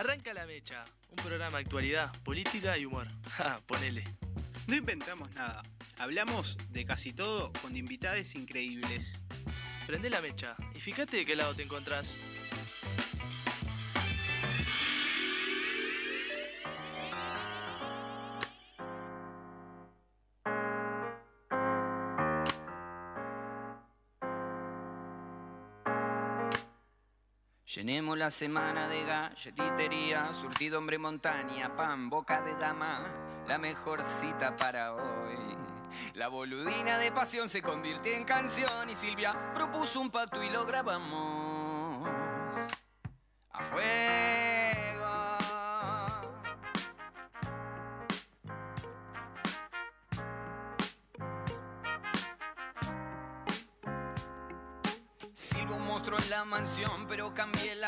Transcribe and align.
Arranca 0.00 0.32
la 0.32 0.46
mecha, 0.46 0.82
un 1.10 1.16
programa 1.16 1.58
de 1.58 1.64
actualidad, 1.64 2.10
política 2.22 2.78
y 2.78 2.86
humor. 2.86 3.06
Ja, 3.36 3.56
ponele. 3.66 4.02
No 4.66 4.74
inventamos 4.74 5.30
nada. 5.34 5.60
Hablamos 5.98 6.56
de 6.70 6.86
casi 6.86 7.12
todo 7.12 7.52
con 7.60 7.76
invitades 7.76 8.34
increíbles. 8.34 9.22
Prende 9.86 10.08
la 10.08 10.22
mecha 10.22 10.56
y 10.74 10.80
fíjate 10.80 11.18
de 11.18 11.26
qué 11.26 11.36
lado 11.36 11.54
te 11.54 11.64
encontrás. 11.64 12.16
Llenemos 27.90 28.16
la 28.16 28.30
semana 28.30 28.86
de 28.86 29.02
galletitería, 29.02 30.32
surtido 30.32 30.78
hombre 30.78 30.96
montaña, 30.96 31.74
pan, 31.74 32.08
boca 32.08 32.40
de 32.40 32.54
dama, 32.54 33.04
la 33.48 33.58
mejor 33.58 34.04
cita 34.04 34.54
para 34.56 34.94
hoy. 34.94 35.56
La 36.14 36.28
boludina 36.28 36.98
de 36.98 37.10
pasión 37.10 37.48
se 37.48 37.60
convirtió 37.60 38.12
en 38.12 38.22
canción 38.22 38.88
y 38.88 38.94
Silvia 38.94 39.36
propuso 39.56 40.00
un 40.00 40.08
pacto 40.08 40.40
y 40.40 40.50
lo 40.50 40.64
grabamos. 40.66 41.29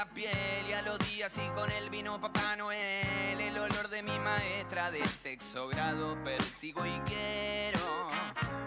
Piel 0.07 0.67
y 0.69 0.73
a 0.73 0.83
los 0.83 0.99
días 0.99 1.37
y 1.37 1.49
con 1.55 1.71
él 1.71 1.91
vino 1.91 2.21
Papá 2.21 2.57
Noel. 2.57 3.41
El 3.41 3.57
olor 3.59 3.89
de 3.89 4.03
mi 4.03 4.19
maestra 4.19 4.91
de 4.91 5.07
sexo 5.07 5.69
grado 5.69 6.17
persigo 6.25 6.85
y 6.85 7.01
quiero 7.01 8.09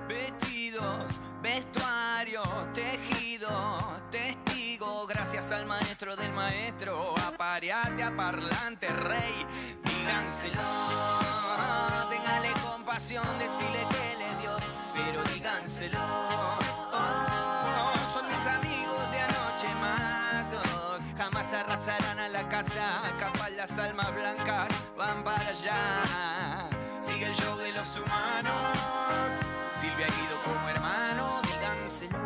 vestidos, 0.08 1.20
vestuarios, 1.42 2.48
tejidos, 2.74 4.10
testigos. 4.12 5.08
Gracias 5.08 5.52
al 5.52 5.66
maestro 5.66 6.16
del 6.16 6.32
maestro, 6.34 7.16
apareate 7.18 8.04
a 8.04 8.16
parlante 8.16 8.88
rey, 8.88 9.46
díganselo. 9.84 10.62
Téngale 12.10 12.54
compasión, 12.62 13.26
decirle 13.40 13.86
que 13.90 14.14
él 14.14 14.22
es 14.22 14.42
Dios, 14.42 14.62
pero 14.94 15.24
díganselo. 15.34 16.65
Arrasarán 21.88 22.20
a 22.20 22.30
la 22.30 22.50
casa, 22.50 23.14
capaz 23.20 23.52
las 23.52 23.78
almas 23.78 24.12
blancas 24.16 24.70
van 24.98 25.24
para 25.24 25.50
allá. 25.50 26.68
Sigue 27.00 27.28
el 27.28 27.36
show 27.36 27.56
de 27.58 27.72
los 27.74 27.96
humanos, 27.96 29.40
Silvia 29.80 30.08
Guido 30.08 30.42
como 30.44 30.68
hermano, 30.68 31.42
díganselo. 31.44 32.18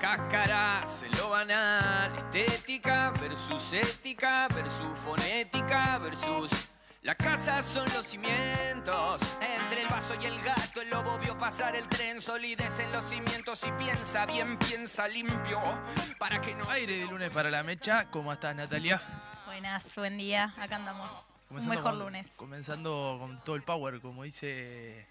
Cáscaras, 0.00 1.04
lo 1.18 1.30
banal, 1.30 2.16
estética 2.18 3.10
versus 3.20 3.72
ética 3.72 4.46
versus 4.54 4.96
fonética 5.04 5.98
versus... 5.98 6.75
La 7.06 7.14
casa 7.14 7.62
son 7.62 7.86
los 7.94 8.04
cimientos, 8.04 9.22
entre 9.40 9.82
el 9.82 9.86
vaso 9.86 10.16
y 10.20 10.24
el 10.24 10.42
gato 10.42 10.80
el 10.80 10.90
lobo 10.90 11.16
vio 11.20 11.38
pasar 11.38 11.76
el 11.76 11.86
tren, 11.88 12.20
solidez 12.20 12.80
en 12.80 12.90
los 12.90 13.04
cimientos 13.04 13.62
y 13.64 13.70
piensa 13.80 14.26
bien, 14.26 14.58
piensa 14.58 15.06
limpio, 15.06 15.60
para 16.18 16.40
que 16.40 16.56
no... 16.56 16.68
Aire 16.68 16.98
de 16.98 17.06
lunes 17.06 17.30
para 17.30 17.48
la 17.48 17.62
mecha, 17.62 18.10
¿cómo 18.10 18.32
estás 18.32 18.56
Natalia? 18.56 19.00
Buenas, 19.46 19.94
buen 19.94 20.18
día, 20.18 20.52
acá 20.58 20.74
andamos. 20.74 21.08
Un 21.48 21.68
mejor 21.68 21.92
con- 21.92 21.98
lunes. 22.00 22.26
Comenzando 22.34 23.18
con 23.20 23.40
todo 23.44 23.54
el 23.54 23.62
power, 23.62 24.00
como 24.00 24.24
dice 24.24 25.06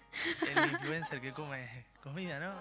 el 0.54 0.66
influencer 0.72 1.22
que 1.22 1.32
come 1.32 1.86
comida, 2.02 2.38
¿no? 2.38 2.52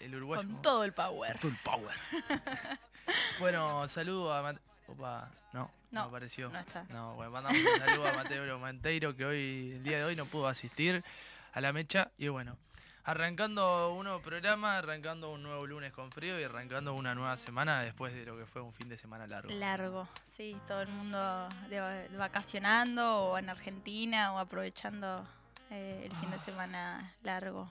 El, 0.00 0.06
el 0.06 0.14
uruguayo. 0.16 0.42
Con 0.42 0.62
todo 0.62 0.82
el 0.82 0.92
power. 0.92 1.38
Con 1.38 1.40
todo 1.40 1.52
el 1.52 1.58
power. 1.62 1.96
bueno, 3.38 3.86
saludo 3.86 4.34
a 4.34 4.42
Opa, 4.90 5.28
no, 5.52 5.60
no, 5.62 5.70
No, 5.90 6.00
apareció. 6.02 6.48
no 6.50 6.58
está. 6.58 6.84
No, 6.90 7.14
bueno, 7.14 7.30
mandamos 7.30 7.60
un 7.60 7.78
saludo 7.78 8.08
a 8.08 8.12
Mateo 8.12 8.58
Monteiro 8.58 9.16
que 9.16 9.24
hoy, 9.24 9.72
el 9.76 9.82
día 9.82 9.98
de 9.98 10.04
hoy, 10.04 10.16
no 10.16 10.24
pudo 10.26 10.48
asistir 10.48 11.04
a 11.52 11.60
la 11.60 11.72
mecha. 11.72 12.10
Y 12.18 12.28
bueno, 12.28 12.56
arrancando 13.04 13.92
un 13.94 14.04
nuevo 14.04 14.20
programa, 14.20 14.78
arrancando 14.78 15.30
un 15.30 15.42
nuevo 15.42 15.66
lunes 15.66 15.92
con 15.92 16.10
frío 16.10 16.38
y 16.40 16.44
arrancando 16.44 16.94
una 16.94 17.14
nueva 17.14 17.36
semana 17.36 17.82
después 17.82 18.14
de 18.14 18.24
lo 18.24 18.36
que 18.36 18.46
fue 18.46 18.62
un 18.62 18.72
fin 18.72 18.88
de 18.88 18.96
semana 18.96 19.26
largo. 19.26 19.50
Largo, 19.52 20.08
sí, 20.36 20.56
todo 20.66 20.82
el 20.82 20.88
mundo 20.88 21.48
de, 21.68 22.08
vacacionando 22.16 23.24
o 23.24 23.38
en 23.38 23.48
Argentina 23.48 24.32
o 24.32 24.38
aprovechando 24.38 25.24
eh, 25.70 26.02
el 26.04 26.16
fin 26.16 26.30
de 26.30 26.38
semana 26.40 27.14
largo. 27.22 27.70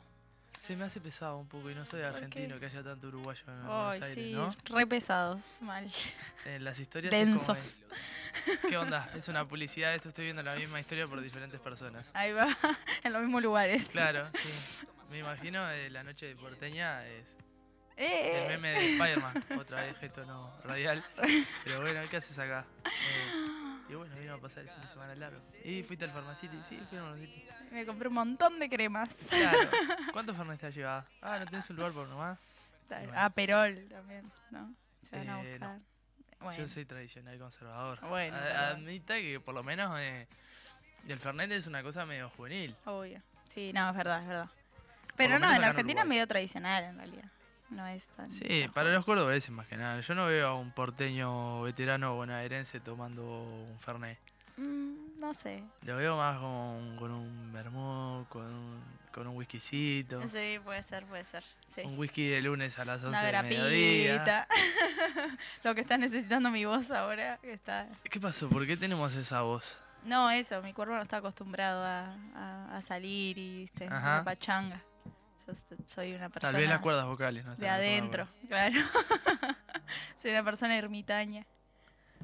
Se 0.61 0.75
me 0.75 0.85
hace 0.85 0.99
pesado 1.01 1.37
un 1.37 1.47
poco 1.47 1.69
y 1.71 1.75
no 1.75 1.83
soy 1.85 2.01
qué? 2.01 2.05
argentino 2.05 2.59
que 2.59 2.67
haya 2.67 2.83
tanto 2.83 3.07
uruguayo 3.07 3.41
en 3.47 3.53
Ay, 3.53 3.65
Buenos 3.65 3.93
Aires, 4.03 4.13
sí, 4.13 4.33
¿no? 4.33 4.55
re 4.65 4.85
pesados, 4.85 5.41
mal. 5.61 5.91
En 6.45 6.63
las 6.63 6.79
historias 6.79 7.11
Densos. 7.11 7.81
¿Qué 8.67 8.77
onda? 8.77 9.09
Es 9.15 9.27
una 9.29 9.47
publicidad, 9.47 9.95
esto 9.95 10.09
estoy 10.09 10.25
viendo 10.25 10.43
la 10.43 10.55
misma 10.55 10.79
historia 10.79 11.07
por 11.07 11.21
diferentes 11.21 11.59
personas. 11.59 12.11
Ahí 12.13 12.33
va, 12.33 12.47
en 13.03 13.13
los 13.13 13.21
mismos 13.23 13.41
lugares. 13.41 13.87
Claro, 13.87 14.27
sí. 14.43 14.49
Me 15.09 15.19
imagino 15.19 15.67
eh, 15.71 15.89
la 15.89 16.03
noche 16.03 16.27
de 16.27 16.35
porteña 16.35 17.03
es 17.07 17.25
Eh, 17.97 18.43
el 18.43 18.47
meme 18.49 18.69
de 18.79 18.91
Spider-Man, 18.93 19.45
otra 19.59 19.81
vez 19.81 19.97
gesto 19.97 20.23
no 20.25 20.53
radial. 20.63 21.03
Pero 21.63 21.81
bueno, 21.81 22.01
¿qué 22.11 22.17
haces 22.17 22.37
acá? 22.37 22.63
Eh, 22.85 23.48
y 23.89 23.95
bueno, 23.95 24.15
vino 24.17 24.33
a 24.35 24.37
pasar 24.37 24.63
el 24.63 24.69
fin 24.69 24.81
de 24.81 24.87
semana 24.89 25.15
largo. 25.15 25.39
¿Y 25.63 25.83
fuiste 25.83 26.05
al 26.05 26.11
Pharmacity? 26.11 26.57
Sí, 26.67 26.79
fui 26.89 26.97
al 26.97 27.03
Pharmacity. 27.05 27.45
Me 27.71 27.85
compré 27.85 28.07
un 28.07 28.13
montón 28.13 28.59
de 28.59 28.69
cremas. 28.69 29.09
Claro. 29.29 29.57
¿Cuántos 30.13 30.35
Fernet 30.37 30.59
te 30.59 30.67
has 30.67 30.75
llevado? 30.75 31.05
Ah, 31.21 31.39
¿no 31.39 31.45
tenés 31.45 31.69
un 31.69 31.75
lugar 31.77 31.91
por 31.91 32.07
nomás? 32.07 32.37
bueno. 32.87 33.13
Ah, 33.15 33.29
Perol 33.29 33.87
también, 33.89 34.31
¿no? 34.51 34.73
Se 35.09 35.17
van 35.17 35.29
a 35.29 35.41
Eh, 35.43 35.59
no. 35.59 35.79
Bueno, 36.39 36.57
Yo 36.57 36.67
soy 36.67 36.85
tradicional 36.85 37.37
conservador. 37.37 37.99
Bueno, 38.07 38.37
A- 38.37 38.39
pero- 38.41 38.59
Admita 38.59 39.15
que 39.15 39.39
por 39.39 39.53
lo 39.53 39.61
menos 39.63 39.99
eh, 39.99 40.27
el 41.07 41.19
Fernet 41.19 41.51
es 41.51 41.67
una 41.67 41.83
cosa 41.83 42.05
medio 42.05 42.29
juvenil. 42.29 42.75
obvio. 42.85 43.21
Sí, 43.53 43.73
no, 43.73 43.89
es 43.89 43.95
verdad, 43.95 44.21
es 44.21 44.27
verdad. 44.27 44.49
Pero 45.17 45.37
no, 45.39 45.51
en 45.53 45.63
Argentina 45.63 46.01
es 46.01 46.07
medio 46.07 46.27
tradicional 46.27 46.83
en 46.85 46.97
realidad. 46.97 47.25
No 47.69 47.85
es 47.87 48.05
tan. 48.15 48.31
Sí, 48.31 48.65
para 48.73 48.91
los 48.91 49.05
cordobeses 49.05 49.51
más 49.51 49.67
que 49.67 49.77
nada. 49.77 49.99
Yo 50.01 50.15
no 50.15 50.25
veo 50.25 50.47
a 50.47 50.55
un 50.55 50.71
porteño 50.71 51.61
veterano 51.61 52.15
bonaerense 52.15 52.79
tomando 52.79 53.23
un 53.43 53.77
Fernet. 53.79 54.17
Mm, 54.57 55.19
no 55.19 55.33
sé. 55.33 55.63
Lo 55.83 55.95
veo 55.95 56.17
más 56.17 56.39
con, 56.39 56.95
con 56.97 57.11
un 57.11 57.53
vermut, 57.53 58.27
con 58.29 58.43
un, 58.45 58.81
con 59.13 59.27
un 59.27 59.37
whiskycito. 59.37 60.21
Sí, 60.29 60.59
puede 60.63 60.83
ser, 60.83 61.05
puede 61.05 61.23
ser. 61.25 61.43
Sí. 61.75 61.81
Un 61.85 61.97
whisky 61.97 62.27
de 62.27 62.41
lunes 62.41 62.77
a 62.79 62.85
las 62.85 63.03
11 63.03 63.29
Una 63.29 63.41
mediodía. 63.43 64.15
grapita. 64.23 64.47
Lo 65.63 65.75
que 65.75 65.81
está 65.81 65.97
necesitando 65.97 66.49
mi 66.49 66.65
voz 66.65 66.89
ahora. 66.91 67.37
Que 67.41 67.53
está... 67.53 67.87
¿Qué 68.03 68.19
pasó? 68.19 68.49
¿Por 68.49 68.65
qué 68.65 68.75
tenemos 68.75 69.15
esa 69.15 69.41
voz? 69.43 69.77
No, 70.03 70.29
eso, 70.31 70.61
mi 70.61 70.73
cuerpo 70.73 70.95
no 70.95 71.01
está 71.01 71.17
acostumbrado 71.17 71.83
a, 71.83 72.15
a- 72.35 72.77
a 72.77 72.81
salir 72.81 73.37
y 73.37 73.69
Ajá. 73.89 74.17
la 74.17 74.23
pachanga. 74.23 74.81
Soy 75.87 76.13
una 76.13 76.29
persona 76.29 76.51
Tal 76.51 76.59
vez 76.61 76.69
las 76.69 76.79
cuerdas 76.79 77.05
vocales. 77.05 77.45
No 77.45 77.55
de 77.55 77.69
adentro, 77.69 78.27
claro. 78.47 78.79
soy 80.21 80.31
una 80.31 80.43
persona 80.43 80.77
ermitaña. 80.77 81.45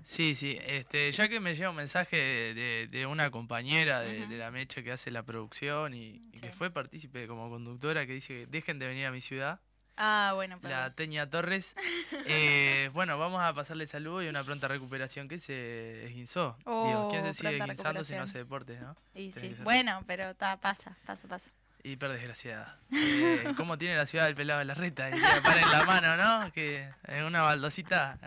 Sí, 0.03 0.35
sí. 0.35 0.57
Este, 0.65 1.11
ya 1.11 1.27
que 1.27 1.39
me 1.39 1.55
llega 1.55 1.69
un 1.71 1.75
mensaje 1.77 2.15
de, 2.17 2.53
de- 2.53 2.87
de 2.91 3.05
una 3.07 3.31
compañera 3.31 4.01
de, 4.01 4.27
la 4.37 4.51
mecha 4.51 4.83
que 4.83 4.91
hace 4.91 5.09
la 5.09 5.23
producción 5.23 5.93
y, 5.95 6.21
y 6.31 6.39
que 6.39 6.51
fue 6.51 6.69
partícipe 6.69 7.27
como 7.27 7.49
conductora 7.49 8.05
que 8.05 8.13
dice 8.13 8.33
que 8.33 8.45
dejen 8.47 8.77
de 8.77 8.87
venir 8.87 9.05
a 9.07 9.11
mi 9.11 9.21
ciudad, 9.21 9.59
Ah, 9.97 10.33
bueno, 10.35 10.57
la 10.57 10.61
perdón. 10.61 10.93
Teña 10.95 11.29
Torres. 11.29 11.73
Eh, 12.27 12.89
bueno, 12.93 13.17
vamos 13.19 13.41
a 13.43 13.53
pasarle 13.53 13.85
saludo 13.87 14.23
y 14.23 14.27
una 14.27 14.43
pronta 14.43 14.67
recuperación 14.67 15.27
que 15.27 15.39
se 15.39 16.05
esguinzó. 16.07 16.57
Digo, 16.59 17.07
¿quién 17.11 17.23
Oh, 17.23 17.27
se 17.27 17.33
sigue 17.33 17.57
pronta 17.57 17.73
esguinzando 17.73 18.03
si 18.03 18.13
no 18.15 18.23
hace 18.23 18.39
deporte, 18.39 18.79
no? 18.79 18.95
Y 19.13 19.31
sí, 19.31 19.55
bueno, 19.63 20.03
pero 20.07 20.33
ta, 20.35 20.57
pasa, 20.57 20.97
pasa, 21.05 21.27
pasa. 21.27 21.51
Hiper 21.85 22.11
desgraciada. 22.11 22.79
Eh, 22.91 23.53
¿Cómo 23.55 23.77
tiene 23.77 23.95
la 23.95 24.07
ciudad 24.07 24.25
del 24.25 24.35
pelado 24.35 24.59
de 24.59 24.65
la 24.65 24.73
reta? 24.73 25.07
Y 25.09 25.19
le 25.19 25.41
para 25.41 25.61
en 25.61 25.69
la 25.71 25.83
mano, 25.85 26.17
¿no? 26.17 26.51
Que 26.51 26.89
en 27.07 27.23
una 27.25 27.43
baldosita. 27.43 28.17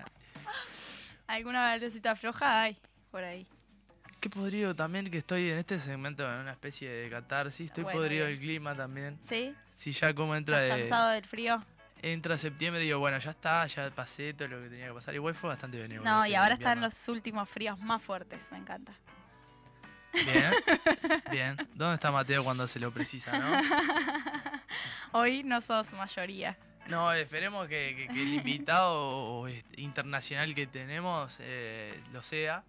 ¿Alguna 1.27 1.61
baldosita 1.63 2.15
floja 2.15 2.63
hay 2.63 2.79
por 3.11 3.25
ahí? 3.25 3.47
Qué 4.21 4.31
podrido 4.31 4.75
también 4.75 5.11
que 5.11 5.19
estoy 5.19 5.51
en 5.51 5.59
este 5.59 5.79
segmento 5.81 6.25
en 6.33 6.41
una 6.41 6.53
especie 6.53 6.89
de 6.89 7.11
catarsis. 7.11 7.67
Estoy 7.67 7.85
Bueno, 7.85 7.99
podrido 8.01 8.27
del 8.27 8.39
clima 8.39 8.75
también. 8.75 9.19
¿Sí? 9.29 9.55
Si 9.75 9.93
ya 9.93 10.15
como 10.15 10.37
entra 10.37 10.63
¿Estás 10.63 10.77
de, 10.77 10.83
cansado 10.83 11.11
del 11.11 11.25
frío? 11.25 11.65
entra 12.01 12.39
septiembre 12.39 12.83
digo, 12.83 13.01
bueno, 13.01 13.19
ya 13.19 13.31
está, 13.31 13.67
ya 13.67 13.91
pasé 13.91 14.35
todo 14.35 14.49
lo 14.49 14.63
que 14.63 14.69
tenía 14.69 14.87
que 14.89 14.95
pasar. 14.95 15.15
Igual 15.15 15.35
fue 15.35 15.51
bastante 15.51 15.79
benévolo. 15.81 16.09
No, 16.09 16.25
este 16.25 16.31
y 16.31 16.35
ahora 16.37 16.55
están 16.55 16.81
los 16.81 17.09
últimos 17.09 17.49
fríos 17.49 17.79
más 17.81 18.03
fuertes, 18.03 18.51
me 18.53 18.59
encanta. 18.59 18.93
Bien, 20.13 20.51
bien. 21.31 21.57
¿Dónde 21.75 21.95
está 21.95 22.11
Mateo 22.11 22.43
cuando 22.45 22.67
se 22.67 22.81
lo 22.81 22.91
precisa, 22.91 23.39
no? 23.39 23.47
Hoy 25.13 25.43
no 25.43 25.61
sos 25.61 25.93
mayoría. 25.93 26.57
No, 26.87 27.13
esperemos 27.13 27.69
que, 27.69 27.95
que- 28.09 28.15
que 28.15 28.23
el 28.23 28.35
invitado 28.35 29.47
internacional 29.77 30.55
que 30.55 30.67
tenemos 30.67 31.37
eh, 31.41 32.01
lo 32.13 32.23
sea. 32.23 32.65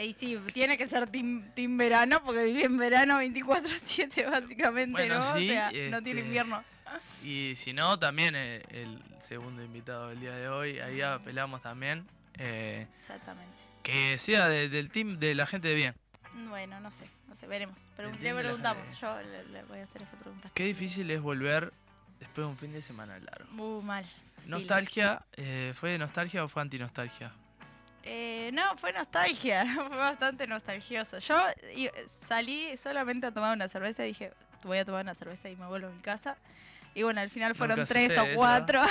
Y 0.00 0.12
sí, 0.12 0.38
tiene 0.52 0.76
que 0.78 0.86
ser 0.86 1.06
team, 1.08 1.50
team 1.54 1.76
verano, 1.76 2.20
porque 2.24 2.44
viví 2.44 2.62
en 2.62 2.76
verano 2.76 3.20
24-7 3.20 4.30
básicamente, 4.30 4.92
Bueno, 4.92 5.16
¿no? 5.16 5.22
sí, 5.34 5.48
o 5.50 5.52
sea, 5.52 5.66
no 5.90 6.02
tiene 6.02 6.20
este, 6.20 6.26
invierno. 6.26 6.64
Y 7.24 7.54
si 7.56 7.72
no, 7.72 7.98
también 7.98 8.34
eh, 8.36 8.62
el 8.70 9.02
segundo 9.26 9.62
invitado 9.64 10.08
del 10.08 10.20
día 10.20 10.34
de 10.34 10.48
hoy, 10.48 10.78
ahí 10.80 11.00
apelamos 11.00 11.62
también. 11.62 12.06
eh, 12.38 12.86
Exactamente. 12.98 13.50
que 13.82 14.18
sea 14.18 14.48
de- 14.48 14.68
del 14.68 14.90
team 14.90 15.18
de 15.18 15.34
la 15.34 15.46
gente 15.46 15.68
de 15.68 15.74
bien. 15.74 15.94
Bueno, 16.48 16.80
no 16.80 16.90
sé, 16.90 17.08
no 17.28 17.34
sé, 17.34 17.46
veremos. 17.46 17.90
Pero 17.96 18.10
le 18.10 18.34
preguntamos, 18.34 18.98
yo 19.00 19.20
le, 19.22 19.44
le 19.48 19.62
voy 19.64 19.80
a 19.80 19.84
hacer 19.84 20.02
esa 20.02 20.16
pregunta. 20.16 20.50
Qué 20.54 20.64
difícil 20.64 21.10
es 21.10 21.20
volver 21.20 21.72
después 22.18 22.46
de 22.46 22.50
un 22.50 22.56
fin 22.58 22.72
de 22.72 22.82
semana 22.82 23.18
largo. 23.18 23.50
Muy 23.52 23.82
mal. 23.82 24.04
Nostalgia, 24.46 25.22
eh, 25.36 25.74
¿fue 25.78 25.98
nostalgia 25.98 26.44
o 26.44 26.48
fue 26.48 26.62
antinostalgia? 26.62 27.32
Eh, 28.02 28.50
no, 28.54 28.76
fue 28.78 28.92
nostalgia, 28.92 29.64
fue 29.74 29.96
bastante 29.96 30.46
nostalgioso. 30.46 31.18
Yo 31.18 31.36
i- 31.76 31.90
salí 32.06 32.76
solamente 32.78 33.26
a 33.26 33.32
tomar 33.32 33.54
una 33.54 33.68
cerveza 33.68 34.04
y 34.04 34.08
dije, 34.08 34.32
voy 34.64 34.78
a 34.78 34.84
tomar 34.84 35.02
una 35.02 35.14
cerveza 35.14 35.48
y 35.50 35.56
me 35.56 35.66
vuelvo 35.66 35.88
a 35.88 35.90
mi 35.90 36.00
casa. 36.00 36.36
Y 36.94 37.02
bueno, 37.04 37.20
al 37.20 37.30
final 37.30 37.54
fueron 37.54 37.78
Nunca 37.78 37.88
tres 37.92 38.16
o 38.18 38.24
cuatro. 38.34 38.82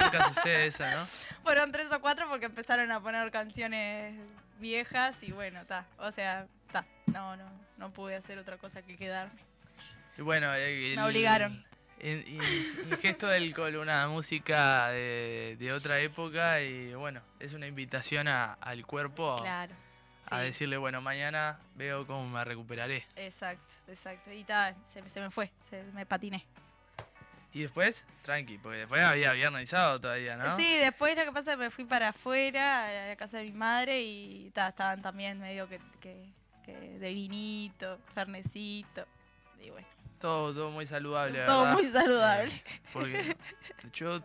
Nunca 0.00 0.28
sucede 0.32 0.66
eso, 0.68 0.84
¿no? 0.90 1.06
fueron 1.42 1.70
tres 1.72 1.90
o 1.92 2.00
cuatro 2.00 2.26
porque 2.28 2.46
empezaron 2.46 2.90
a 2.92 3.00
poner 3.00 3.30
canciones 3.30 4.14
viejas 4.58 5.22
y 5.22 5.32
bueno, 5.32 5.60
está. 5.60 5.84
O 5.98 6.10
sea, 6.12 6.46
está. 6.78 6.86
No, 7.12 7.36
no, 7.36 7.44
no 7.78 7.90
pude 7.92 8.16
hacer 8.16 8.38
otra 8.38 8.56
cosa 8.56 8.82
que 8.82 8.96
quedarme. 8.96 9.40
Y 10.18 10.22
bueno, 10.22 10.52
el, 10.54 10.96
Me 10.96 11.02
obligaron. 11.02 11.64
En, 11.98 12.26
in- 12.26 12.42
ingesto 12.90 13.28
del 13.28 13.44
alcohol, 13.44 13.76
una 13.76 14.08
música 14.08 14.88
de, 14.88 15.56
de 15.58 15.72
otra 15.72 16.00
época 16.00 16.60
y 16.60 16.92
bueno, 16.94 17.20
es 17.38 17.52
una 17.52 17.66
invitación 17.66 18.26
a- 18.26 18.54
al 18.54 18.84
cuerpo 18.84 19.36
Claro. 19.40 19.72
a 20.30 20.38
sí, 20.40 20.44
decirle, 20.46 20.76
bueno, 20.78 21.00
mañana 21.00 21.60
veo 21.76 22.04
cómo 22.06 22.28
me 22.28 22.44
recuperaré. 22.44 23.06
Exacto, 23.14 23.72
exacto. 23.86 24.32
Y 24.32 24.42
ta, 24.42 24.74
se, 24.92 25.08
se 25.08 25.20
me 25.20 25.30
fue, 25.30 25.52
se, 25.70 25.82
me 25.94 26.04
patiné. 26.04 26.44
Y 27.54 27.60
después, 27.62 28.04
tranqui, 28.22 28.58
porque 28.58 28.78
después 28.78 29.00
había 29.02 29.32
viernes 29.32 29.64
y 29.64 29.66
sábado 29.68 30.00
todavía, 30.00 30.36
¿no? 30.36 30.56
Sí, 30.56 30.78
después 30.78 31.16
lo 31.16 31.22
que 31.24 31.32
pasa 31.32 31.52
es 31.52 31.56
que 31.58 31.62
me 31.64 31.70
fui 31.70 31.84
para 31.84 32.08
afuera, 32.08 33.04
a 33.04 33.08
la 33.10 33.16
casa 33.16 33.38
de 33.38 33.44
mi 33.44 33.52
madre, 33.52 34.00
y 34.02 34.50
ta, 34.54 34.68
estaban 34.70 35.02
también 35.02 35.38
medio 35.38 35.68
que, 35.68 35.78
que, 36.00 36.16
que 36.64 36.98
de 36.98 37.12
vinito, 37.12 37.98
fernecito. 38.14 39.06
Y 39.60 39.70
bueno, 39.70 39.86
Todo, 40.20 40.52
todo 40.54 40.70
muy 40.70 40.86
saludable, 40.86 41.44
todo 41.44 41.60
¿verdad? 41.62 41.74
muy 41.74 41.86
saludable. 41.86 42.62
Porque 42.92 43.36
yo 43.92 44.20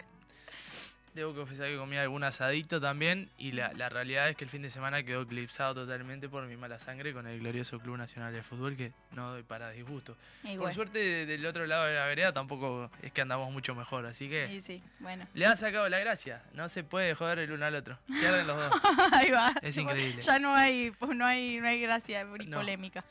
debo 1.17 1.33
confesar 1.33 1.67
que 1.67 1.77
comí 1.77 1.97
algún 1.97 2.23
asadito 2.23 2.79
también 2.79 3.29
y 3.37 3.51
la, 3.51 3.73
la 3.73 3.89
realidad 3.89 4.29
es 4.29 4.35
que 4.35 4.43
el 4.43 4.49
fin 4.49 4.61
de 4.61 4.69
semana 4.69 5.01
quedó 5.03 5.23
eclipsado 5.23 5.73
totalmente 5.73 6.29
por 6.29 6.45
mi 6.45 6.55
mala 6.55 6.77
sangre 6.79 7.11
con 7.13 7.25
el 7.27 7.39
glorioso 7.39 7.79
Club 7.79 7.97
Nacional 7.97 8.31
de 8.33 8.43
Fútbol 8.43 8.77
que 8.77 8.91
no 9.11 9.31
doy 9.31 9.41
para 9.43 9.71
disgusto. 9.71 10.15
Por 10.57 10.73
suerte 10.73 10.99
de- 10.99 11.25
del 11.25 11.45
otro 11.45 11.65
lado 11.65 11.85
de 11.85 11.95
la 11.95 12.05
vereda 12.05 12.31
tampoco 12.33 12.91
es 13.01 13.11
que 13.11 13.21
andamos 13.21 13.51
mucho 13.51 13.73
mejor, 13.73 14.05
así 14.05 14.29
que 14.29 14.53
y 14.53 14.61
sí, 14.61 14.83
bueno. 14.99 15.27
le 15.33 15.45
han 15.47 15.57
sacado 15.57 15.89
la 15.89 15.99
gracia. 15.99 16.43
No 16.53 16.69
se 16.69 16.83
puede 16.83 17.15
joder 17.15 17.39
el 17.39 17.51
uno 17.51 17.65
al 17.65 17.75
otro. 17.75 17.97
Pierden 18.07 18.45
los 18.45 18.57
dos. 18.57 18.81
Ahí 19.13 19.31
va. 19.31 19.53
Es 19.61 19.75
increíble. 19.77 20.21
Ya 20.21 20.37
no 20.39 20.53
hay, 20.55 20.91
pues 20.91 21.15
no 21.17 21.25
hay, 21.25 21.59
no 21.59 21.67
hay 21.67 21.81
gracia 21.81 22.23
ni 22.23 22.45
No. 22.45 22.57
polémica. 22.57 23.03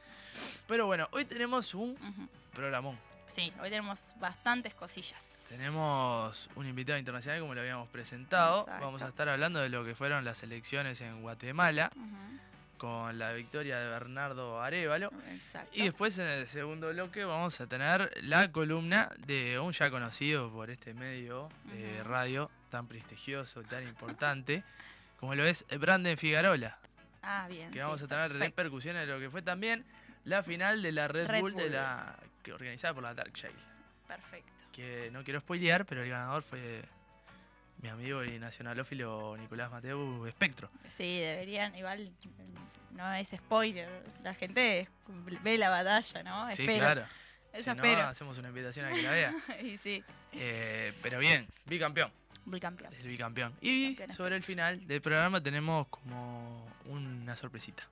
Pero 0.69 0.87
bueno, 0.87 1.09
hoy 1.13 1.25
tenemos 1.25 1.75
un 1.75 1.91
Ujú. 1.93 2.29
programón. 2.55 2.97
Sí, 3.27 3.53
hoy 3.61 3.71
tenemos 3.71 4.15
bastantes 4.19 4.75
cosillas. 4.75 5.21
Tenemos 5.49 6.49
un 6.57 6.67
invitado 6.67 6.99
internacional 6.99 7.41
como 7.41 7.55
lo 7.55 7.61
habíamos 7.61 7.89
presentado. 7.89 8.63
Exacto. 8.63 8.85
Vamos 8.85 9.03
a 9.03 9.09
estar 9.09 9.29
hablando 9.29 9.61
de 9.61 9.69
lo 9.69 9.85
que 9.85 9.95
fueron 9.95 10.25
las 10.25 10.43
elecciones 10.43 11.01
en 11.01 11.23
Guatemala 11.23 11.91
con 12.79 13.19
la 13.19 13.33
victoria 13.33 13.79
de 13.79 13.89
Bernardo 13.89 14.61
Arevalo. 14.61 15.11
Exacto. 15.31 15.71
Y 15.73 15.85
después 15.85 16.19
en 16.19 16.27
el 16.27 16.47
segundo 16.47 16.91
bloque 16.91 17.25
vamos 17.25 17.61
a 17.61 17.67
tener 17.67 18.13
la 18.23 18.51
columna 18.53 19.11
de 19.19 19.59
un 19.59 19.73
ya 19.73 19.91
conocido 19.91 20.51
por 20.51 20.71
este 20.71 20.95
medio 20.95 21.49
de 21.73 22.03
radio 22.05 22.51
tan 22.71 22.87
prestigioso, 22.87 23.63
tan 23.63 23.87
importante, 23.87 24.63
como 25.21 25.35
lo 25.35 25.45
es 25.45 25.65
Branden 25.79 26.19
Figarola, 26.19 26.77
ah, 27.23 27.47
bien. 27.49 27.69
que 27.69 27.79
sí, 27.79 27.81
vamos 27.81 28.03
a 28.03 28.09
tener 28.09 28.29
perfecto. 28.29 28.45
repercusiones 28.45 29.07
de 29.07 29.13
lo 29.15 29.21
que 29.21 29.31
fue 29.31 29.43
también 29.43 29.85
la 30.25 30.43
final 30.43 30.83
de 30.83 30.93
la 30.93 31.09
Red, 31.09 31.29
Red 31.29 31.41
Bull, 31.41 31.55
de 31.55 31.71
la 31.71 32.17
que 32.47 32.53
organizada 32.53 32.95
por 32.95 33.03
la 33.03 33.13
Dark 33.13 33.33
Shale. 33.35 33.55
Perfecto. 34.07 34.53
Que 34.73 35.11
no 35.11 35.25
quiero 35.25 35.41
spoilear, 35.41 35.85
pero 35.85 36.05
el 36.05 36.11
ganador 36.11 36.45
fue 36.45 36.83
mi 37.83 37.89
amigo 37.89 38.23
y 38.25 38.39
nacionalófilo 38.39 39.37
Nicolás 39.37 39.71
Mateo 39.71 40.27
Espectro. 40.29 40.71
Sí, 40.85 41.19
deberían, 41.19 41.75
igual 41.75 42.13
no 42.93 43.13
es 43.15 43.29
spoiler, 43.29 43.89
la 44.23 44.35
gente 44.35 44.89
ve 45.43 45.59
la 45.59 45.71
batalla, 45.71 46.23
¿no? 46.23 46.47
Sí, 46.55 46.63
Espero. 46.63 46.79
claro. 46.79 47.07
Eso 47.53 47.73
si 47.75 47.77
no, 47.81 48.01
hacemos 48.03 48.39
una 48.39 48.49
invitación 48.49 48.87
a 48.87 48.93
que 48.93 49.03
la 49.03 49.11
vea. 49.11 49.35
y 49.63 49.77
sí, 49.79 50.05
Eh, 50.33 50.93
pero 51.03 51.19
bien, 51.19 51.49
bicampeón. 51.65 52.13
bicampeón. 52.45 52.95
El 52.95 53.09
bicampeón. 53.09 53.55
Y 53.61 53.99
sobre 54.15 54.37
el 54.37 54.43
final 54.43 54.87
del 54.87 55.01
programa 55.01 55.43
tenemos 55.43 55.89
como 55.89 56.65
una 56.85 57.35
sorpresita. 57.37 57.83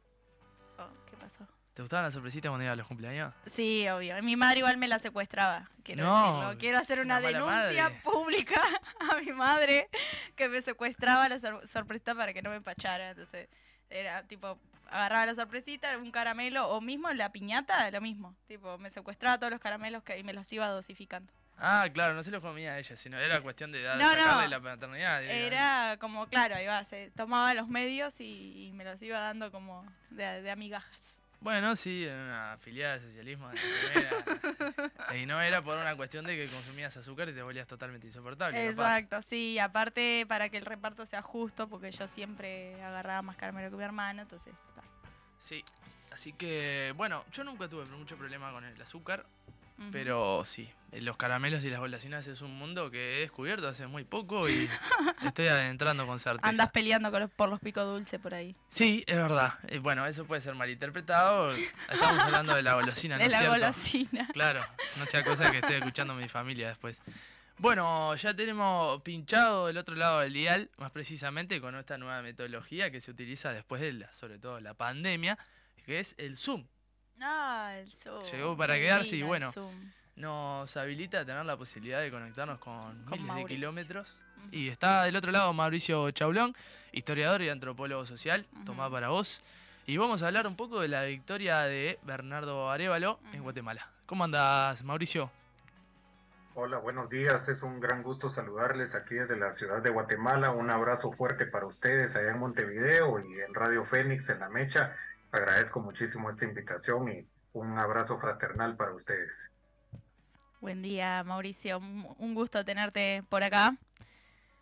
Oh, 0.79 0.89
¿Qué 1.11 1.17
pasó? 1.17 1.47
¿Te 1.75 1.83
gustaban 1.83 2.05
las 2.05 2.15
sorpresitas 2.15 2.49
cuando 2.51 2.63
iba 2.65 2.73
a 2.73 2.77
los 2.77 2.87
cumpleaños? 2.87 3.35
Sí, 3.53 3.89
obvio. 3.89 4.23
Mi 4.23 4.37
madre 4.37 4.59
igual 4.61 4.77
me 4.77 4.87
la 4.87 5.01
secuestraba. 5.01 5.69
Quiero 5.83 6.05
No, 6.05 6.37
decirlo. 6.39 6.59
Quiero 6.61 6.79
hacer 6.79 7.01
una, 7.01 7.21
denuncia 7.21 7.85
madre. 7.89 8.01
pública 8.05 8.63
a 9.13 9.17
mi 9.21 9.33
madre 9.33 9.89
que 10.37 10.49
me 10.49 10.63
secuestraba 10.63 11.29
la 11.29 11.41
sor- 11.41 11.67
sorpresita 11.67 12.15
para 12.15 12.33
que 12.33 12.43
no 12.43 12.51
me 12.51 12.57
empachara. 12.57 13.11
Entonces, 13.11 13.49
era 13.91 14.23
tipo, 14.23 14.57
agarraba 14.89 15.27
la 15.27 15.35
sorpresita, 15.35 15.99
un 15.99 16.13
caramelo, 16.13 16.69
o 16.69 16.81
mismo 16.81 17.11
la 17.13 17.33
piñata, 17.33 17.91
lo 17.91 18.01
mismo. 18.01 18.37
Tipo, 18.47 18.79
me 18.79 18.89
secuestraba 18.91 19.39
todos 19.39 19.51
los 19.51 19.61
caramelos 19.61 20.05
que, 20.05 20.17
y 20.17 20.23
me 20.23 20.33
los 20.33 20.53
iba 20.53 20.69
dosificando. 20.69 21.33
Ah, 21.59 21.89
claro, 21.93 22.15
no 22.15 22.23
se 22.23 22.31
los 22.31 22.41
comía 22.41 22.79
ella, 22.79 22.97
sino 22.97 23.19
era 23.19 23.41
cuestión 23.41 23.73
de, 23.73 23.83
dar, 23.83 23.97
No, 23.97 24.15
la 24.47 24.61
paternidad. 24.61 25.21
digamos. 25.23 25.43
Era 25.43 25.97
como, 26.01 26.27
claro, 26.29 26.61
iba, 26.61 26.85
se 26.85 27.11
tomaba 27.17 27.53
los 27.55 27.67
medios 27.69 28.21
y, 28.21 28.69
y 28.69 28.73
me 28.73 28.85
los 28.85 29.01
iba 29.03 29.19
dando 29.21 29.51
como 29.51 29.85
de, 30.11 30.41
de 30.43 30.51
amigajas. 30.53 31.14
Bueno, 31.45 31.77
sí, 31.77 32.07
en 32.07 32.15
una 32.15 32.55
afiliada 32.55 32.95
de 32.95 33.07
socialismo 33.07 33.51
de 33.51 33.61
primera. 33.61 35.15
y 35.15 35.27
no 35.27 35.43
era 35.43 35.61
por 35.61 35.77
una 35.77 35.95
cuestión 35.95 36.25
de 36.25 36.37
que 36.37 36.49
consumías 36.49 36.97
azúcar 36.97 37.29
y 37.29 37.35
te 37.35 37.43
volvías 37.43 37.69
totalmente 37.69 38.07
insoportable. 38.07 38.71
capaz. 38.71 38.97
Exacto, 38.99 39.21
sí, 39.29 39.59
aparte 39.59 40.25
para 40.27 40.49
que 40.49 40.57
el 40.57 40.65
reparto 40.65 41.05
sea 41.05 41.21
justo, 41.21 41.69
porque 41.69 41.91
yo 41.91 42.09
siempre 42.09 42.83
agarraba 42.83 43.21
más 43.21 43.37
caramelo 43.37 43.71
que 43.71 43.77
mi 43.77 43.85
hermano, 43.85 44.23
entonces 44.23 44.55
está. 44.71 44.83
Sí, 45.39 45.63
así 46.13 46.33
que, 46.33 46.95
bueno, 46.97 47.23
yo 47.31 47.45
nunca 47.45 47.69
tuve 47.69 47.85
mucho 47.85 48.17
problema 48.17 48.51
con 48.51 48.65
el 48.65 48.81
azúcar, 48.81 49.27
Pero 49.91 50.45
sí, 50.45 50.71
eh, 50.93 51.01
los 51.01 51.17
caramelos 51.17 51.65
y 51.65 51.71
las 51.71 51.81
golosinas 51.81 52.27
es 52.29 52.41
un 52.43 52.57
mundo 52.57 52.91
que 52.91 53.17
he 53.17 53.21
descubierto 53.21 53.67
hace 53.67 53.87
muy 53.89 54.05
poco 54.05 54.49
y 54.49 54.69
estoy 55.27 55.49
adentrando 55.49 56.07
con 56.07 56.19
certeza. 56.21 56.49
Andas 56.49 56.71
peleando 56.71 57.11
con 57.11 57.21
los, 57.23 57.31
por 57.31 57.49
los 57.49 57.59
picos 57.59 57.85
dulces 57.85 58.21
por 58.21 58.35
ahí. 58.35 58.55
Sí, 58.71 59.03
es 59.07 59.17
verdad. 59.17 59.55
Eh, 59.67 59.79
bueno, 59.81 60.07
eso 60.07 60.25
puede 60.27 60.41
ser 60.43 60.55
malinterpretado. 60.55 61.53
Estamos 61.53 62.21
hablando 62.23 62.55
de 62.55 62.63
la 62.63 62.75
golosina, 62.75 63.17
¿no 63.19 63.21
de 63.21 63.27
es 63.27 63.33
la 63.33 63.39
cierto? 63.39 63.59
golosina. 63.59 64.29
Claro, 64.33 64.65
no 64.99 65.05
sea 65.07 65.25
cosa 65.25 65.51
que 65.51 65.59
esté 65.59 65.79
escuchando 65.79 66.15
mi 66.15 66.29
familia 66.29 66.69
después. 66.69 67.03
Bueno, 67.59 68.15
ya 68.17 68.35
tenemos 68.35 69.01
pinchado 69.03 69.67
del 69.69 69.79
otro 69.79 69.95
lado 69.95 70.21
del 70.21 70.33
dial, 70.33 70.71
más 70.77 70.91
precisamente 70.91 71.61
con 71.61 71.75
esta 71.77 71.99
nueva 71.99 72.21
metodología 72.23 72.91
que 72.91 73.01
se 73.01 73.11
utiliza 73.11 73.53
después 73.53 73.81
de 73.81 73.93
la, 73.93 74.13
sobre 74.13 74.39
todo 74.39 74.61
la 74.61 74.75
pandemia, 74.75 75.39
que 75.85 76.01
es 76.01 76.15
el 76.19 76.37
Zoom. 76.37 76.65
Ah, 77.21 77.75
el 77.79 77.91
Zoom. 77.91 78.25
Llegó 78.25 78.57
para 78.57 78.75
quedarse 78.75 79.17
y 79.17 79.23
bueno. 79.23 79.51
Nos 80.17 80.77
habilita 80.77 81.21
a 81.21 81.25
tener 81.25 81.45
la 81.45 81.57
posibilidad 81.57 82.01
de 82.01 82.11
conectarnos 82.11 82.59
con, 82.61 83.05
Con 83.05 83.21
miles 83.21 83.37
de 83.37 83.45
kilómetros. 83.47 84.17
Y 84.53 84.69
está 84.69 85.05
del 85.05 85.17
otro 85.17 85.33
lado 85.33 85.53
Mauricio 85.53 86.11
Chaulón, 86.13 86.55
historiador 86.93 87.43
y 87.43 87.49
antropólogo 87.49 88.07
social. 88.07 88.47
Ujú. 88.53 88.65
Tomá 88.65 88.91
para 88.91 89.09
vos. 89.09 89.41
Y 89.87 89.97
vamos 89.97 90.23
a 90.23 90.29
hablar 90.29 90.47
un 90.47 90.57
poco 90.57 90.81
de 90.81 90.89
la 90.89 91.05
victoria 91.05 91.61
de 91.63 91.99
Bernardo 92.03 92.71
Arevalo 92.71 93.19
en. 93.33 93.43
Guatemala. 93.43 93.89
¿Cómo 94.07 94.25
andas, 94.25 94.83
Mauricio? 94.85 95.31
Hola, 96.55 96.79
buenos 96.79 97.11
días. 97.11 97.49
Es 97.49 97.63
un 97.63 97.81
gran 97.81 98.03
gusto 98.03 98.31
saludarles 98.31 98.95
aquí 98.95 99.17
desde 99.17 99.37
la 99.37 99.51
ciudad 99.51 99.83
de 99.83 99.91
Guatemala. 99.91 100.53
Un 100.53 100.71
abrazo 100.71 101.11
fuerte 101.11 101.47
para 101.47 101.67
ustedes 101.67 102.15
allá 102.15 102.31
en 102.31 102.39
Montevideo 102.39 103.19
y 103.19 103.41
en 103.41 103.53
Radio 103.53 103.85
Fénix 103.85 104.29
en 104.31 104.39
La 104.39 104.49
Mecha. 104.49 104.97
Agradezco 105.39 105.81
muchísimo 105.81 106.29
esta 106.31 106.45
invitación 106.45 107.11
y 107.11 107.27
un 107.55 107.77
abrazo 107.77 108.17
fraternal 108.21 108.77
para 108.77 108.93
ustedes. 108.93 109.51
Buen 110.61 110.81
día, 110.81 111.25
Mauricio. 111.25 111.79
Un 111.79 112.07
un 112.19 112.35
gusto 112.37 112.65
tenerte 112.65 113.25
por 113.29 113.43
acá. 113.43 113.77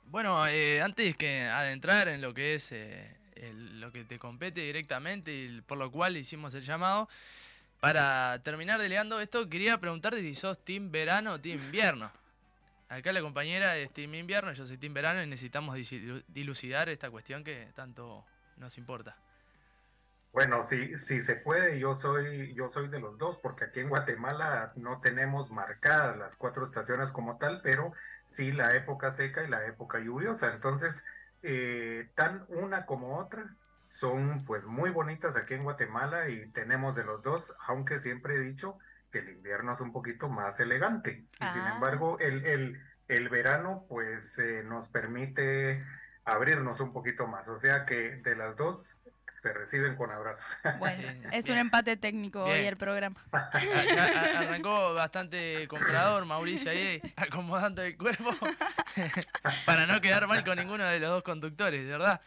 Bueno, 0.06 0.46
eh, 0.46 0.80
antes 0.80 1.14
que 1.18 1.42
adentrar 1.42 2.08
en 2.08 2.22
lo 2.22 2.32
que 2.32 2.54
es 2.54 2.72
eh, 2.72 3.14
el- 3.34 3.80
lo 3.82 3.92
que 3.92 4.04
te 4.04 4.18
compete 4.18 4.62
directamente 4.62 5.30
y 5.30 5.60
por 5.60 5.76
lo 5.76 5.90
cual 5.90 6.16
hicimos 6.16 6.54
el 6.54 6.62
llamado, 6.62 7.08
Para 7.80 8.40
terminar 8.44 8.80
deleando 8.80 9.20
esto, 9.20 9.48
quería 9.48 9.76
preguntarte 9.78 10.20
si 10.20 10.34
sos 10.36 10.64
team 10.64 10.92
verano 10.92 11.32
o 11.32 11.40
team 11.40 11.58
invierno. 11.58 12.12
Acá 12.88 13.12
la 13.12 13.20
compañera 13.20 13.76
es 13.76 13.92
team 13.92 14.14
invierno, 14.14 14.52
yo 14.52 14.64
soy 14.64 14.78
team 14.78 14.94
verano 14.94 15.20
y 15.20 15.26
necesitamos 15.26 15.76
dilucidar 16.28 16.88
esta 16.88 17.10
cuestión 17.10 17.42
que 17.42 17.66
tanto 17.74 18.24
nos 18.56 18.78
importa. 18.78 19.16
Bueno, 20.32 20.62
si, 20.62 20.96
si 20.96 21.20
se 21.20 21.36
puede, 21.36 21.78
yo 21.78 21.92
soy, 21.94 22.54
yo 22.54 22.70
soy 22.70 22.88
de 22.88 23.00
los 23.00 23.18
dos, 23.18 23.36
porque 23.36 23.64
aquí 23.66 23.80
en 23.80 23.90
Guatemala 23.90 24.72
no 24.76 24.98
tenemos 25.00 25.50
marcadas 25.50 26.16
las 26.16 26.36
cuatro 26.36 26.64
estaciones 26.64 27.12
como 27.12 27.36
tal, 27.36 27.60
pero 27.62 27.92
sí 28.24 28.50
la 28.50 28.74
época 28.74 29.12
seca 29.12 29.44
y 29.44 29.48
la 29.48 29.66
época 29.66 29.98
lluviosa. 29.98 30.52
Entonces, 30.54 31.04
eh, 31.42 32.10
tan 32.14 32.46
una 32.48 32.86
como 32.86 33.18
otra 33.18 33.56
son 33.88 34.42
pues 34.46 34.64
muy 34.64 34.88
bonitas 34.88 35.36
aquí 35.36 35.52
en 35.52 35.64
Guatemala 35.64 36.30
y 36.30 36.46
tenemos 36.52 36.96
de 36.96 37.04
los 37.04 37.22
dos, 37.22 37.54
aunque 37.66 37.98
siempre 37.98 38.36
he 38.36 38.40
dicho 38.40 38.78
que 39.10 39.18
el 39.18 39.28
invierno 39.28 39.74
es 39.74 39.80
un 39.80 39.92
poquito 39.92 40.30
más 40.30 40.58
elegante. 40.60 41.26
Y 41.40 41.46
sin 41.48 41.60
ah. 41.60 41.72
embargo, 41.74 42.18
el, 42.20 42.46
el, 42.46 42.80
el 43.08 43.28
verano 43.28 43.84
pues 43.86 44.38
eh, 44.38 44.62
nos 44.64 44.88
permite 44.88 45.84
abrirnos 46.24 46.80
un 46.80 46.94
poquito 46.94 47.26
más. 47.26 47.48
O 47.48 47.56
sea 47.56 47.84
que 47.84 48.16
de 48.16 48.34
las 48.34 48.56
dos 48.56 48.96
se 49.32 49.52
reciben 49.52 49.96
con 49.96 50.10
abrazos. 50.10 50.46
Bueno, 50.78 51.08
es 51.32 51.48
un 51.48 51.58
empate 51.58 51.96
técnico 51.96 52.44
hoy 52.44 52.60
el 52.60 52.76
programa. 52.76 53.16
Arrancó 53.32 54.94
bastante 54.94 55.66
comprador 55.68 56.24
Mauricio 56.24 56.70
ahí, 56.70 57.00
acomodando 57.16 57.82
el 57.82 57.96
cuerpo 57.96 58.30
para 59.66 59.86
no 59.86 60.00
quedar 60.00 60.26
mal 60.26 60.44
con 60.44 60.58
ninguno 60.58 60.84
de 60.84 61.00
los 61.00 61.10
dos 61.10 61.22
conductores, 61.22 61.86
¿verdad? 61.86 62.20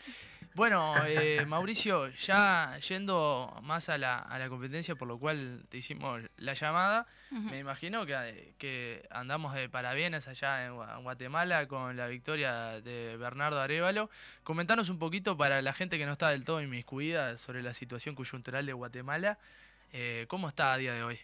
Bueno, 0.55 0.95
eh, 1.05 1.45
Mauricio, 1.45 2.07
ya 2.11 2.77
yendo 2.77 3.53
más 3.61 3.89
a 3.89 3.97
la, 3.97 4.19
a 4.19 4.39
la 4.39 4.47
competencia 4.47 4.95
por 4.95 5.05
lo 5.05 5.17
cual 5.17 5.65
te 5.67 5.79
hicimos 5.79 6.21
la 6.37 6.53
llamada, 6.53 7.07
me 7.29 7.59
imagino 7.59 8.05
que, 8.05 8.53
que, 8.57 9.05
andamos 9.11 9.53
de 9.53 9.67
parabienes 9.67 10.29
allá 10.29 10.65
en, 10.65 10.75
Guatemala 11.03 11.67
con 11.67 11.97
la 11.97 12.07
victoria 12.07 12.79
de 12.79 13.17
Bernardo 13.17 13.59
Arevalo. 13.59 14.09
Comentanos 14.43 14.89
un 14.89 14.97
poquito 14.97 15.35
para 15.35 15.61
la 15.61 15.73
gente 15.73 15.97
que 15.97 16.05
no 16.05 16.13
está 16.13 16.29
del 16.29 16.45
todo 16.45 16.61
inmiscuida 16.61 17.37
sobre 17.37 17.61
la 17.61 17.73
situación 17.73 18.15
coyuntural 18.15 18.65
de 18.65 18.71
Guatemala, 18.71 19.37
eh, 19.91 20.25
¿cómo 20.29 20.47
está 20.47 20.71
a 20.71 20.77
día 20.77 20.93
de 20.93 21.03
hoy? 21.03 21.19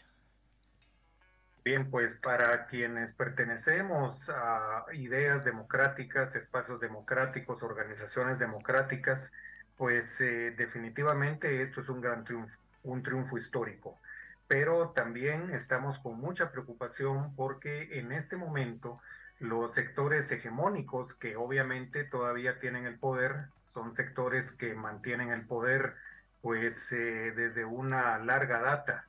Bien, 1.63 1.91
pues 1.91 2.15
para 2.15 2.65
quienes 2.65 3.13
pertenecemos 3.13 4.32
a 4.32 4.84
ideas 4.94 5.46
democráticas, 5.46 6.36
espacios 6.36 6.80
democráticos, 6.80 7.62
organizaciones 7.62 8.39
democráticas, 8.39 9.32
pues 9.77 10.20
eh, 10.22 10.56
definitivamente 10.58 11.62
esto 11.62 11.82
es 11.82 11.89
un 11.89 12.01
gran 12.01 12.24
triunfo, 12.24 12.60
un 12.82 13.03
triunfo 13.03 13.38
histórico. 13.38 14.00
Pero 14.48 14.89
también 14.89 15.51
estamos 15.51 16.00
con 16.00 16.20
mucha 16.20 16.51
preocupación 16.51 17.36
porque 17.36 18.00
en 18.00 18.12
este 18.12 18.38
momento 18.38 19.00
los 19.38 19.75
sectores 19.75 20.32
hegemónicos 20.32 21.13
que 21.13 21.36
obviamente 21.36 22.03
todavía 22.06 22.60
tienen 22.60 22.88
el 22.88 22.98
poder, 22.98 23.50
son 23.62 23.94
sectores 23.94 24.51
que 24.51 24.74
mantienen 24.74 25.30
el 25.32 25.46
poder 25.46 25.96
pues 26.41 26.91
eh, 26.91 27.34
desde 27.36 27.65
una 27.65 28.18
larga 28.18 28.60
data 28.62 29.06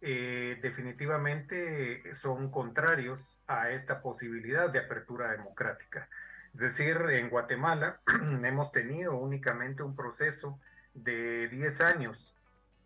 eh, 0.00 0.58
definitivamente 0.62 2.02
son 2.14 2.50
contrarios 2.50 3.40
a 3.46 3.70
esta 3.70 4.00
posibilidad 4.00 4.70
de 4.70 4.78
apertura 4.78 5.30
democrática. 5.30 6.08
Es 6.54 6.60
decir, 6.60 6.96
en 7.10 7.28
Guatemala 7.28 8.00
hemos 8.44 8.72
tenido 8.72 9.16
únicamente 9.16 9.82
un 9.82 9.94
proceso 9.94 10.58
de 10.94 11.48
10 11.48 11.80
años 11.82 12.34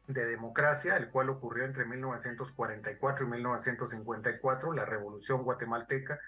de 0.07 0.27
democracia, 0.27 0.97
el 0.97 1.09
cual 1.09 1.31
ocurrió 1.31 1.65
entre 1.65 1.87
1944 1.87 3.25
y 3.25 3.29
1954, 3.29 4.73
la 4.73 4.85
revolución 4.85 5.45
guatemalteca, 5.45 6.21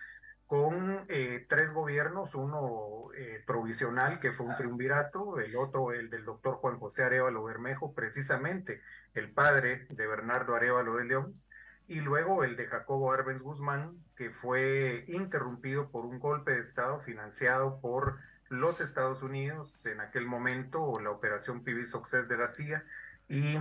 con 0.47 1.05
eh, 1.09 1.45
tres 1.49 1.73
gobiernos, 1.73 2.35
uno 2.35 3.11
eh, 3.17 3.43
provisional, 3.47 4.21
que 4.21 4.33
fue 4.33 4.47
un 4.47 4.57
triunvirato, 4.57 5.41
el 5.41 5.57
otro, 5.57 5.93
el 5.93 6.09
del 6.09 6.25
doctor 6.25 6.57
Juan 6.57 6.79
José 6.79 7.03
Arevalo 7.03 7.45
Bermejo, 7.45 7.95
precisamente 7.95 8.81
el 9.15 9.31
padre 9.33 9.87
de 9.91 10.07
Bernardo 10.07 10.55
Arevalo 10.55 10.97
de 10.97 11.05
León, 11.05 11.43
y 11.88 12.00
luego 12.00 12.45
el 12.45 12.57
de 12.57 12.67
Jacobo 12.67 13.12
Arbenz 13.12 13.43
Guzmán, 13.43 13.97
que 14.17 14.31
fue 14.31 15.05
interrumpido 15.09 15.91
por 15.91 16.05
un 16.05 16.19
golpe 16.19 16.53
de 16.53 16.61
Estado 16.61 17.00
financiado 17.00 17.81
por 17.81 18.19
los 18.49 18.81
Estados 18.81 19.23
Unidos, 19.23 19.85
en 19.87 20.00
aquel 20.00 20.26
momento, 20.26 21.00
la 21.00 21.11
operación 21.11 21.65
Pibis 21.65 21.95
Oxes 21.95 22.29
de 22.29 22.37
la 22.37 22.47
CIA, 22.47 22.85
y 23.29 23.59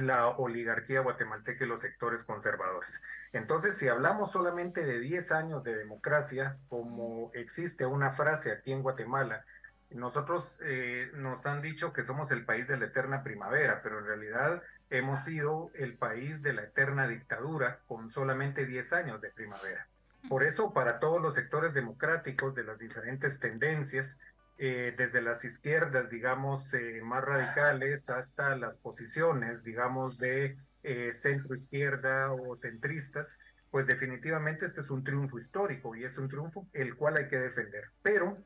la 0.00 0.28
oligarquía 0.28 1.00
guatemalteca 1.00 1.64
y 1.64 1.68
los 1.68 1.80
sectores 1.80 2.24
conservadores. 2.24 3.00
Entonces, 3.32 3.76
si 3.76 3.88
hablamos 3.88 4.32
solamente 4.32 4.84
de 4.84 4.98
10 4.98 5.32
años 5.32 5.64
de 5.64 5.76
democracia, 5.76 6.56
como 6.68 7.30
existe 7.34 7.86
una 7.86 8.10
frase 8.12 8.52
aquí 8.52 8.72
en 8.72 8.82
Guatemala, 8.82 9.44
nosotros 9.90 10.58
eh, 10.62 11.10
nos 11.14 11.46
han 11.46 11.62
dicho 11.62 11.92
que 11.92 12.02
somos 12.02 12.30
el 12.32 12.44
país 12.44 12.66
de 12.66 12.76
la 12.76 12.86
eterna 12.86 13.22
primavera, 13.22 13.80
pero 13.82 14.00
en 14.00 14.06
realidad 14.06 14.62
hemos 14.90 15.24
sido 15.24 15.70
el 15.74 15.96
país 15.96 16.42
de 16.42 16.52
la 16.52 16.62
eterna 16.62 17.06
dictadura 17.06 17.80
con 17.86 18.10
solamente 18.10 18.66
10 18.66 18.92
años 18.92 19.20
de 19.20 19.30
primavera. 19.30 19.86
Por 20.28 20.42
eso, 20.42 20.72
para 20.72 21.00
todos 21.00 21.20
los 21.20 21.34
sectores 21.34 21.74
democráticos 21.74 22.54
de 22.54 22.64
las 22.64 22.78
diferentes 22.78 23.38
tendencias, 23.40 24.18
eh, 24.56 24.94
desde 24.96 25.20
las 25.20 25.44
izquierdas, 25.44 26.10
digamos, 26.10 26.72
eh, 26.74 27.00
más 27.02 27.24
radicales 27.24 28.08
hasta 28.08 28.56
las 28.56 28.78
posiciones, 28.78 29.64
digamos, 29.64 30.16
de 30.18 30.56
eh, 30.84 31.12
centro 31.12 31.54
izquierda 31.54 32.32
o 32.32 32.56
centristas, 32.56 33.38
pues 33.70 33.88
definitivamente 33.88 34.66
este 34.66 34.80
es 34.80 34.90
un 34.90 35.02
triunfo 35.02 35.38
histórico 35.38 35.96
y 35.96 36.04
es 36.04 36.16
un 36.18 36.28
triunfo 36.28 36.68
el 36.72 36.94
cual 36.94 37.16
hay 37.16 37.26
que 37.26 37.38
defender. 37.38 37.90
Pero 38.02 38.38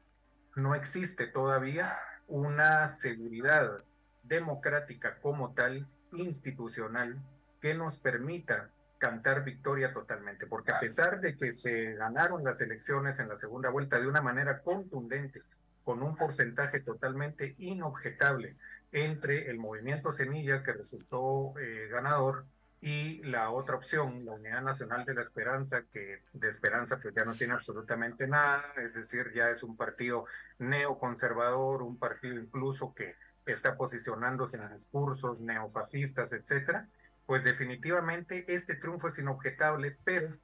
no 0.56 0.74
existe 0.74 1.26
todavía 1.26 1.98
una 2.26 2.86
seguridad 2.86 3.84
democrática 4.22 5.18
como 5.20 5.52
tal, 5.52 5.86
institucional, 6.12 7.20
que 7.60 7.74
nos 7.74 7.98
permita 7.98 8.70
cantar 8.98 9.44
victoria 9.44 9.92
totalmente, 9.92 10.46
porque 10.46 10.72
a 10.72 10.80
pesar 10.80 11.20
de 11.20 11.36
que 11.36 11.52
se 11.52 11.94
ganaron 11.94 12.44
las 12.44 12.60
elecciones 12.60 13.18
en 13.18 13.28
la 13.28 13.36
segunda 13.36 13.68
vuelta 13.68 14.00
de 14.00 14.08
una 14.08 14.22
manera 14.22 14.62
contundente, 14.62 15.42
con 15.88 16.02
un 16.02 16.16
porcentaje 16.16 16.80
totalmente 16.80 17.54
inobjetable 17.56 18.56
entre 18.92 19.50
el 19.50 19.56
movimiento 19.56 20.12
Semilla, 20.12 20.62
que 20.62 20.74
resultó 20.74 21.54
eh, 21.58 21.88
ganador, 21.90 22.44
y 22.82 23.22
la 23.22 23.48
otra 23.48 23.76
opción, 23.76 24.26
la 24.26 24.32
Unidad 24.32 24.60
Nacional 24.60 25.06
de 25.06 25.14
la 25.14 25.22
Esperanza, 25.22 25.84
que 25.90 26.20
de 26.34 26.48
esperanza 26.48 26.98
pues 27.00 27.14
ya 27.14 27.24
no 27.24 27.32
tiene 27.32 27.54
absolutamente 27.54 28.28
nada, 28.28 28.62
es 28.76 28.92
decir, 28.92 29.32
ya 29.34 29.48
es 29.48 29.62
un 29.62 29.78
partido 29.78 30.26
neoconservador, 30.58 31.80
un 31.80 31.98
partido 31.98 32.38
incluso 32.38 32.92
que 32.92 33.14
está 33.46 33.78
posicionándose 33.78 34.58
en 34.58 34.68
discursos 34.70 35.40
neofascistas, 35.40 36.34
etcétera, 36.34 36.86
pues 37.24 37.44
definitivamente 37.44 38.44
este 38.46 38.74
triunfo 38.74 39.08
es 39.08 39.18
inobjetable, 39.18 39.96
pero 40.04 40.36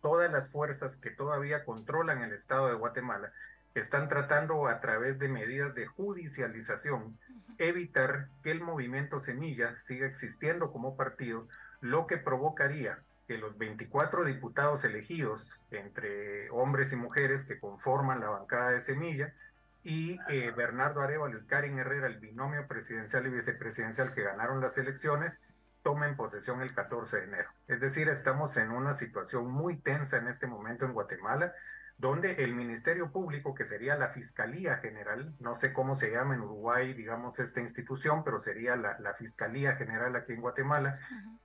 todas 0.00 0.30
las 0.30 0.48
fuerzas 0.50 0.96
que 0.96 1.10
todavía 1.10 1.64
controlan 1.64 2.22
el 2.22 2.32
Estado 2.32 2.68
de 2.68 2.74
Guatemala 2.74 3.32
están 3.78 4.08
tratando 4.08 4.66
a 4.68 4.80
través 4.80 5.18
de 5.18 5.28
medidas 5.28 5.74
de 5.74 5.86
judicialización 5.86 7.18
evitar 7.58 8.28
que 8.42 8.50
el 8.50 8.60
movimiento 8.60 9.20
Semilla 9.20 9.76
siga 9.78 10.06
existiendo 10.06 10.70
como 10.72 10.96
partido, 10.96 11.48
lo 11.80 12.06
que 12.06 12.16
provocaría 12.16 13.00
que 13.26 13.36
los 13.36 13.58
24 13.58 14.24
diputados 14.24 14.84
elegidos 14.84 15.60
entre 15.70 16.48
hombres 16.50 16.92
y 16.92 16.96
mujeres 16.96 17.44
que 17.44 17.60
conforman 17.60 18.20
la 18.20 18.30
bancada 18.30 18.70
de 18.70 18.80
Semilla 18.80 19.34
y 19.82 20.18
eh, 20.28 20.50
Bernardo 20.56 21.02
Arevalo 21.02 21.38
y 21.38 21.46
Karen 21.46 21.78
Herrera, 21.78 22.06
el 22.06 22.18
binomio 22.18 22.66
presidencial 22.66 23.26
y 23.26 23.30
vicepresidencial 23.30 24.12
que 24.14 24.22
ganaron 24.22 24.60
las 24.60 24.78
elecciones, 24.78 25.42
tomen 25.82 26.16
posesión 26.16 26.62
el 26.62 26.74
14 26.74 27.18
de 27.18 27.24
enero. 27.24 27.50
Es 27.68 27.80
decir, 27.80 28.08
estamos 28.08 28.56
en 28.56 28.70
una 28.70 28.92
situación 28.92 29.50
muy 29.50 29.76
tensa 29.76 30.16
en 30.16 30.28
este 30.28 30.46
momento 30.46 30.84
en 30.84 30.92
Guatemala 30.92 31.52
donde 31.98 32.44
el 32.44 32.54
Ministerio 32.54 33.10
Público, 33.10 33.54
que 33.54 33.64
sería 33.64 33.96
la 33.96 34.08
Fiscalía 34.08 34.76
General, 34.76 35.34
no 35.40 35.56
sé 35.56 35.72
cómo 35.72 35.96
se 35.96 36.12
llama 36.12 36.34
en 36.34 36.42
Uruguay, 36.42 36.94
digamos, 36.94 37.40
esta 37.40 37.60
institución, 37.60 38.22
pero 38.24 38.38
sería 38.38 38.76
la, 38.76 39.14
Fiscalía 39.14 39.74
General 39.74 40.14
aquí 40.14 40.32
en 40.32 40.40
Guatemala, 40.40 41.00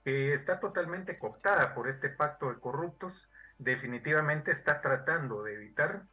está 0.06 0.60
totalmente 0.60 1.18
cooptada 1.18 1.74
por 1.74 1.88
este 1.88 2.10
pacto 2.10 2.50
de 2.50 2.60
corruptos, 2.60 3.30
definitivamente 3.58 4.52
está 4.52 4.80
tratando 4.80 5.42
de 5.42 5.56
evitar 5.56 6.04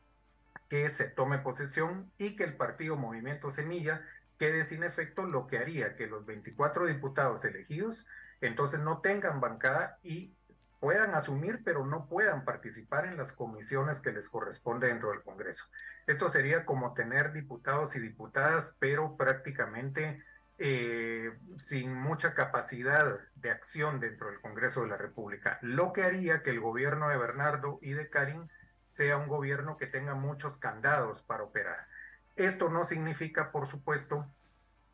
que 0.68 0.88
se 0.88 1.04
tome 1.04 1.38
posesión 1.38 2.10
y 2.16 2.34
que 2.34 2.44
el 2.44 2.56
partido 2.56 2.96
Movimiento 2.96 3.50
Semilla 3.50 4.02
quede 4.38 4.64
sin 4.64 4.84
efecto, 4.84 5.26
lo 5.26 5.46
que 5.46 5.58
haría 5.58 5.96
que 5.96 6.06
los 6.06 6.24
24 6.24 6.86
diputados 6.86 7.44
elegidos 7.44 8.06
entonces 8.40 8.80
no 8.80 9.00
tengan 9.00 9.40
bancada 9.40 9.98
y 10.02 10.34
puedan 10.80 11.14
asumir, 11.14 11.62
pero 11.62 11.86
no 11.86 12.08
puedan 12.08 12.44
participar 12.44 13.04
en 13.04 13.16
las 13.16 13.32
comisiones 13.32 14.00
que 14.00 14.12
les 14.12 14.28
corresponde 14.28 14.88
dentro 14.88 15.10
del 15.10 15.22
Congreso. 15.22 15.64
Esto 16.06 16.28
sería 16.30 16.64
como 16.64 16.94
tener 16.94 17.32
diputados 17.32 17.94
y 17.94 18.00
diputadas, 18.00 18.74
pero 18.78 19.16
prácticamente 19.16 20.24
eh, 20.58 21.32
sin 21.58 21.94
mucha 21.94 22.34
capacidad 22.34 23.18
de 23.36 23.50
acción 23.50 24.00
dentro 24.00 24.28
del 24.28 24.40
Congreso 24.40 24.82
de 24.82 24.88
la 24.88 24.96
República, 24.96 25.58
lo 25.62 25.92
que 25.92 26.02
haría 26.02 26.42
que 26.42 26.50
el 26.50 26.60
gobierno 26.60 27.08
de 27.08 27.18
Bernardo 27.18 27.78
y 27.82 27.92
de 27.92 28.08
Karim 28.08 28.48
sea 28.86 29.18
un 29.18 29.28
gobierno 29.28 29.76
que 29.76 29.86
tenga 29.86 30.14
muchos 30.14 30.56
candados 30.56 31.22
para 31.22 31.44
operar. 31.44 31.86
Esto 32.36 32.70
no 32.70 32.84
significa, 32.84 33.52
por 33.52 33.66
supuesto, 33.66 34.26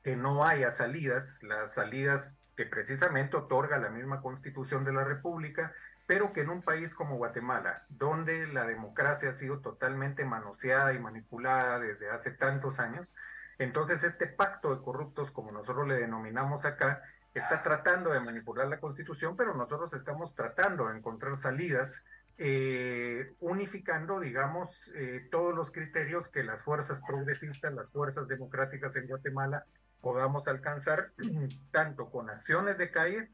que 0.02 0.16
no 0.16 0.45
haya 0.45 0.71
salidas, 0.71 1.43
las 1.43 1.75
salidas 1.75 2.38
que 2.57 2.67
precisamente 2.67 3.37
otorga 3.37 3.77
la 3.79 3.91
misma 3.91 4.23
constitución 4.23 4.85
de 4.85 4.93
la 4.93 5.05
República, 5.05 5.73
pero 6.07 6.33
que 6.33 6.41
en 6.41 6.51
un 6.51 6.63
país 6.63 6.95
como 6.95 7.17
Guatemala, 7.17 7.85
donde 7.89 8.47
la 8.47 8.67
democracia 8.67 9.31
ha 9.31 9.33
sido 9.33 9.61
totalmente 9.61 10.25
manoseada 10.25 10.95
y 10.95 10.99
manipulada 10.99 11.79
desde 11.79 12.11
hace 12.11 12.31
tantos 12.31 12.79
años, 12.79 13.15
entonces 13.59 14.05
este 14.05 14.27
pacto 14.27 14.75
de 14.75 14.83
corruptos, 14.83 15.31
como 15.31 15.53
nosotros 15.53 15.87
le 15.87 15.97
denominamos 15.97 16.65
acá, 16.65 17.03
está 17.35 17.63
tratando 17.63 18.13
de 18.13 18.21
manipular 18.21 18.67
la 18.69 18.81
constitución, 18.81 19.37
pero 19.37 19.55
nosotros 19.55 19.93
estamos 19.93 20.35
tratando 20.35 20.89
de 20.89 20.99
encontrar 20.99 21.37
salidas 21.37 22.05
eh, 22.39 23.33
unificando, 23.41 24.21
digamos, 24.21 24.93
eh, 24.95 25.27
todos 25.31 25.55
los 25.55 25.71
criterios 25.71 26.29
que 26.29 26.43
las 26.43 26.63
fuerzas 26.63 27.01
progresistas, 27.07 27.73
las 27.73 27.91
fuerzas 27.91 28.29
democráticas 28.29 28.95
en 28.97 29.07
Guatemala 29.07 29.67
podamos 30.07 30.47
alcanzar, 30.47 31.11
tanto 31.73 32.13
con 32.13 32.31
acciones 32.31 32.79
de 32.79 32.93
calle 32.93 33.29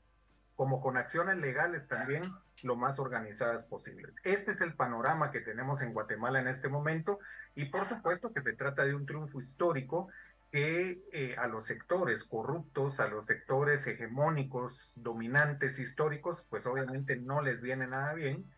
como 0.56 0.80
con 0.80 0.96
acciones 0.96 1.36
legales 1.36 1.86
también 1.86 2.22
lo 2.62 2.76
más 2.76 2.98
organizadas 2.98 3.62
posible. 3.62 4.14
Este 4.24 4.52
es 4.52 4.62
el 4.62 4.72
panorama 4.72 5.30
que 5.30 5.42
tenemos 5.42 5.82
en 5.82 5.92
Guatemala 5.92 6.40
en 6.40 6.48
este 6.48 6.70
momento 6.70 7.18
y 7.54 7.66
por 7.66 7.86
supuesto 7.90 8.32
que 8.32 8.40
se 8.40 8.54
trata 8.54 8.86
de 8.86 8.94
un 8.94 9.04
triunfo 9.04 9.38
histórico 9.38 10.08
que 10.50 11.02
eh, 11.12 11.36
a 11.36 11.46
los 11.46 11.66
sectores 11.66 12.24
corruptos, 12.24 13.00
a 13.00 13.08
los 13.08 13.26
sectores 13.26 13.86
hegemónicos, 13.86 14.94
dominantes, 14.96 15.78
históricos, 15.78 16.42
pues 16.48 16.64
obviamente 16.64 17.16
no 17.16 17.42
les 17.42 17.60
viene 17.60 17.86
nada 17.86 18.14
bien 18.14 18.50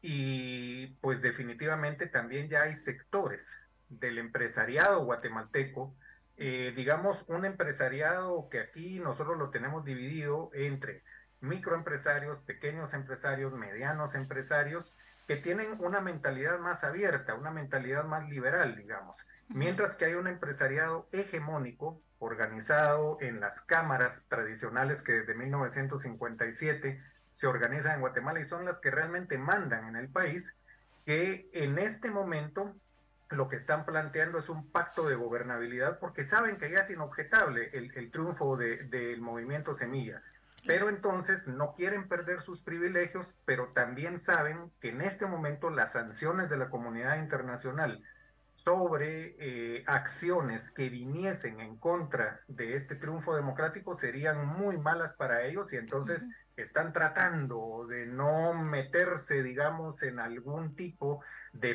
y 0.00 0.86
pues 1.02 1.20
definitivamente 1.20 2.06
también 2.06 2.48
ya 2.48 2.62
hay 2.62 2.74
sectores 2.74 3.58
del 3.90 4.16
empresariado 4.16 5.04
guatemalteco, 5.04 5.94
eh, 6.38 6.72
digamos 6.76 7.24
un 7.26 7.44
empresariado 7.44 8.48
que 8.48 8.60
aquí 8.60 9.00
nosotros 9.00 9.36
lo 9.36 9.50
tenemos 9.50 9.84
dividido 9.84 10.50
entre 10.54 11.02
microempresarios, 11.40 12.40
pequeños 12.40 12.94
empresarios, 12.94 13.52
medianos 13.52 14.14
empresarios, 14.14 14.94
que 15.26 15.36
tienen 15.36 15.76
una 15.80 16.00
mentalidad 16.00 16.58
más 16.58 16.84
abierta, 16.84 17.34
una 17.34 17.50
mentalidad 17.50 18.04
más 18.04 18.28
liberal, 18.28 18.76
digamos. 18.76 19.16
Mientras 19.48 19.94
que 19.94 20.06
hay 20.06 20.14
un 20.14 20.28
empresariado 20.28 21.08
hegemónico, 21.12 22.00
organizado 22.20 23.18
en 23.20 23.40
las 23.40 23.60
cámaras 23.60 24.28
tradicionales 24.28 25.02
que 25.02 25.12
desde 25.12 25.34
1957 25.34 27.02
se 27.30 27.46
organizan 27.46 27.96
en 27.96 28.00
Guatemala 28.00 28.40
y 28.40 28.44
son 28.44 28.64
las 28.64 28.80
que 28.80 28.90
realmente 28.90 29.38
mandan 29.38 29.88
en 29.88 29.96
el 29.96 30.08
país, 30.08 30.56
que 31.04 31.48
en 31.52 31.78
este 31.78 32.10
momento 32.10 32.76
lo 33.30 33.48
que 33.48 33.56
están 33.56 33.84
planteando 33.84 34.38
es 34.38 34.48
un 34.48 34.70
pacto 34.70 35.08
de 35.08 35.14
gobernabilidad 35.14 35.98
porque 35.98 36.24
saben 36.24 36.56
que 36.56 36.70
ya 36.70 36.80
es 36.80 36.90
inobjetable 36.90 37.70
el, 37.72 38.10
triunfo 38.10 38.56
del 38.56 39.20
movimiento 39.20 39.74
Semilla. 39.74 40.22
Pero 40.66 40.88
entonces 40.88 41.48
no 41.48 41.74
quieren 41.74 42.08
perder 42.08 42.40
sus 42.40 42.60
privilegios, 42.62 43.38
pero 43.44 43.68
también 43.68 44.18
saben 44.18 44.72
que 44.80 44.90
en 44.90 45.00
este 45.00 45.26
momento 45.26 45.70
las 45.70 45.92
sanciones 45.92 46.50
de 46.50 46.58
la 46.58 46.68
comunidad 46.68 47.18
internacional 47.18 48.02
sobre 48.54 49.36
eh, 49.38 49.84
acciones 49.86 50.70
que 50.70 50.90
viniesen 50.90 51.60
en 51.60 51.76
contra 51.78 52.40
de 52.48 52.74
este 52.74 52.96
triunfo 52.96 53.36
democrático 53.36 53.94
serían 53.94 54.44
muy 54.46 54.76
malas 54.78 55.14
para 55.14 55.42
ellos 55.44 55.72
y 55.72 55.76
entonces 55.76 56.26
están 56.56 56.92
tratando 56.92 57.86
de 57.88 58.06
no 58.06 58.52
meterse, 58.54 59.44
digamos, 59.44 60.02
en 60.02 60.18
algún 60.18 60.74
tipo 60.74 61.20
de 61.20 61.28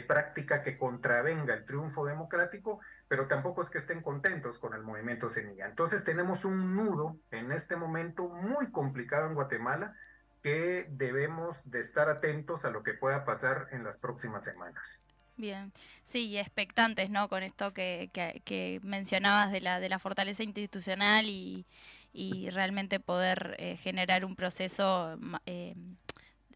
práctica 0.08 0.62
que 0.62 0.78
contravenga 0.78 1.54
el 1.54 1.66
triunfo 1.66 2.06
democrático, 2.06 2.80
pero 3.08 3.28
tampoco 3.28 3.62
es 3.62 3.70
que 3.70 3.78
estén 3.78 4.02
contentos 4.02 4.60
con 4.60 4.74
el 4.74 4.82
movimiento 4.82 5.30
Semilla. 5.30 5.68
Entonces 5.68 6.04
tenemos 6.04 6.46
un 6.46 6.76
nudo 6.76 7.18
en 7.32 7.52
este 7.52 7.76
momento 7.76 8.30
muy 8.30 8.72
complicado 8.72 9.28
en 9.28 9.36
Guatemala 9.36 9.96
que 10.42 10.88
debemos 10.90 11.70
de 11.70 11.80
estar 11.80 12.10
atentos 12.10 12.66
a 12.66 12.70
lo 12.70 12.84
que 12.84 12.94
pueda 12.94 13.24
pasar 13.24 13.68
en 13.72 13.84
las 13.84 13.98
próximas 13.98 14.44
semanas. 14.44 15.02
Bien, 15.36 15.74
sí, 16.06 16.28
y 16.28 16.38
expectantes, 16.38 17.10
¿no? 17.10 17.28
Con 17.28 17.42
esto 17.42 17.74
que, 17.74 18.12
que, 18.14 18.80
mencionabas 18.84 19.52
de 19.52 19.62
la, 19.62 19.80
de 19.80 19.90
la 19.90 19.98
fortaleza 19.98 20.44
institucional 20.44 21.26
y, 21.26 21.66
y 22.14 22.52
realmente 22.52 23.00
poder 23.00 23.56
eh, 23.58 23.78
generar 23.78 24.26
un 24.26 24.36
proceso 24.36 25.18
eh, 25.48 25.74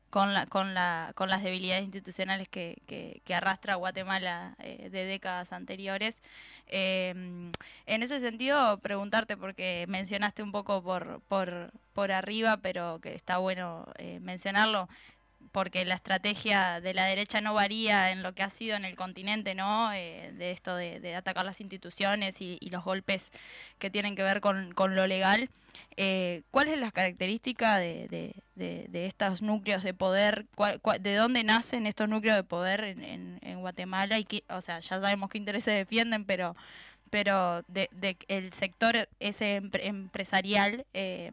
con, 0.09 0.33
la, 0.33 0.45
con, 0.45 0.73
la, 0.73 1.11
con 1.15 1.29
las 1.29 1.43
debilidades 1.43 1.83
institucionales 1.83 2.47
que, 2.47 2.81
que, 2.87 3.35
arrastra 3.35 3.75
Guatemala 3.75 4.55
eh, 4.59 4.89
de 4.89 5.05
décadas 5.05 5.53
anteriores. 5.53 6.21
Em, 6.67 7.51
en 7.85 8.03
ese 8.03 8.19
sentido, 8.19 8.79
preguntarte, 8.79 9.37
porque 9.37 9.85
mencionaste 9.87 10.43
un 10.43 10.51
poco 10.51 10.81
por, 10.83 11.21
por, 11.27 11.71
por 11.93 12.11
arriba, 12.11 12.57
pero 12.57 12.99
que 13.01 13.15
está 13.15 13.37
bueno 13.37 13.85
eh, 13.97 14.19
mencionarlo, 14.21 14.89
porque 15.51 15.85
la 15.85 15.95
estrategia 15.95 16.81
de 16.81 16.93
la 16.93 17.05
derecha 17.05 17.41
no 17.41 17.53
varía 17.53 18.11
en 18.11 18.23
lo 18.23 18.33
que 18.33 18.43
ha 18.43 18.49
sido 18.49 18.75
en 18.75 18.85
el 18.85 18.95
continente, 18.95 19.55
¿no? 19.55 19.91
Eh, 19.93 20.31
de 20.33 20.51
esto 20.51 20.75
de, 20.75 21.15
atacar 21.15 21.45
las 21.45 21.61
instituciones 21.61 22.41
y, 22.41 22.59
los 22.69 22.83
golpes 22.83 23.31
que 23.79 23.89
tienen 23.89 24.15
que 24.15 24.23
ver 24.23 24.41
con, 24.41 24.73
con 24.73 24.95
lo 24.95 25.07
legal. 25.07 25.49
Eh, 25.95 26.43
¿Cuál 26.51 26.67
es 26.67 26.79
la 26.79 26.91
característica 26.91 27.77
de, 27.77 28.33
de, 28.55 29.05
estos 29.05 29.41
núcleos 29.41 29.83
de 29.83 29.93
poder? 29.93 30.45
¿De 30.99 31.15
dónde 31.15 31.43
nacen 31.43 31.87
estos 31.87 32.07
núcleos 32.07 32.35
de 32.35 32.43
poder 32.43 32.83
en, 32.83 33.39
en, 33.41 33.59
Guatemala? 33.61 34.19
Y 34.19 34.43
o 34.49 34.61
sea, 34.61 34.79
ya 34.79 34.99
sabemos 34.99 35.29
qué 35.29 35.37
intereses 35.37 35.73
defienden, 35.73 36.25
pero 36.25 36.55
pero 37.09 37.63
de, 37.67 38.17
el 38.27 38.53
sector 38.53 39.07
ese 39.19 39.55
empresarial 39.55 40.85
eh, 40.93 41.31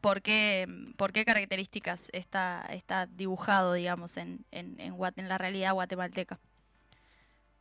¿por 0.00 0.22
qué, 0.22 0.66
por 0.96 1.12
qué 1.12 1.24
características 1.24 2.08
está, 2.12 2.62
está 2.70 3.06
dibujado, 3.06 3.74
digamos, 3.74 4.16
en, 4.16 4.44
en, 4.50 4.78
en, 4.80 4.94
en 5.16 5.28
la 5.28 5.38
realidad 5.38 5.74
guatemalteca? 5.74 6.38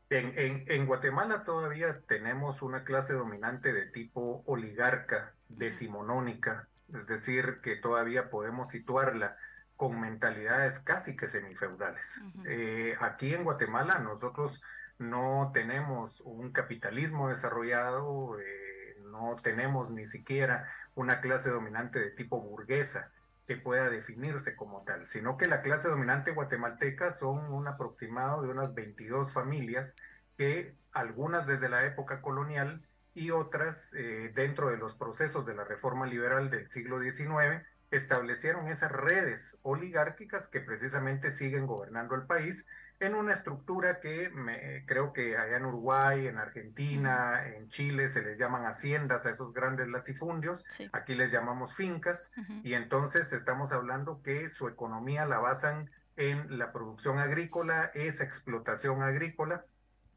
En, 0.10 0.34
en, 0.38 0.64
en, 0.68 0.86
Guatemala 0.88 1.44
todavía 1.44 2.02
tenemos 2.08 2.64
una 2.64 2.84
clase 2.84 3.14
dominante 3.14 3.74
de 3.74 3.86
tipo 3.86 4.44
oligarca, 4.48 5.36
decimonónica, 5.50 6.68
es 6.92 7.06
decir, 7.06 7.60
que 7.62 7.76
todavía 7.76 8.32
podemos 8.32 8.70
situarla 8.70 9.38
con 9.76 10.02
mentalidades 10.02 10.80
casi 10.80 11.16
que 11.16 11.28
semifeudales. 11.28 12.20
eh, 12.48 12.96
aquí 13.00 13.34
en 13.34 13.44
Guatemala 13.44 14.00
nosotros 14.00 14.62
no 14.98 15.52
tenemos 15.54 16.22
un 16.22 16.52
capitalismo 16.52 17.30
desarrollado, 17.30 18.40
eh, 18.40 18.69
no 19.12 19.36
tenemos 19.44 19.90
ni 19.90 20.06
siquiera 20.06 20.68
una 20.96 21.22
clase 21.22 21.50
dominante 21.50 22.00
de 22.00 22.12
tipo 22.12 22.42
burguesa 22.42 23.12
que 23.48 23.58
pueda 23.58 23.90
definirse 23.90 24.56
como 24.56 24.84
tal, 24.84 25.08
sino 25.08 25.38
que 25.38 25.48
la 25.48 25.62
clase 25.62 25.88
dominante 25.88 26.32
guatemalteca 26.32 27.12
son 27.12 27.52
un 27.52 27.68
aproximado 27.68 28.44
de 28.44 28.50
unas 28.50 28.76
22 28.76 29.34
familias 29.34 29.96
que 30.38 30.76
algunas 30.92 31.48
desde 31.48 31.68
la 31.68 31.84
época 31.86 32.22
colonial 32.22 32.84
y 33.14 33.32
otras 33.32 33.94
eh, 33.96 34.32
dentro 34.36 34.70
de 34.70 34.78
los 34.78 34.96
procesos 34.96 35.46
de 35.46 35.56
la 35.56 35.64
reforma 35.64 36.06
liberal 36.06 36.50
del 36.50 36.68
siglo 36.68 37.02
XIX 37.02 37.66
establecieron 37.92 38.68
esas 38.68 38.92
redes 38.92 39.58
oligárquicas 39.64 40.48
que 40.48 40.62
precisamente 40.62 41.32
siguen 41.32 41.66
gobernando 41.66 42.16
el 42.16 42.28
país 42.28 42.68
en 43.00 43.16
una 43.16 43.34
estructura 43.34 44.00
que 44.00 44.30
me, 44.30 44.86
creo 44.86 45.14
que 45.14 45.38
allá 45.38 45.58
en 45.58 45.66
Uruguay, 45.66 46.28
en 46.28 46.38
Argentina, 46.38 47.46
en 47.46 47.70
Chile 47.70 48.10
se 48.10 48.22
les 48.22 48.38
llaman 48.38 48.66
haciendas 48.66 49.26
a 49.26 49.30
esos 49.30 49.54
grandes 49.54 49.88
latifundios, 49.88 50.66
aquí 50.92 51.16
les 51.16 51.32
llamamos 51.32 51.74
fincas, 51.74 52.32
y 52.64 52.74
entonces 52.74 53.32
estamos 53.32 53.72
hablando 53.72 54.22
que 54.22 54.50
su 54.50 54.68
economía 54.68 55.26
la 55.26 55.40
basan 55.40 55.90
en 56.18 56.58
la 56.58 56.74
producción 56.74 57.20
agrícola, 57.20 57.92
esa 57.94 58.26
explotación 58.26 59.02
agrícola, 59.02 59.66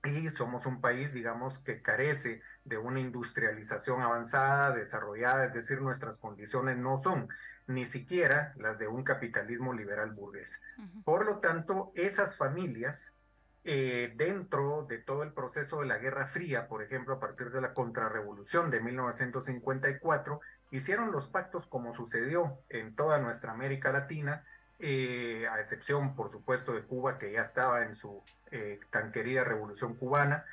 y 0.05 0.31
somos 0.31 0.67
un 0.67 0.81
país, 0.81 1.12
digamos, 1.12 1.59
que 1.61 1.81
carece 1.81 2.43
de 2.65 2.77
una 2.77 3.01
industrialización 3.01 4.03
avanzada, 4.03 4.73
desarrollada, 4.73 5.47
es 5.47 5.53
decir, 5.53 5.81
nuestras 5.81 6.19
condiciones 6.19 6.77
no 6.77 6.99
son 6.99 7.29
ni 7.69 7.85
siquiera 7.85 8.53
las 8.57 8.79
de 8.79 8.88
un 8.88 9.05
capitalismo 9.05 9.73
liberal 9.73 10.11
burgués. 10.11 10.61
Por 11.05 11.25
lo 11.25 11.38
tanto, 11.38 11.93
esas 11.95 12.37
familias, 12.37 13.15
eh, 13.65 14.12
dentro 14.17 14.87
de 14.88 14.99
todo 14.99 15.23
el 15.23 15.33
proceso 15.33 15.81
de 15.81 15.87
la 15.87 15.99
Guerra 15.99 16.27
Fría, 16.27 16.67
por 16.67 16.83
ejemplo, 16.83 17.15
a 17.15 17.21
partir 17.21 17.51
de 17.51 17.61
la 17.61 17.73
contrarrevolución 17.73 18.71
de 18.71 18.81
1954, 18.81 20.41
hicieron 20.73 21.12
los 21.12 21.29
pactos 21.29 21.69
como 21.69 21.95
sucedió 21.95 22.59
en 22.71 22.97
toda 22.97 23.21
nuestra 23.21 23.53
América 23.53 23.93
Latina, 23.93 24.45
eh, 24.83 25.47
a 25.49 25.59
excepción, 25.59 26.14
por 26.14 26.31
supuesto, 26.31 26.73
de 26.75 26.83
Cuba, 26.83 27.16
que 27.16 27.33
ya 27.33 27.40
estaba 27.40 27.85
en 27.85 27.95
su 27.95 28.23
eh, 28.51 28.81
tan 28.90 29.12
querida 29.12 29.45
revolución 29.45 29.95
cubana, 29.97 30.45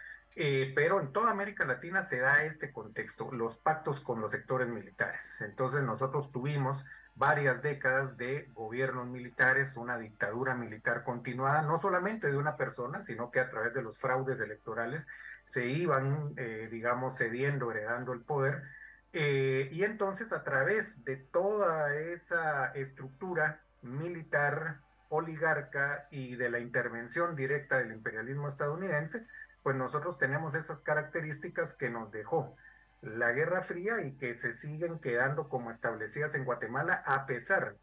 Eh, 0.41 0.71
pero 0.73 1.01
en 1.01 1.11
toda 1.11 1.31
América 1.31 1.65
Latina 1.65 2.01
se 2.01 2.19
da 2.19 2.43
este 2.43 2.71
contexto, 2.71 3.29
los 3.31 3.57
pactos 3.57 3.99
con 3.99 4.21
los 4.21 4.31
sectores 4.31 4.69
militares. 4.69 5.41
Entonces 5.41 5.81
nosotros 5.83 6.31
tuvimos 6.31 6.85
varias 7.15 7.61
décadas 7.61 8.15
de 8.15 8.47
gobiernos 8.53 9.07
militares, 9.07 9.75
una 9.75 9.97
dictadura 9.97 10.55
militar 10.55 11.03
continuada, 11.03 11.63
no 11.63 11.77
solamente 11.77 12.27
de 12.31 12.37
una 12.37 12.55
persona, 12.55 13.01
sino 13.01 13.31
que 13.31 13.41
a 13.41 13.49
través 13.49 13.73
de 13.73 13.81
los 13.81 13.97
fraudes 13.99 14.39
electorales 14.39 15.07
se 15.43 15.65
iban, 15.65 16.33
eh, 16.37 16.69
digamos, 16.71 17.17
cediendo, 17.17 17.71
heredando 17.71 18.13
el 18.13 18.21
poder. 18.21 18.63
Y 19.11 19.83
entonces 19.83 20.31
a 20.31 20.43
través 20.43 21.03
de 21.03 21.17
toda 21.17 21.95
esa 21.95 22.71
estructura 22.75 23.59
militar, 23.81 24.81
oligarca 25.09 26.07
y 26.11 26.35
de 26.35 26.49
la 26.49 26.59
intervención 26.59 27.35
directa 27.35 27.77
del 27.77 27.91
imperialismo 27.91 28.47
estadounidense, 28.47 29.25
pues 29.63 29.75
nosotros 29.75 30.17
tenemos 30.17 30.55
esas 30.55 30.81
características 30.81 31.73
que 31.73 31.89
nos 31.89 32.11
dejó 32.11 32.55
la 33.01 33.31
Guerra 33.31 33.61
Fría 33.63 34.01
y 34.01 34.17
que 34.17 34.35
se 34.35 34.53
siguen 34.53 34.99
quedando 34.99 35.47
como 35.47 35.71
establecidas 35.71 36.35
en 36.35 36.45
Guatemala 36.45 37.01
a 37.05 37.25
pesar 37.25 37.77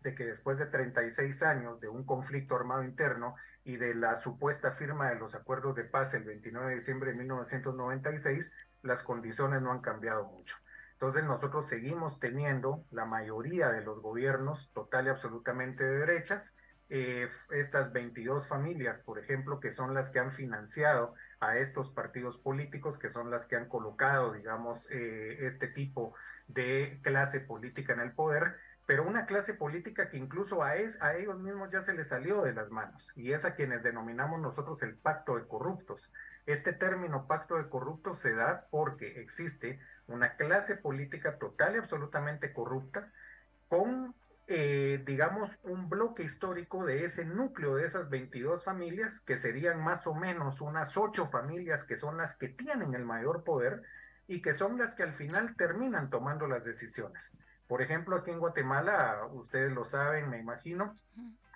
de 0.00 0.14
que 0.14 0.26
después 0.26 0.58
de 0.58 0.66
36 0.66 1.42
años 1.42 1.80
de 1.80 1.88
un 1.88 2.04
conflicto 2.04 2.56
armado 2.56 2.84
interno 2.84 3.36
y 3.64 3.76
de 3.76 3.94
la 3.94 4.16
supuesta 4.16 4.72
firma 4.72 5.08
de 5.08 5.16
los 5.16 5.34
acuerdos 5.34 5.74
de 5.74 5.84
paz 5.84 6.12
el 6.14 6.24
29 6.24 6.68
de 6.68 6.74
diciembre 6.74 7.10
de 7.10 7.18
1996, 7.18 8.52
las 8.82 9.02
condiciones 9.02 9.62
no 9.62 9.72
han 9.72 9.80
cambiado 9.80 10.24
mucho. 10.24 10.56
Entonces 10.94 11.24
nosotros 11.24 11.68
seguimos 11.68 12.18
teniendo 12.18 12.84
la 12.90 13.04
mayoría 13.04 13.68
de 13.70 13.82
los 13.82 14.00
gobiernos 14.00 14.70
total 14.72 15.06
y 15.06 15.10
absolutamente 15.10 15.84
de 15.84 15.98
derechas. 15.98 16.54
Eh, 16.90 17.28
estas 17.50 17.92
22 17.92 18.46
familias, 18.46 19.00
por 19.00 19.18
ejemplo, 19.18 19.58
que 19.58 19.72
son 19.72 19.94
las 19.94 20.10
que 20.10 20.18
han 20.18 20.32
financiado 20.32 21.14
a 21.40 21.58
estos 21.58 21.90
partidos 21.90 22.38
políticos 22.38 22.98
que 22.98 23.10
son 23.10 23.30
las 23.30 23.46
que 23.46 23.56
han 23.56 23.68
colocado, 23.68 24.32
digamos, 24.32 24.88
eh, 24.90 25.46
este 25.46 25.66
tipo 25.68 26.14
de 26.46 27.00
clase 27.02 27.40
política 27.40 27.92
en 27.94 28.00
el 28.00 28.12
poder, 28.12 28.56
pero 28.86 29.06
una 29.06 29.24
clase 29.26 29.54
política 29.54 30.10
que 30.10 30.18
incluso 30.18 30.62
a, 30.62 30.76
es, 30.76 31.00
a 31.00 31.16
ellos 31.16 31.40
mismos 31.40 31.70
ya 31.70 31.80
se 31.80 31.94
les 31.94 32.08
salió 32.08 32.42
de 32.42 32.52
las 32.52 32.70
manos, 32.70 33.12
y 33.16 33.32
es 33.32 33.44
a 33.44 33.54
quienes 33.54 33.82
denominamos 33.82 34.40
nosotros 34.40 34.82
el 34.82 34.94
pacto 34.94 35.36
de 35.36 35.46
corruptos. 35.46 36.12
Este 36.46 36.74
término 36.74 37.26
pacto 37.26 37.56
de 37.56 37.68
corruptos 37.70 38.20
se 38.20 38.34
da 38.34 38.66
porque 38.70 39.20
existe 39.22 39.80
una 40.08 40.36
clase 40.36 40.76
política 40.76 41.38
total 41.38 41.74
y 41.74 41.78
absolutamente 41.78 42.52
corrupta 42.52 43.10
con 43.68 44.14
eh, 44.46 45.02
digamos, 45.06 45.50
un 45.62 45.88
bloque 45.88 46.22
histórico 46.22 46.84
de 46.84 47.06
ese 47.06 47.24
núcleo 47.24 47.76
de 47.76 47.86
esas 47.86 48.10
22 48.10 48.62
familias, 48.62 49.20
que 49.20 49.38
serían 49.38 49.82
más 49.82 50.06
o 50.06 50.14
menos 50.14 50.60
unas 50.60 50.98
ocho 50.98 51.28
familias 51.28 51.82
que 51.84 51.96
son 51.96 52.18
las 52.18 52.34
que 52.34 52.48
tienen 52.48 52.94
el 52.94 53.06
mayor 53.06 53.42
poder 53.42 53.82
y 54.28 54.42
que 54.42 54.52
son 54.52 54.76
las 54.76 54.94
que 54.94 55.02
al 55.02 55.14
final 55.14 55.56
terminan 55.56 56.10
tomando 56.10 56.46
las 56.46 56.62
decisiones. 56.62 57.32
Por 57.66 57.80
ejemplo, 57.80 58.16
aquí 58.16 58.32
en 58.32 58.38
Guatemala, 58.38 59.26
ustedes 59.32 59.72
lo 59.72 59.86
saben, 59.86 60.28
me 60.28 60.38
imagino, 60.38 60.94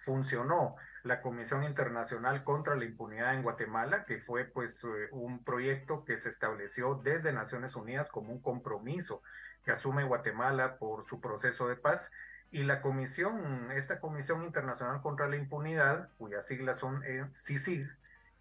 funcionó 0.05 0.77
la 1.09 1.23
Comisión 1.23 1.65
Internacional 1.65 2.45
contra 2.45 2.77
la 2.77 2.85
Impunidad 2.85 3.35
en 3.35 3.43
Guatemala, 3.43 4.05
que 4.05 4.19
fue 4.19 4.45
pues 4.45 4.85
eh, 4.85 5.09
un 5.11 5.43
proyecto 5.43 6.05
que 6.05 6.19
se 6.19 6.29
estableció 6.29 7.01
desde 7.03 7.33
Naciones 7.33 7.77
Unidas 7.77 8.09
como 8.11 8.31
un 8.31 8.43
compromiso 8.43 9.23
que 9.65 9.73
asume 9.73 10.05
Guatemala 10.05 10.77
por 10.77 11.07
su 11.07 11.19
proceso 11.19 11.67
de 11.67 11.77
paz 11.77 12.11
y 12.51 12.63
la 12.63 12.83
comisión, 12.83 13.73
esta 13.73 14.01
Comisión 14.01 14.43
Internacional 14.43 15.01
contra 15.01 15.29
la 15.29 15.37
Impunidad, 15.37 16.11
cuyas 16.19 16.47
siglas 16.47 16.79
son 16.79 17.03
eh, 17.05 17.25
CICIG, 17.33 17.89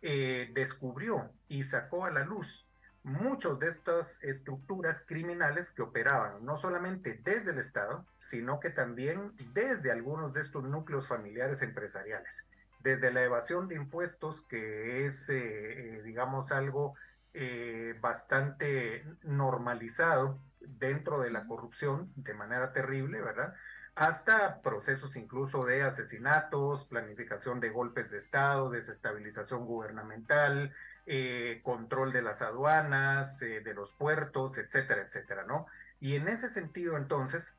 eh, 0.01 0.51
descubrió 0.53 1.31
y 1.47 1.63
sacó 1.63 2.05
a 2.05 2.11
la 2.11 2.25
luz 2.25 2.67
muchas 3.03 3.57
de 3.59 3.69
estas 3.69 4.21
estructuras 4.21 5.05
criminales 5.07 5.71
que 5.71 5.81
operaban 5.81 6.43
no 6.43 6.57
solamente 6.57 7.19
desde 7.23 7.51
el 7.51 7.59
Estado, 7.59 8.05
sino 8.17 8.59
que 8.59 8.69
también 8.69 9.31
desde 9.53 9.91
algunos 9.91 10.33
de 10.33 10.41
estos 10.41 10.65
núcleos 10.65 11.07
familiares 11.07 11.61
empresariales. 11.61 12.45
Desde 12.79 13.11
la 13.11 13.23
evasión 13.23 13.67
de 13.67 13.75
impuestos, 13.75 14.41
que 14.41 15.05
es, 15.05 15.29
eh, 15.29 16.01
digamos, 16.03 16.51
algo 16.51 16.95
bastante 18.01 19.05
normalizado 19.21 20.39
dentro 20.59 21.19
de 21.19 21.29
la 21.29 21.45
corrupción 21.45 22.11
de 22.15 22.33
manera 22.33 22.73
terrible, 22.73 23.21
¿verdad? 23.21 23.53
hasta 23.97 24.61
procesos 24.61 25.15
incluso 25.15 25.65
de 25.65 25.81
asesinatos, 25.81 26.85
planificación 26.85 27.59
de 27.59 27.71
golpes 27.71 28.11
de 28.11 28.19
Estado, 28.19 28.69
desestabilización 28.69 29.65
gubernamental, 29.65 30.71
eh, 31.07 31.61
control 31.63 32.13
de 32.13 32.21
las 32.21 32.43
aduanas, 32.43 33.41
eh, 33.41 33.61
de 33.61 33.73
los 33.73 33.91
puertos, 33.93 34.59
etcétera, 34.59 35.01
etcétera, 35.01 35.45
¿no? 35.45 35.65
Y 35.99 36.15
en 36.15 36.27
ese 36.27 36.47
sentido, 36.47 36.95
entonces, 36.95 37.55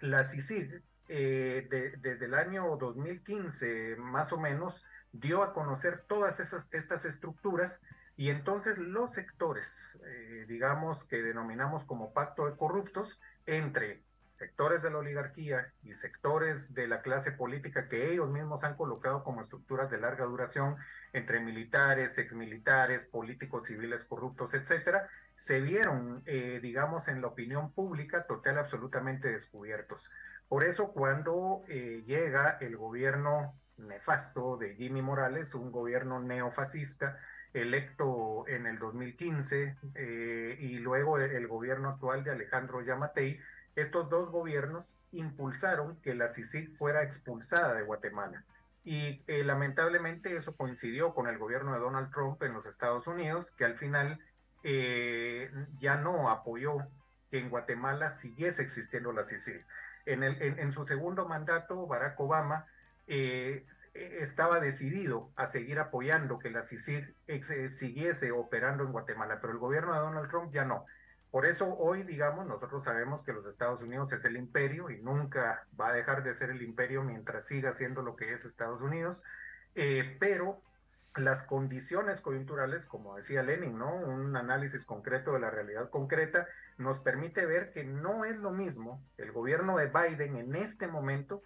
la 0.00 0.24
CICIG, 0.24 0.82
eh, 1.12 1.96
desde 2.00 2.24
el 2.24 2.34
año 2.34 2.76
2015 2.76 3.96
más 3.98 4.32
o 4.32 4.38
menos, 4.38 4.84
dio 5.12 5.42
a 5.42 5.52
conocer 5.52 6.04
todas 6.08 6.40
esas, 6.40 6.72
estas 6.72 7.04
estructuras 7.04 7.80
y 8.16 8.30
entonces 8.30 8.78
los 8.78 9.12
sectores, 9.12 9.98
digamos, 10.46 11.04
que 11.04 11.22
denominamos 11.22 11.84
como 11.84 12.12
pacto 12.12 12.46
de 12.46 12.56
corruptos, 12.56 13.18
entre 13.46 14.02
sectores 14.32 14.82
de 14.82 14.90
la 14.90 14.98
oligarquía 14.98 15.72
y 15.82 15.92
sectores 15.92 16.74
de 16.74 16.88
la 16.88 17.02
clase 17.02 17.32
política 17.32 17.88
que 17.88 18.12
ellos 18.12 18.30
mismos 18.30 18.64
han 18.64 18.76
colocado 18.76 19.22
como 19.24 19.42
estructuras 19.42 19.90
de 19.90 20.00
larga 20.00 20.24
duración 20.24 20.76
entre 21.12 21.40
militares, 21.40 22.16
exmilitares, 22.16 23.04
políticos 23.04 23.64
civiles 23.66 24.04
corruptos, 24.04 24.54
etcétera, 24.54 25.08
se 25.34 25.60
vieron, 25.60 26.22
eh, 26.24 26.60
digamos, 26.62 27.08
en 27.08 27.20
la 27.20 27.28
opinión 27.28 27.72
pública 27.72 28.26
total 28.26 28.58
absolutamente 28.58 29.28
descubiertos. 29.28 30.10
Por 30.52 30.64
eso 30.64 30.92
cuando 30.92 31.64
eh, 31.66 32.02
llega 32.04 32.58
el 32.60 32.76
gobierno 32.76 33.58
nefasto 33.78 34.58
de 34.58 34.74
Jimmy 34.74 35.00
Morales, 35.00 35.54
un 35.54 35.72
gobierno 35.72 36.20
neofascista, 36.20 37.18
electo 37.54 38.46
en 38.46 38.66
el 38.66 38.78
2015, 38.78 39.76
eh, 39.94 40.56
y 40.60 40.74
luego 40.74 41.16
el 41.16 41.48
gobierno 41.48 41.88
actual 41.88 42.22
de 42.22 42.32
Alejandro 42.32 42.82
Yamatei, 42.82 43.40
estos 43.76 44.10
dos 44.10 44.30
gobiernos 44.30 44.98
impulsaron 45.12 45.96
que 46.02 46.14
la 46.14 46.28
CICIG 46.28 46.76
fuera 46.76 47.02
expulsada 47.02 47.72
de 47.72 47.84
Guatemala. 47.84 48.44
Y 48.84 49.22
eh, 49.28 49.44
lamentablemente 49.44 50.36
eso 50.36 50.54
coincidió 50.54 51.14
con 51.14 51.28
el 51.28 51.38
gobierno 51.38 51.72
de 51.72 51.78
Donald 51.78 52.12
Trump 52.12 52.42
en 52.42 52.52
los 52.52 52.66
Estados 52.66 53.06
Unidos, 53.06 53.52
que 53.52 53.64
al 53.64 53.78
final 53.78 54.20
ya 55.78 55.96
no 55.96 56.28
apoyó 56.28 56.86
que 57.30 57.38
en 57.38 57.48
Guatemala 57.48 58.10
siguiese 58.10 58.60
existiendo 58.60 59.12
la 59.12 59.24
CICIG. 59.24 59.64
En, 60.06 60.22
el, 60.22 60.40
en, 60.40 60.72
su 60.72 60.84
segundo 60.84 61.28
mandato, 61.28 61.86
Barack 61.86 62.18
Obama 62.20 62.66
eh, 63.06 63.66
estaba 63.94 64.60
decidido 64.60 65.30
a 65.36 65.46
seguir 65.46 65.78
apoyando 65.78 66.38
que 66.38 66.50
la 66.50 66.62
CICIG 66.62 67.14
siguiese 67.68 68.32
operando 68.32 68.84
en 68.84 68.92
Guatemala, 68.92 69.40
pero 69.40 69.52
el 69.52 69.58
gobierno 69.58 69.92
de 69.92 70.00
Donald 70.00 70.30
Trump 70.30 70.52
ya 70.52 70.64
no. 70.64 70.86
Por 71.30 71.46
eso 71.46 71.74
hoy, 71.78 72.02
digamos, 72.02 72.46
nosotros 72.46 72.84
sabemos 72.84 73.22
que 73.22 73.32
los 73.32 73.46
Estados 73.46 73.80
Unidos 73.80 74.12
es 74.12 74.24
el 74.26 74.36
imperio 74.36 74.90
y 74.90 75.00
nunca 75.00 75.66
va 75.80 75.88
a 75.88 75.92
dejar 75.94 76.22
de 76.22 76.34
ser 76.34 76.50
el 76.50 76.60
imperio 76.60 77.02
mientras 77.02 77.46
siga 77.46 77.72
siendo 77.72 78.02
lo 78.02 78.16
que 78.16 78.34
es 78.34 78.44
Estados 78.44 78.82
Unidos, 78.82 79.22
eh, 79.74 80.16
pero 80.20 80.60
las 81.16 81.42
condiciones 81.42 82.20
coyunturales, 82.20 82.86
como 82.86 83.16
decía 83.16 83.42
Lenin, 83.42 83.78
¿no? 83.78 83.94
Un 83.94 84.34
análisis 84.36 84.84
concreto 84.84 85.34
de 85.34 85.40
la 85.40 85.50
realidad 85.50 85.90
concreta 85.90 86.46
nos 86.78 86.98
permite 86.98 87.44
ver 87.46 87.72
que 87.72 87.84
no 87.84 88.24
es 88.24 88.36
lo 88.36 88.50
mismo 88.50 89.02
el 89.18 89.32
gobierno 89.32 89.76
de 89.76 89.86
Biden 89.86 90.36
en 90.36 90.54
este 90.54 90.86
momento 90.86 91.42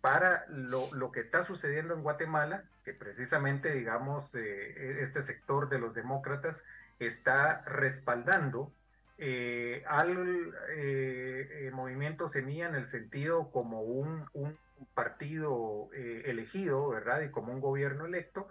para 0.00 0.44
lo, 0.48 0.92
lo 0.94 1.12
que 1.12 1.20
está 1.20 1.44
sucediendo 1.44 1.94
en 1.94 2.02
Guatemala, 2.02 2.64
que 2.84 2.94
precisamente, 2.94 3.72
digamos, 3.72 4.34
eh, 4.34 5.02
este 5.02 5.22
sector 5.22 5.68
de 5.68 5.78
los 5.78 5.94
demócratas 5.94 6.64
está 6.98 7.62
respaldando 7.62 8.72
eh, 9.18 9.84
al 9.86 10.54
eh, 10.70 11.70
movimiento 11.74 12.28
Semilla 12.28 12.68
en 12.68 12.74
el 12.74 12.86
sentido 12.86 13.50
como 13.50 13.82
un, 13.82 14.28
partido 14.94 15.90
elegido, 15.92 16.88
¿verdad? 16.88 17.20
Y 17.20 17.30
como 17.30 17.52
un 17.52 17.60
gobierno 17.60 18.06
electo. 18.06 18.48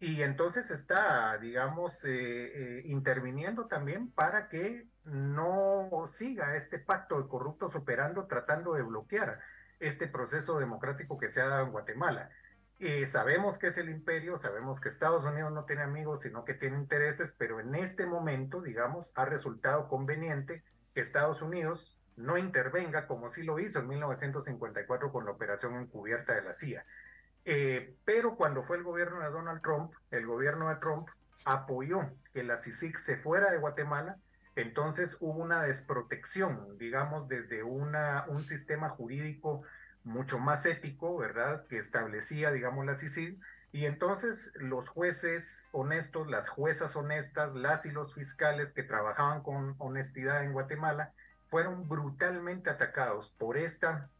Y 0.00 0.22
entonces 0.22 0.70
está, 0.70 1.36
digamos, 1.38 2.04
interviniendo 2.84 3.66
también 3.66 4.12
para 4.12 4.48
que 4.48 4.86
no 5.04 6.04
siga 6.06 6.54
este 6.54 6.78
pacto 6.78 7.20
de 7.20 7.28
corruptos 7.28 7.74
operando, 7.74 8.26
tratando 8.26 8.74
de 8.74 8.82
bloquear 8.82 9.40
este 9.80 10.06
proceso 10.06 10.58
democrático 10.58 11.18
que 11.18 11.28
se 11.28 11.40
ha 11.40 11.48
dado 11.48 11.64
en 11.66 11.72
Guatemala. 11.72 12.30
Eh, 12.80 13.06
sabemos 13.06 13.58
que 13.58 13.68
es 13.68 13.78
el 13.78 13.88
imperio, 13.88 14.38
sabemos 14.38 14.80
que 14.80 14.88
Estados 14.88 15.24
Unidos 15.24 15.52
no 15.52 15.64
tiene 15.64 15.82
amigos, 15.82 16.22
sino 16.22 16.44
que 16.44 16.54
tiene 16.54 16.78
intereses, 16.78 17.34
pero 17.36 17.58
en 17.58 17.74
este 17.74 18.06
momento, 18.06 18.60
digamos, 18.60 19.12
ha 19.16 19.24
resultado 19.24 19.88
conveniente 19.88 20.62
que 20.94 21.00
Estados 21.00 21.42
Unidos 21.42 21.98
no 22.14 22.38
intervenga 22.38 23.06
como 23.06 23.30
sí 23.30 23.42
lo 23.42 23.58
hizo 23.58 23.80
en 23.80 23.88
1954 23.88 25.10
con 25.10 25.24
la 25.24 25.32
operación 25.32 25.74
encubierta 25.74 26.34
de 26.34 26.42
la 26.42 26.52
CIA. 26.52 26.84
Eh, 27.50 27.96
pero 28.04 28.36
cuando 28.36 28.62
fue 28.62 28.76
el 28.76 28.82
gobierno 28.82 29.20
de 29.20 29.30
Donald 29.30 29.62
Trump, 29.62 29.94
el 30.10 30.26
gobierno 30.26 30.68
de 30.68 30.76
Trump 30.76 31.08
apoyó 31.46 32.10
que 32.34 32.42
la 32.42 32.58
CICIG 32.58 32.98
se 32.98 33.16
fuera 33.16 33.50
de 33.50 33.56
Guatemala, 33.56 34.18
entonces 34.54 35.16
hubo 35.18 35.42
una 35.42 35.62
desprotección, 35.62 36.76
digamos, 36.76 37.26
desde 37.26 37.62
un 37.62 38.44
sistema 38.44 38.90
jurídico 38.90 39.62
mucho 40.04 40.38
más 40.38 40.66
ético, 40.66 41.16
¿verdad?, 41.16 41.66
que 41.68 41.78
establecía, 41.78 42.52
digamos, 42.52 42.84
la 42.84 42.94
CICIG, 42.94 43.40
y 43.72 43.86
entonces 43.86 44.52
los 44.56 44.90
jueces 44.90 45.70
honestos, 45.72 46.28
las 46.28 46.50
juezas 46.50 46.96
honestas, 46.96 47.54
las 47.54 47.86
y 47.86 47.90
los 47.90 48.12
fiscales 48.12 48.72
que 48.72 48.82
trabajaban 48.82 49.42
con 49.42 49.74
honestidad 49.78 50.44
en 50.44 50.52
Guatemala, 50.52 51.14
fueron 51.46 51.88
brutalmente 51.88 52.68
atacados 52.68 53.30
por 53.38 53.56
esta 53.56 54.10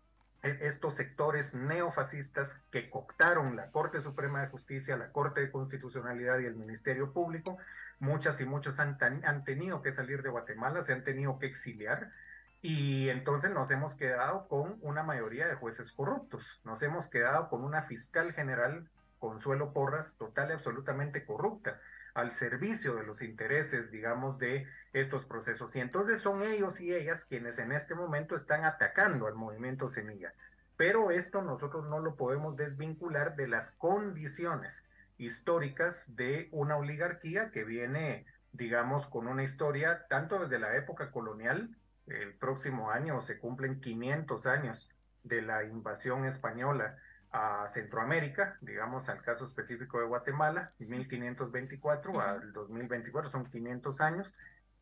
estos 0.42 0.94
sectores 0.94 1.55
neofascistas 1.55 2.61
que 2.70 2.90
cooptaron 2.90 3.57
la 3.57 3.70
Corte 3.70 4.01
Suprema 4.01 4.40
de 4.40 4.48
Justicia, 4.48 4.96
la 4.96 5.11
Corte 5.11 5.40
de 5.40 5.51
Constitucionalidad 5.51 6.38
y 6.38 6.46
el 6.46 6.55
Ministerio 6.55 7.12
Público. 7.12 7.59
Muchas 7.98 8.40
y 8.40 8.44
muchos 8.44 8.79
han, 8.79 8.96
han 9.01 9.44
tenido 9.44 9.83
que 9.83 9.92
salir 9.92 10.22
de 10.22 10.31
Guatemala, 10.31 10.83
se 10.83 10.92
han 10.92 11.05
tenido 11.05 11.38
que 11.38 11.46
exiliar 11.46 12.12
y 12.61 13.09
entonces 13.09 13.53
nos 13.53 13.70
hemos 13.70 13.94
quedado 13.94 14.48
con 14.48 14.79
una 14.83 15.03
mayoría 15.03 15.46
de 15.46 15.55
jueces 15.55 15.92
corruptos. 15.92 16.61
Nos 16.64 16.83
hemos 16.83 17.09
quedado 17.09 17.48
con 17.48 17.64
una 17.64 17.83
fiscal 17.83 18.33
general, 18.33 18.88
Consuelo 19.18 19.72
Porras, 19.72 20.14
total 20.18 20.51
y 20.51 20.53
absolutamente 20.53 21.24
corrupta 21.24 21.81
al 22.19 22.33
servicio 22.33 22.97
de 22.97 23.05
los 23.05 23.23
intereses, 23.23 23.93
digamos, 23.93 24.39
de 24.39 24.67
estos 24.93 25.25
procesos. 25.25 25.77
Y 25.77 25.81
entonces 25.81 26.21
son 26.21 26.43
ellos 26.43 26.81
y 26.81 26.93
ellas 26.93 27.25
quienes 27.25 27.61
en 27.61 27.71
este 27.71 27.95
momento 27.95 28.35
están 28.35 28.65
atacando 28.65 29.29
al 29.29 29.37
movimiento 29.37 29.89
Semilla. 29.89 30.35
Pero 30.77 31.13
esto 31.13 31.43
nosotros 31.43 31.87
no 31.87 32.01
lo 32.01 32.17
podemos 32.17 32.57
desvincular 32.57 33.37
de 33.37 33.47
las 33.47 33.71
condiciones 33.71 34.85
históricas 35.17 36.17
de 36.17 36.49
una 36.51 36.77
oligarquía 36.77 37.53
que 37.53 37.63
viene, 37.63 38.27
digamos, 38.51 39.07
con 39.07 39.29
una 39.29 39.45
historia 39.45 40.09
tanto 40.09 40.41
desde 40.41 40.59
la 40.59 40.75
época 40.77 41.13
colonial, 41.13 41.77
el 42.09 42.35
próximo 42.35 42.91
año 42.91 43.21
se 43.21 43.39
cumplen 43.39 43.81
500 43.81 44.47
años 44.47 44.91
de 45.23 45.43
la 45.43 45.63
invasión 45.63 46.25
española, 46.25 46.97
a 47.31 47.67
Centroamérica, 47.69 48.57
digamos 48.61 49.09
al 49.09 49.23
caso 49.23 49.45
específico 49.45 49.99
de 50.01 50.07
Guatemala, 50.07 50.73
1524 50.79 52.21
al 52.21 52.53
2024 52.53 53.31
son 53.31 53.47
500 53.47 54.01
años, 54.01 54.35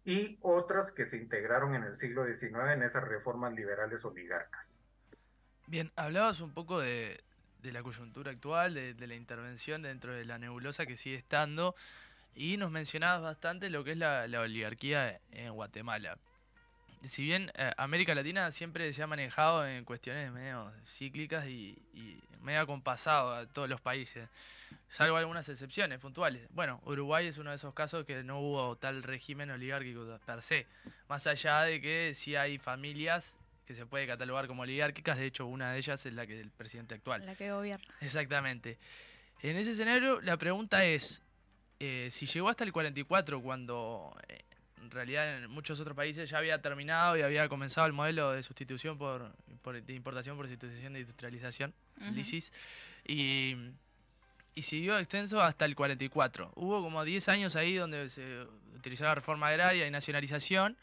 y 0.05 0.39
otras 0.43 0.93
que 0.93 1.05
se 1.05 1.17
integraron 1.17 1.75
en 1.75 1.83
el 1.83 1.97
siglo 1.97 2.25
XIX 2.25 2.71
en 2.73 2.83
esas 2.83 3.03
reformas 3.03 3.53
liberales 3.53 4.05
oligarcas. 4.05 4.79
Bien, 5.67 5.91
hablabas 5.97 6.41
un 6.41 6.55
poco 6.55 6.79
de, 6.79 7.25
la 7.63 7.83
coyuntura 7.83 8.31
actual, 8.31 8.75
de, 8.75 9.07
la 9.07 9.15
intervención 9.17 9.83
dentro 9.83 10.13
de 10.13 10.25
la 10.25 10.39
nebulosa 10.39 10.87
que 10.87 10.97
sigue 10.97 11.17
estando, 11.17 11.75
y 12.37 12.57
nos 12.57 12.71
mencionabas 12.71 13.23
bastante 13.23 13.69
lo 13.71 13.83
que 13.83 13.93
es 13.93 13.99
la 13.99 14.41
oligarquía 14.41 15.21
en 15.33 15.53
Guatemala 15.55 16.19
si 17.09 17.25
bien 17.25 17.51
eh, 17.55 17.73
América 17.77 18.15
Latina 18.15 18.51
siempre 18.53 18.93
se 18.93 19.03
ha 19.03 19.07
manejado 19.07 19.67
en 19.67 19.85
cuestiones 19.85 20.33
medio 20.33 20.73
cíclicas 20.87 21.47
y, 21.47 21.77
medio 22.41 22.61
acompasado 22.61 23.35
a 23.35 23.47
todos 23.47 23.69
los 23.69 23.81
países, 23.81 24.29
salvo 24.89 25.17
algunas 25.17 25.49
excepciones 25.49 25.99
puntuales. 25.99 26.47
Bueno, 26.51 26.81
Uruguay 26.85 27.27
es 27.27 27.39
uno 27.39 27.51
de 27.51 27.57
esos 27.57 27.75
casos 27.75 28.07
que 28.07 28.23
no 28.23 28.39
hubo 28.39 28.77
tal 28.77 29.03
régimen 29.03 29.51
oligárquico 29.51 30.19
per 30.25 30.43
se, 30.43 30.67
más 31.09 31.27
allá 31.27 31.63
de 31.63 31.81
que 31.81 32.13
sí 32.15 32.37
hay 32.37 32.59
familias 32.59 33.35
que 33.67 33.75
se 33.75 33.85
puede 33.85 34.07
catalogar 34.07 34.47
como 34.47 34.63
oligárquicas, 34.63 35.19
de 35.19 35.27
hecho 35.27 35.47
una 35.47 35.73
de 35.73 35.79
ellas 35.79 36.07
es 36.07 36.13
la 36.13 36.25
que 36.25 36.41
el 36.41 36.51
presidente 36.51 36.95
actual. 36.95 37.27
La 37.27 37.35
que 37.35 37.51
gobierna. 37.51 37.93
Exactamente. 38.01 38.79
En 39.43 39.57
ese 39.57 39.73
escenario 39.73 40.21
la 40.21 40.37
pregunta 40.37 40.85
es, 40.85 41.23
eh, 41.81 42.09
si 42.13 42.27
llegó 42.27 42.49
hasta 42.49 42.63
el 42.63 42.73
44 42.73 43.43
cuando... 43.43 44.17
En 44.87 44.93
realidad 44.93 45.43
en 45.43 45.51
muchos 45.51 45.81
otros 45.81 45.97
países 45.97 46.31
ya 46.31 46.39
había 46.39 46.63
terminado 46.63 47.17
y 47.17 47.23
había 47.23 47.49
comenzado 47.49 47.89
el 47.89 47.93
modelo 47.93 48.31
de 48.31 48.43
sustitución 48.45 48.97
por, 48.97 49.35
de 49.65 49.93
importación 49.95 50.37
por 50.37 50.47
sustitución 50.47 50.93
de 50.93 51.01
industrialización, 51.01 51.75
LISIS, 52.13 52.53
y, 53.05 53.57
y, 54.55 54.63
siguió 54.63 54.97
extenso 54.97 55.43
hasta 55.43 55.65
el 55.65 55.75
44. 55.75 56.53
Hubo 56.55 56.83
como 56.83 57.05
10 57.05 57.29
años 57.29 57.57
ahí 57.57 57.75
donde 57.75 58.09
se 58.11 58.47
utilizó 58.77 59.05
la 59.05 59.17
reforma 59.17 59.49
agraria 59.49 59.89
y 59.89 59.91
nacionalización, 59.91 60.77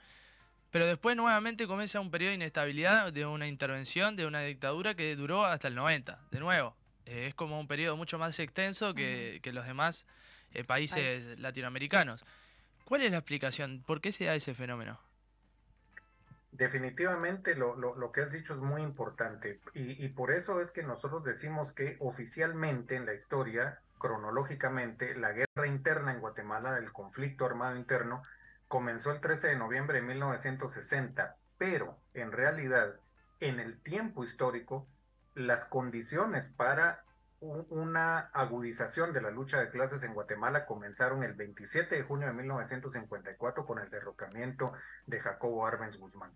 pero 0.70 0.86
después 0.86 1.16
nuevamente 1.16 1.66
comienza 1.66 2.02
un 2.02 2.12
periodo 2.12 2.32
de 2.32 2.36
inestabilidad, 2.36 3.14
de 3.14 3.26
una 3.26 3.48
intervención, 3.48 4.18
de 4.18 4.26
una 4.26 4.42
dictadura 4.42 4.96
que 4.96 5.16
duró 5.16 5.46
hasta 5.46 5.70
el 5.70 5.76
90, 5.76 6.20
de 6.30 6.40
nuevo. 6.42 6.76
Eh, 7.06 7.28
es 7.30 7.36
como 7.36 7.58
un 7.58 7.68
periodo 7.68 7.96
mucho 7.96 8.18
más 8.20 8.38
extenso 8.40 8.94
que, 8.94 9.40
los 9.54 9.66
demás 9.66 10.06
eh, 10.54 10.66
países 10.66 11.40
latinoamericanos. 11.40 12.26
¿Cuál 12.86 13.04
es 13.04 13.12
la 13.12 13.18
explicación? 13.18 13.84
¿Por 13.86 14.02
qué 14.02 14.12
se 14.12 14.26
da 14.26 14.36
ese 14.36 14.54
fenómeno? 14.54 15.00
Definitivamente 16.52 17.56
lo, 17.56 17.76
lo, 17.76 18.12
que 18.12 18.22
has 18.22 18.32
dicho 18.32 18.54
es 18.54 18.60
muy 18.60 18.84
importante 18.84 19.60
y, 19.74 20.06
y, 20.06 20.10
por 20.10 20.32
eso 20.32 20.62
es 20.62 20.72
que 20.72 20.84
nosotros 20.84 21.24
decimos 21.24 21.72
que 21.72 21.98
oficialmente 22.00 22.96
en 22.96 23.08
la 23.08 23.14
historia, 23.16 23.80
cronológicamente, 23.98 25.16
la 25.16 25.32
guerra 25.32 25.66
interna 25.66 26.12
en 26.12 26.20
Guatemala, 26.20 26.78
el 26.78 26.92
conflicto 26.92 27.46
armado 27.46 27.76
interno, 27.76 28.22
comenzó 28.68 29.12
el 29.12 29.20
13 29.20 29.48
de 29.48 29.56
noviembre 29.56 30.02
de 30.02 30.08
1960, 30.08 31.38
pero 31.58 31.98
en 32.14 32.32
realidad, 32.32 32.96
en 33.40 33.60
el 33.60 33.80
tiempo 33.82 34.24
histórico, 34.24 34.88
las 35.36 35.66
condiciones 35.66 36.48
para 36.48 37.04
una 37.70 38.30
agudización 38.34 39.12
de 39.12 39.22
la 39.22 39.30
lucha 39.30 39.60
de 39.60 39.70
clases 39.70 40.04
en 40.04 40.14
Guatemala 40.14 40.66
comenzaron 40.66 41.24
el 41.24 41.34
27 41.34 41.96
de 41.96 42.04
junio 42.04 42.28
de 42.28 42.34
1954 42.34 43.66
con 43.66 43.80
el 43.80 43.90
derrocamiento 43.90 44.74
de 45.08 45.20
Jacobo 45.20 45.68
Arbenz 45.68 45.98
Guzmán. 45.98 46.32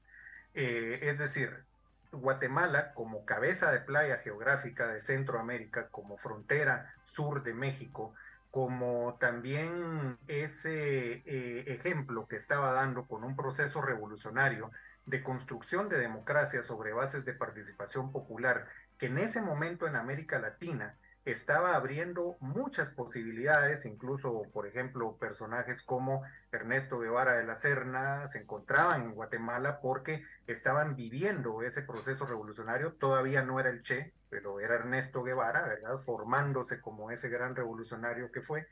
Eh, 0.53 0.99
es 1.03 1.17
decir, 1.17 1.63
Guatemala 2.11 2.93
como 2.93 3.25
cabeza 3.25 3.71
de 3.71 3.79
playa 3.79 4.17
geográfica 4.17 4.87
de 4.87 4.99
Centroamérica, 4.99 5.87
como 5.89 6.17
frontera 6.17 6.93
sur 7.05 7.43
de 7.43 7.53
México, 7.53 8.13
como 8.51 9.17
también 9.19 10.17
ese 10.27 11.21
eh, 11.25 11.63
ejemplo 11.67 12.27
que 12.27 12.37
estaba 12.37 12.73
dando 12.73 13.05
con 13.05 13.23
un 13.23 13.35
proceso 13.35 13.81
revolucionario 13.81 14.71
de 15.05 15.23
construcción 15.23 15.89
de 15.89 15.99
democracia 15.99 16.63
sobre 16.63 16.91
bases 16.91 17.23
de 17.23 17.33
participación 17.33 18.11
popular 18.11 18.67
que 18.97 19.07
en 19.07 19.17
ese 19.17 19.41
momento 19.41 19.87
en 19.87 19.95
América 19.95 20.39
Latina 20.39 20.97
estaba 21.31 21.75
abriendo 21.75 22.37
muchas 22.39 22.89
posibilidades, 22.89 23.85
incluso, 23.85 24.43
por 24.53 24.65
ejemplo, 24.65 25.17
personajes 25.17 25.81
como 25.81 26.23
Ernesto 26.51 26.99
Guevara 26.99 27.35
de 27.35 27.43
la 27.43 27.55
Serna 27.55 28.27
se 28.29 28.39
encontraban 28.39 29.03
en 29.03 29.13
Guatemala 29.13 29.79
porque 29.81 30.23
estaban 30.47 30.95
viviendo 30.95 31.63
ese 31.63 31.81
proceso 31.81 32.25
revolucionario, 32.25 32.93
todavía 32.93 33.43
no 33.43 33.59
era 33.59 33.69
el 33.69 33.81
Che, 33.81 34.13
pero 34.29 34.61
era 34.61 34.75
Ernesto 34.75 35.21
Guevara, 35.21 35.63
¿verdad? 35.67 35.99
Formándose 35.99 36.79
como 36.79 37.11
ese 37.11 37.27
gran 37.27 37.55
revolucionario 37.55 38.31
que 38.31 38.41
fue, 38.41 38.67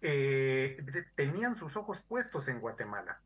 eh, 0.00 0.76
tenían 1.16 1.56
sus 1.56 1.76
ojos 1.76 2.00
puestos 2.02 2.46
en 2.46 2.60
Guatemala. 2.60 3.20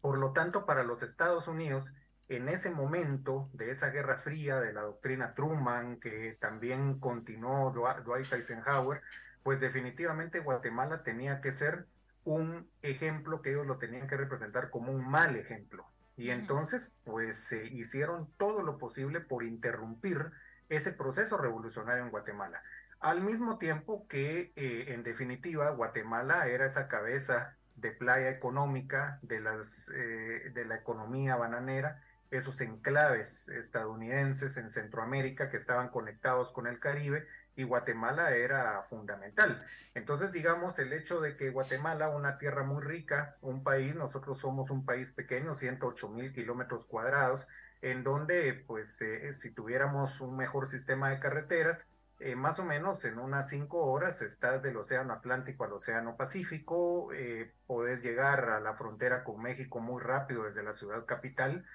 Por 0.00 0.18
lo 0.18 0.32
tanto, 0.32 0.64
para 0.64 0.84
los 0.84 1.02
Estados 1.02 1.48
Unidos, 1.48 1.92
en 2.28 2.48
ese 2.48 2.70
momento 2.70 3.48
de 3.52 3.70
esa 3.70 3.90
guerra 3.90 4.18
fría 4.18 4.60
de 4.60 4.72
la 4.72 4.82
doctrina 4.82 5.34
Truman, 5.34 6.00
que 6.00 6.36
también 6.40 6.98
continuó 6.98 7.70
Dwight 7.70 8.32
Eisenhower, 8.32 9.00
pues 9.42 9.60
definitivamente 9.60 10.40
Guatemala 10.40 11.04
tenía 11.04 11.40
que 11.40 11.52
ser 11.52 11.86
un 12.24 12.68
ejemplo 12.82 13.42
que 13.42 13.50
ellos 13.50 13.66
lo 13.66 13.78
tenían 13.78 14.08
que 14.08 14.16
representar 14.16 14.70
como 14.70 14.90
un 14.90 15.08
mal 15.08 15.36
ejemplo. 15.36 15.86
Y 16.16 16.30
entonces, 16.30 16.90
pues 17.04 17.36
se 17.36 17.66
hicieron 17.66 18.28
todo 18.38 18.62
lo 18.62 18.78
posible 18.78 19.20
por 19.20 19.44
interrumpir 19.44 20.32
ese 20.68 20.90
proceso 20.90 21.36
revolucionario 21.36 22.02
en 22.02 22.10
Guatemala. 22.10 22.60
Al 22.98 23.20
mismo 23.20 23.58
tiempo 23.58 24.08
que, 24.08 24.52
eh, 24.56 24.86
en 24.88 25.04
definitiva, 25.04 25.70
Guatemala 25.70 26.48
era 26.48 26.66
esa 26.66 26.88
cabeza 26.88 27.54
de 27.76 27.92
playa 27.92 28.30
económica 28.30 29.20
de, 29.22 29.40
las, 29.40 29.90
eh, 29.94 30.50
de 30.52 30.64
la 30.64 30.76
economía 30.76 31.36
bananera 31.36 32.02
esos 32.30 32.60
enclaves 32.60 33.48
estadounidenses 33.48 34.56
en 34.56 34.70
Centroamérica 34.70 35.50
que 35.50 35.56
estaban 35.56 35.88
conectados 35.88 36.50
con 36.50 36.66
el 36.66 36.78
Caribe 36.80 37.26
y 37.56 37.62
Guatemala 37.62 38.34
era 38.34 38.82
fundamental. 38.90 39.64
Entonces, 39.94 40.30
digamos, 40.32 40.78
el 40.78 40.92
hecho 40.92 41.20
de 41.20 41.36
que 41.36 41.50
Guatemala, 41.50 42.10
una 42.10 42.38
tierra 42.38 42.62
muy 42.64 42.82
rica, 42.82 43.36
un 43.40 43.64
país, 43.64 43.94
nosotros 43.94 44.38
somos 44.38 44.70
un 44.70 44.84
país 44.84 45.10
pequeño, 45.12 45.54
108 45.54 46.08
mil 46.10 46.32
kilómetros 46.32 46.84
cuadrados, 46.84 47.48
en 47.80 48.04
donde, 48.04 48.64
pues, 48.66 49.00
eh, 49.00 49.32
si 49.32 49.50
tuviéramos 49.50 50.20
un 50.20 50.36
mejor 50.36 50.66
sistema 50.66 51.10
de 51.10 51.18
carreteras, 51.18 51.86
eh, 52.18 52.34
más 52.34 52.58
o 52.58 52.64
menos 52.64 53.04
en 53.04 53.18
unas 53.18 53.50
cinco 53.50 53.84
horas 53.86 54.22
estás 54.22 54.62
del 54.62 54.76
Océano 54.78 55.12
Atlántico 55.12 55.64
al 55.64 55.72
Océano 55.74 56.16
Pacífico, 56.16 57.12
eh, 57.12 57.52
podés 57.66 58.02
llegar 58.02 58.48
a 58.48 58.60
la 58.60 58.74
frontera 58.74 59.22
con 59.22 59.42
México 59.42 59.80
muy 59.80 60.02
rápido 60.02 60.44
desde 60.44 60.62
la 60.62 60.72
ciudad 60.72 61.04
capital, 61.04 61.66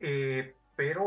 eh, 0.00 0.54
pero 0.76 1.02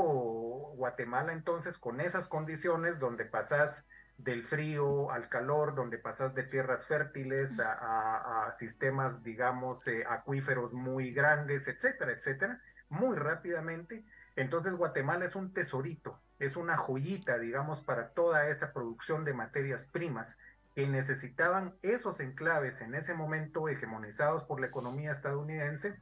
Guatemala 0.76 1.34
entonces 1.34 1.78
con 1.78 2.02
esas 2.02 2.28
condiciones 2.28 3.00
donde 3.00 3.26
pasas 3.26 3.86
del 4.18 4.44
frío 4.44 5.12
al 5.12 5.30
calor, 5.30 5.76
donde 5.76 5.98
pasas 5.98 6.36
de 6.36 6.44
tierras 6.44 6.86
fértiles 6.86 7.58
a, 7.60 8.52
sistemas, 8.58 9.24
digamos, 9.24 9.88
eh, 9.88 10.04
acuíferos 10.08 10.74
muy 10.74 11.12
grandes, 11.12 11.68
etcétera, 11.68 12.12
etcétera, 12.12 12.62
muy 12.90 13.16
rápidamente. 13.16 14.04
Entonces 14.36 14.74
Guatemala 14.74 15.26
es 15.26 15.36
un 15.36 15.54
tesorito, 15.54 16.20
es 16.40 16.56
una 16.56 16.78
joyita, 16.78 17.40
digamos, 17.40 17.82
para 17.82 18.10
toda 18.10 18.48
esa 18.50 18.74
producción 18.74 19.26
de 19.26 19.34
materias 19.34 19.86
primas 19.86 20.38
que 20.76 20.88
necesitaban 20.88 21.76
esos 21.82 22.20
enclaves 22.20 22.82
en 22.82 22.96
ese 22.96 23.14
momento 23.14 23.68
hegemonizados 23.68 24.44
por 24.44 24.62
la 24.62 24.68
economía 24.68 25.12
estadounidense 25.12 26.00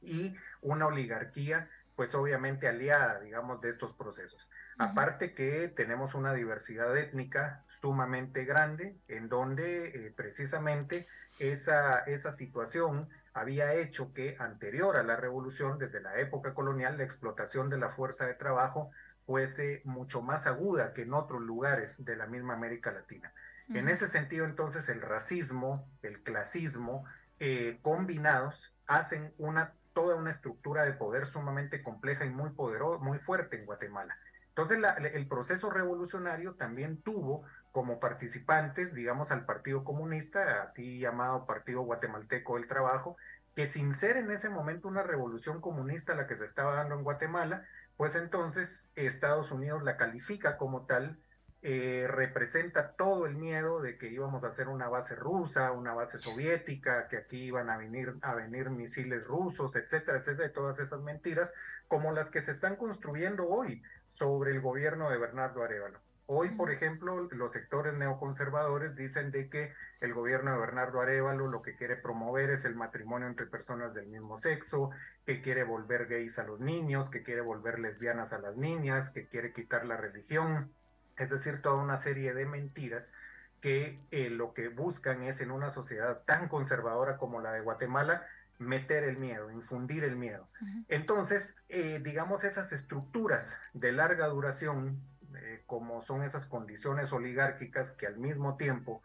y 0.00 0.36
una 0.62 0.86
oligarquía 0.86 1.68
pues 1.96 2.14
obviamente 2.14 2.68
aliada, 2.68 3.20
digamos, 3.20 3.60
de 3.62 3.70
estos 3.70 3.94
procesos. 3.94 4.48
Aparte 4.78 5.34
que 5.34 5.68
tenemos 5.68 6.14
una 6.14 6.34
diversidad 6.34 6.96
étnica 6.96 7.64
sumamente 7.80 8.44
grande, 8.44 8.96
en 9.08 9.28
donde 9.28 9.88
eh, 9.88 10.12
precisamente 10.14 11.08
esa, 11.38 12.00
esa 12.00 12.32
situación 12.32 13.08
había 13.32 13.74
hecho 13.74 14.12
que 14.12 14.36
anterior 14.38 14.96
a 14.96 15.02
la 15.02 15.16
revolución, 15.16 15.78
desde 15.78 16.00
la 16.00 16.18
época 16.20 16.54
colonial, 16.54 16.98
la 16.98 17.04
explotación 17.04 17.70
de 17.70 17.78
la 17.78 17.88
fuerza 17.88 18.26
de 18.26 18.34
trabajo 18.34 18.90
fuese 19.24 19.80
mucho 19.84 20.22
más 20.22 20.46
aguda 20.46 20.92
que 20.92 21.02
en 21.02 21.14
otros 21.14 21.40
lugares 21.40 22.04
de 22.04 22.16
la 22.16 22.26
misma 22.26 22.54
América 22.54 22.92
Latina. 22.92 23.32
En 23.74 23.88
ese 23.88 24.06
sentido, 24.06 24.44
entonces, 24.44 24.88
el 24.88 25.02
racismo, 25.02 25.88
el 26.02 26.22
clasismo, 26.22 27.04
eh, 27.40 27.80
combinados, 27.82 28.72
hacen 28.86 29.34
una 29.38 29.74
toda 29.96 30.14
una 30.14 30.28
estructura 30.28 30.84
de 30.84 30.92
poder 30.92 31.24
sumamente 31.24 31.82
compleja 31.82 32.26
y 32.26 32.28
muy 32.28 32.50
poderosa, 32.50 33.02
muy 33.02 33.18
fuerte 33.18 33.56
en 33.56 33.64
Guatemala. 33.64 34.14
Entonces 34.50 34.76
el 35.14 35.26
proceso 35.26 35.70
revolucionario 35.70 36.52
también 36.54 37.00
tuvo 37.00 37.44
como 37.72 37.98
participantes, 37.98 38.94
digamos, 38.94 39.30
al 39.30 39.46
Partido 39.46 39.84
Comunista, 39.84 40.64
aquí 40.64 40.98
llamado 40.98 41.46
Partido 41.46 41.80
Guatemalteco 41.80 42.56
del 42.56 42.68
Trabajo, 42.68 43.16
que 43.54 43.66
sin 43.66 43.94
ser 43.94 44.18
en 44.18 44.30
ese 44.30 44.50
momento 44.50 44.86
una 44.86 45.02
revolución 45.02 45.62
comunista 45.62 46.14
la 46.14 46.26
que 46.26 46.36
se 46.36 46.44
estaba 46.44 46.74
dando 46.74 46.94
en 46.94 47.02
Guatemala, 47.02 47.64
pues 47.96 48.16
entonces 48.16 48.90
Estados 48.96 49.50
Unidos 49.50 49.82
la 49.82 49.96
califica 49.96 50.58
como 50.58 50.84
tal 50.84 51.16
eh, 51.62 52.06
representa 52.08 52.92
todo 52.92 53.26
el 53.26 53.34
miedo 53.34 53.80
de 53.80 53.98
que 53.98 54.08
íbamos 54.08 54.44
a 54.44 54.48
hacer 54.48 54.68
una 54.68 54.88
base 54.88 55.14
rusa, 55.14 55.72
una 55.72 55.94
base 55.94 56.18
soviética, 56.18 57.08
que 57.08 57.16
aquí 57.16 57.44
iban 57.44 57.70
a 57.70 57.76
venir, 57.76 58.14
a 58.22 58.34
venir 58.34 58.70
misiles 58.70 59.24
rusos, 59.24 59.74
etcétera, 59.74 60.18
etcétera, 60.18 60.52
todas 60.52 60.78
esas 60.78 61.00
mentiras, 61.00 61.52
como 61.88 62.12
las 62.12 62.30
que 62.30 62.42
se 62.42 62.50
están 62.50 62.76
construyendo 62.76 63.48
hoy 63.48 63.82
sobre 64.08 64.52
el 64.52 64.60
gobierno 64.60 65.10
de 65.10 65.18
Bernardo 65.18 65.62
Arevalo. 65.62 66.00
Hoy, 66.28 66.50
por 66.50 66.72
ejemplo, 66.72 67.28
los 67.30 67.52
sectores 67.52 67.94
neoconservadores 67.94 68.96
dicen 68.96 69.30
de 69.30 69.48
que 69.48 69.72
el 70.00 70.12
gobierno 70.12 70.52
de 70.52 70.58
Bernardo 70.58 71.00
Arevalo 71.00 71.46
lo 71.46 71.62
que 71.62 71.76
quiere 71.76 71.94
promover 71.94 72.50
es 72.50 72.64
el 72.64 72.74
matrimonio 72.74 73.28
entre 73.28 73.46
personas 73.46 73.94
del 73.94 74.08
mismo 74.08 74.36
sexo, 74.36 74.90
que 75.24 75.40
quiere 75.40 75.62
volver 75.62 76.06
gays 76.06 76.40
a 76.40 76.44
los 76.44 76.58
niños, 76.58 77.10
que 77.10 77.22
quiere 77.22 77.42
volver 77.42 77.78
lesbianas 77.78 78.32
a 78.32 78.40
las 78.40 78.56
niñas, 78.56 79.10
que 79.10 79.28
quiere 79.28 79.52
quitar 79.52 79.86
la 79.86 79.96
religión, 79.96 80.72
es 81.18 81.30
decir, 81.30 81.62
toda 81.62 81.82
una 81.82 81.96
serie 81.96 82.34
de 82.34 82.46
mentiras 82.46 83.12
que 83.60 83.98
eh, 84.10 84.30
lo 84.30 84.54
que 84.54 84.68
buscan 84.68 85.22
es 85.22 85.40
en 85.40 85.50
una 85.50 85.70
sociedad 85.70 86.22
tan 86.24 86.48
conservadora 86.48 87.16
como 87.16 87.40
la 87.40 87.52
de 87.52 87.60
Guatemala, 87.60 88.26
meter 88.58 89.04
el 89.04 89.18
miedo, 89.18 89.50
infundir 89.50 90.04
el 90.04 90.16
miedo. 90.16 90.48
Entonces, 90.88 91.56
eh, 91.68 92.00
digamos, 92.02 92.44
esas 92.44 92.72
estructuras 92.72 93.58
de 93.74 93.92
larga 93.92 94.26
duración, 94.28 95.00
eh, 95.36 95.62
como 95.66 96.02
son 96.02 96.22
esas 96.22 96.46
condiciones 96.46 97.12
oligárquicas 97.12 97.92
que 97.92 98.06
al 98.06 98.18
mismo 98.18 98.56
tiempo 98.56 99.02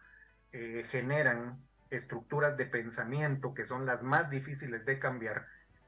generan 0.89 1.58
estructuras 1.91 2.58
de 2.58 2.65
pensamiento 2.65 3.54
que 3.54 3.63
son 3.63 3.86
las 3.86 4.04
más 4.04 4.30
difíciles 4.30 4.86
de 4.86 5.00
cambiar, 5.00 5.47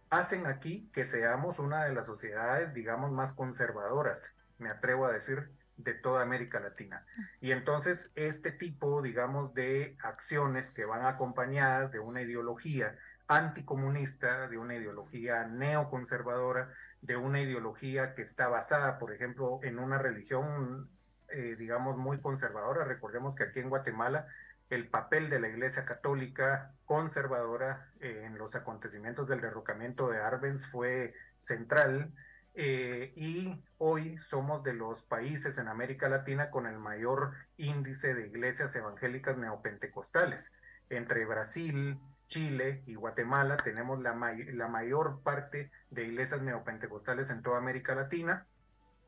hacen 0.09 0.45
aquí 0.45 0.89
que 0.93 1.05
seamos 1.05 1.59
una 1.59 1.83
de 1.83 1.93
las 1.93 2.05
sociedades, 2.05 2.73
digamos, 2.73 3.11
más 3.11 3.33
conservadoras, 3.33 4.33
me 4.57 4.69
atrevo 4.69 5.05
a 5.05 5.11
decir, 5.11 5.49
de 5.77 5.93
toda 5.93 6.21
América 6.21 6.59
Latina. 6.59 7.05
Y 7.41 7.51
entonces 7.51 8.11
este 8.15 8.51
tipo, 8.51 9.01
digamos, 9.01 9.53
de 9.53 9.97
acciones 10.01 10.71
que 10.71 10.85
van 10.85 11.05
acompañadas 11.05 11.91
de 11.91 11.99
una 11.99 12.21
ideología 12.21 12.95
anticomunista, 13.27 14.47
de 14.47 14.57
una 14.57 14.75
ideología 14.75 15.45
neoconservadora, 15.45 16.73
de 17.01 17.15
una 17.15 17.41
ideología 17.41 18.15
que 18.15 18.21
está 18.21 18.47
basada, 18.47 18.99
por 18.99 19.13
ejemplo, 19.13 19.59
en 19.63 19.79
una 19.79 19.97
religión, 19.97 20.89
eh, 21.29 21.55
digamos, 21.57 21.97
muy 21.97 22.19
conservadora. 22.19 22.85
Recordemos 22.85 23.35
que 23.35 23.43
aquí 23.43 23.59
en 23.59 23.69
Guatemala 23.69 24.27
el 24.69 24.87
papel 24.87 25.29
de 25.29 25.39
la 25.39 25.49
Iglesia 25.49 25.85
Católica 25.85 26.71
conservadora 26.85 27.91
eh, 27.99 28.23
en 28.25 28.37
los 28.37 28.55
acontecimientos 28.55 29.27
del 29.27 29.41
derrocamiento 29.41 30.09
de 30.09 30.19
Arbenz 30.19 30.65
fue 30.67 31.13
central 31.37 32.11
eh, 32.55 33.13
y 33.15 33.63
hoy 33.79 34.17
somos 34.29 34.63
de 34.63 34.73
los 34.73 35.01
países 35.03 35.57
en 35.57 35.67
América 35.67 36.07
Latina 36.07 36.51
con 36.51 36.67
el 36.67 36.77
mayor 36.77 37.33
índice 37.57 38.13
de 38.13 38.27
iglesias 38.27 38.75
evangélicas 38.75 39.37
neopentecostales. 39.37 40.51
Entre 40.89 41.25
Brasil, 41.25 41.99
Chile 42.27 42.83
y 42.85 42.93
Guatemala 42.93 43.57
tenemos 43.57 43.99
la, 44.01 44.13
mayor 44.13 45.21
parte 45.23 45.71
de 45.89 46.05
iglesias 46.05 46.41
neopentecostales 46.41 47.31
en 47.31 47.41
toda 47.41 47.57
América 47.57 47.95
Latina. 47.95 48.45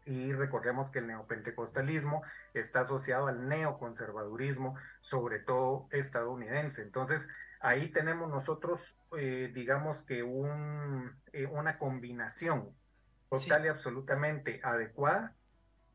Y 0.06 0.34
recordemos 0.34 0.90
que 0.90 1.00
el 1.00 1.08
neopentecostalismo 1.08 2.24
está 2.54 2.82
asociado 2.82 3.28
al 3.28 3.48
neoconservadurismo, 3.48 4.76
sobre 5.02 5.40
todo 5.40 5.88
estadounidense. 5.92 6.82
Entonces, 6.82 7.28
ahí 7.60 7.90
tenemos 7.90 8.30
nosotros, 8.30 8.80
eh, 9.18 9.52
digamos 9.54 10.04
que 10.04 10.20
eh, 10.20 11.46
una 11.48 11.78
combinación 11.80 12.72
total 13.40 13.66
y 13.66 13.68
absolutamente 13.68 14.60
adecuada 14.64 15.36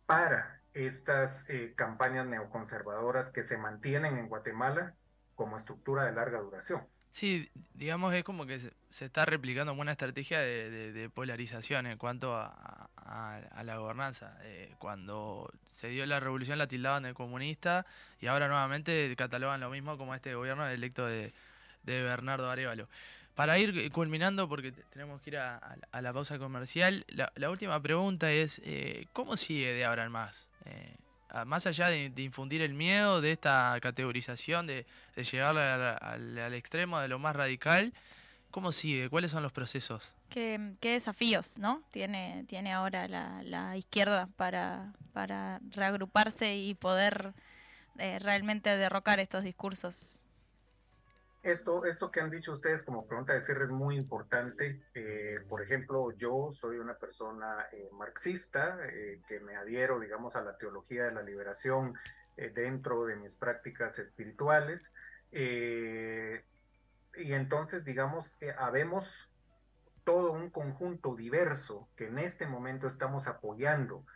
para 0.06 0.60
estas 0.74 1.48
eh, 1.48 1.72
campañas 1.76 2.26
neoconservadoras 2.26 3.30
que 3.30 3.42
se 3.42 3.56
mantienen 3.56 4.18
en 4.18 4.28
Guatemala 4.28 4.94
como 5.34 5.56
estructura 5.56 6.04
de 6.04 6.12
larga 6.12 6.40
duración. 6.40 6.86
Sí, 7.10 7.50
digamos 7.74 8.14
es 8.14 8.22
como 8.22 8.46
que 8.46 8.60
se, 8.60 9.04
está 9.04 9.24
replicando 9.24 9.72
una 9.72 9.92
estrategia 9.92 10.38
de, 10.38 11.10
polarización 11.12 11.86
en 11.86 11.98
cuanto 11.98 12.36
a, 12.36 12.88
la 13.64 13.76
gobernanza. 13.78 14.38
Eh, 14.42 14.74
cuando 14.78 15.52
se 15.72 15.88
dio 15.88 16.06
la 16.06 16.20
revolución 16.20 16.58
la 16.58 16.68
tildaban 16.68 17.02
de 17.02 17.14
comunista 17.14 17.84
y 18.20 18.28
ahora 18.28 18.46
nuevamente 18.46 19.14
catalogan 19.16 19.60
lo 19.60 19.70
mismo 19.70 19.98
como 19.98 20.14
este 20.14 20.34
gobierno 20.34 20.68
electo 20.68 21.06
de, 21.06 21.32
de 21.82 22.02
Bernardo 22.02 22.48
Arevalo. 22.48 22.88
Para 23.34 23.58
ir 23.58 23.90
culminando, 23.92 24.48
porque 24.48 24.72
tenemos 24.72 25.22
que 25.22 25.30
ir 25.30 25.38
a, 25.38 25.60
la 26.00 26.12
pausa 26.12 26.38
comercial, 26.38 27.06
la, 27.08 27.50
última 27.50 27.80
pregunta 27.80 28.30
es, 28.30 28.60
eh, 28.64 29.06
¿cómo 29.12 29.36
sigue 29.36 29.72
de 29.72 29.84
ahora 29.84 30.04
en 30.04 30.12
más? 30.12 30.48
Eh, 30.66 30.96
más 31.46 31.66
allá 31.66 31.88
de, 31.88 32.12
infundir 32.16 32.62
el 32.62 32.74
miedo, 32.74 33.20
de 33.20 33.32
esta 33.32 33.76
categorización, 33.80 34.66
de, 34.66 34.86
llegar 35.16 35.56
al, 35.56 36.54
extremo 36.54 37.00
de 37.00 37.08
lo 37.08 37.18
más 37.18 37.36
radical, 37.36 37.92
¿cómo 38.50 38.72
sigue? 38.72 39.08
¿Cuáles 39.08 39.30
son 39.30 39.42
los 39.42 39.52
procesos? 39.52 40.12
¿Qué, 40.28 40.58
desafíos 40.80 41.58
¿no? 41.58 41.82
tiene, 41.90 42.44
tiene 42.48 42.72
ahora 42.72 43.08
la, 43.08 43.76
izquierda 43.76 44.28
para, 44.36 44.92
para 45.12 45.60
reagruparse 45.70 46.56
y 46.56 46.74
poder 46.74 47.32
eh, 47.98 48.18
realmente 48.18 48.76
derrocar 48.76 49.20
estos 49.20 49.44
discursos 49.44 50.19
esto, 51.42 51.84
esto 51.86 52.10
que 52.10 52.20
han 52.20 52.30
dicho 52.30 52.52
ustedes 52.52 52.82
como 52.82 53.06
pregunta 53.06 53.32
de 53.32 53.40
cierre 53.40 53.64
es 53.64 53.70
muy 53.70 53.96
importante. 53.96 54.82
Eh, 54.94 55.38
por 55.48 55.62
ejemplo, 55.62 56.10
yo 56.12 56.50
soy 56.52 56.78
una 56.78 56.94
persona 56.94 57.66
eh, 57.72 57.88
marxista 57.92 58.78
eh, 58.88 59.20
que 59.26 59.40
me 59.40 59.56
adhiero, 59.56 59.98
digamos, 59.98 60.36
a 60.36 60.42
la 60.42 60.56
teología 60.58 61.04
de 61.04 61.12
la 61.12 61.22
liberación 61.22 61.94
dentro 62.54 63.04
de 63.04 63.16
mis 63.16 63.36
prácticas 63.36 63.98
espirituales. 63.98 64.90
y 65.30 66.40
entonces, 67.34 67.84
digamos, 67.84 68.38
habemos 68.56 69.28
todo 70.04 70.32
un 70.32 70.48
conjunto 70.48 71.16
diverso 71.16 71.90
que 71.96 72.06
en 72.06 72.18
este 72.18 72.46
momento 72.46 72.86
estamos 72.86 73.26
apoyando 73.26 74.06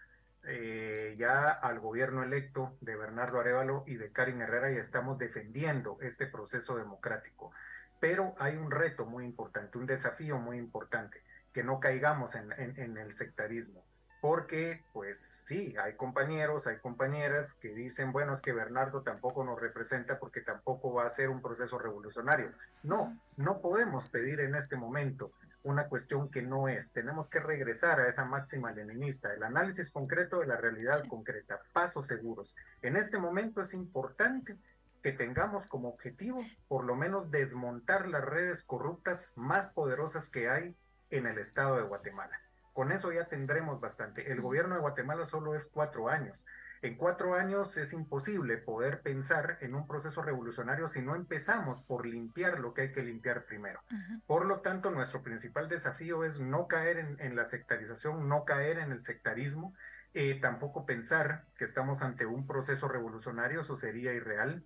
eh, 0.46 1.14
ya 1.18 1.50
al 1.50 1.80
gobierno 1.80 2.22
electo 2.22 2.76
de 2.80 2.96
Bernardo 2.96 3.40
Arevalo 3.40 3.84
y 3.86 3.96
de 3.96 4.12
Karin 4.12 4.42
Herrera 4.42 4.72
y 4.72 4.76
estamos 4.76 5.18
defendiendo 5.18 5.98
este 6.00 6.26
proceso 6.26 6.76
democrático. 6.76 7.52
Pero 8.00 8.34
hay 8.38 8.56
un 8.56 8.70
reto 8.70 9.06
muy 9.06 9.24
importante, 9.24 9.78
un 9.78 9.86
desafío 9.86 10.38
muy 10.38 10.58
importante, 10.58 11.22
que 11.52 11.62
no 11.64 11.80
caigamos 11.80 12.34
en, 12.34 12.52
en 12.52 12.98
el 12.98 13.12
sectarismo. 13.12 13.84
Porque, 14.24 14.82
pues 14.94 15.18
sí, 15.18 15.76
hay 15.78 15.96
compañeros, 15.96 16.66
hay 16.66 16.78
compañeras 16.78 17.52
que 17.52 17.74
dicen, 17.74 18.10
bueno, 18.10 18.32
es 18.32 18.40
que 18.40 18.54
Bernardo 18.54 19.02
tampoco 19.02 19.44
nos 19.44 19.60
representa 19.60 20.18
porque 20.18 20.40
tampoco 20.40 20.94
va 20.94 21.04
a 21.04 21.10
ser 21.10 21.28
un 21.28 21.42
proceso 21.42 21.78
revolucionario. 21.78 22.50
No, 22.82 23.18
no 23.36 23.60
podemos 23.60 24.08
pedir 24.08 24.40
en 24.40 24.54
este 24.54 24.76
momento 24.76 25.30
una 25.64 25.88
cuestión 25.88 26.30
que 26.30 26.42
no 26.42 26.68
es. 26.68 26.92
Tenemos 26.92 27.28
que 27.28 27.40
regresar 27.40 27.98
a 27.98 28.06
esa 28.08 28.24
máxima 28.24 28.70
leninista, 28.72 29.32
el 29.32 29.42
análisis 29.42 29.90
concreto 29.90 30.38
de 30.40 30.46
la 30.46 30.56
realidad 30.56 31.02
Sí. 31.02 31.08
concreta, 31.08 31.60
pasos 31.72 32.06
seguros. 32.06 32.54
En 32.82 32.96
este 32.96 33.18
momento 33.18 33.60
es 33.62 33.74
importante 33.74 34.56
que 35.02 35.12
tengamos 35.12 35.66
como 35.66 35.88
objetivo 35.88 36.42
por 36.68 36.84
lo 36.84 36.94
menos 36.96 37.30
desmontar 37.30 38.08
las 38.08 38.24
redes 38.24 38.62
corruptas 38.62 39.32
más 39.36 39.68
poderosas 39.68 40.28
que 40.28 40.48
hay 40.48 40.76
en 41.10 41.26
el 41.26 41.38
estado 41.38 41.76
de 41.76 41.82
Guatemala. 41.82 42.38
Con 42.72 42.92
eso 42.92 43.12
ya 43.12 43.26
tendremos 43.26 43.80
bastante. 43.80 44.32
El 44.32 44.40
gobierno 44.40 44.74
de 44.74 44.80
Guatemala 44.80 45.24
solo 45.24 45.54
es 45.54 45.66
cuatro 45.66 46.08
años. 46.08 46.44
En 46.84 46.96
cuatro 46.96 47.34
años 47.34 47.78
es 47.78 47.94
imposible 47.94 48.58
poder 48.58 49.00
pensar 49.00 49.56
en 49.62 49.74
un 49.74 49.86
proceso 49.86 50.20
revolucionario 50.20 50.86
si 50.86 51.00
no 51.00 51.14
empezamos 51.14 51.80
por 51.80 52.04
limpiar 52.04 52.60
lo 52.60 52.74
que 52.74 52.82
hay 52.82 52.92
que 52.92 53.02
limpiar 53.02 53.46
primero. 53.46 53.80
Por 54.26 54.44
lo 54.44 54.60
tanto, 54.60 54.90
nuestro 54.90 55.22
principal 55.22 55.70
desafío 55.70 56.24
es 56.24 56.40
no 56.40 56.68
caer 56.68 56.98
en, 56.98 57.16
en 57.20 57.36
la 57.36 57.46
sectarización, 57.46 58.28
no 58.28 58.44
caer 58.44 58.78
en 58.78 58.92
el 58.92 59.00
sectarismo, 59.00 59.72
eh, 60.12 60.38
tampoco 60.42 60.84
pensar 60.84 61.46
que 61.56 61.64
estamos 61.64 62.02
ante 62.02 62.26
un 62.26 62.46
proceso 62.46 62.86
revolucionario, 62.86 63.62
eso 63.62 63.76
sería 63.76 64.12
irreal. 64.12 64.62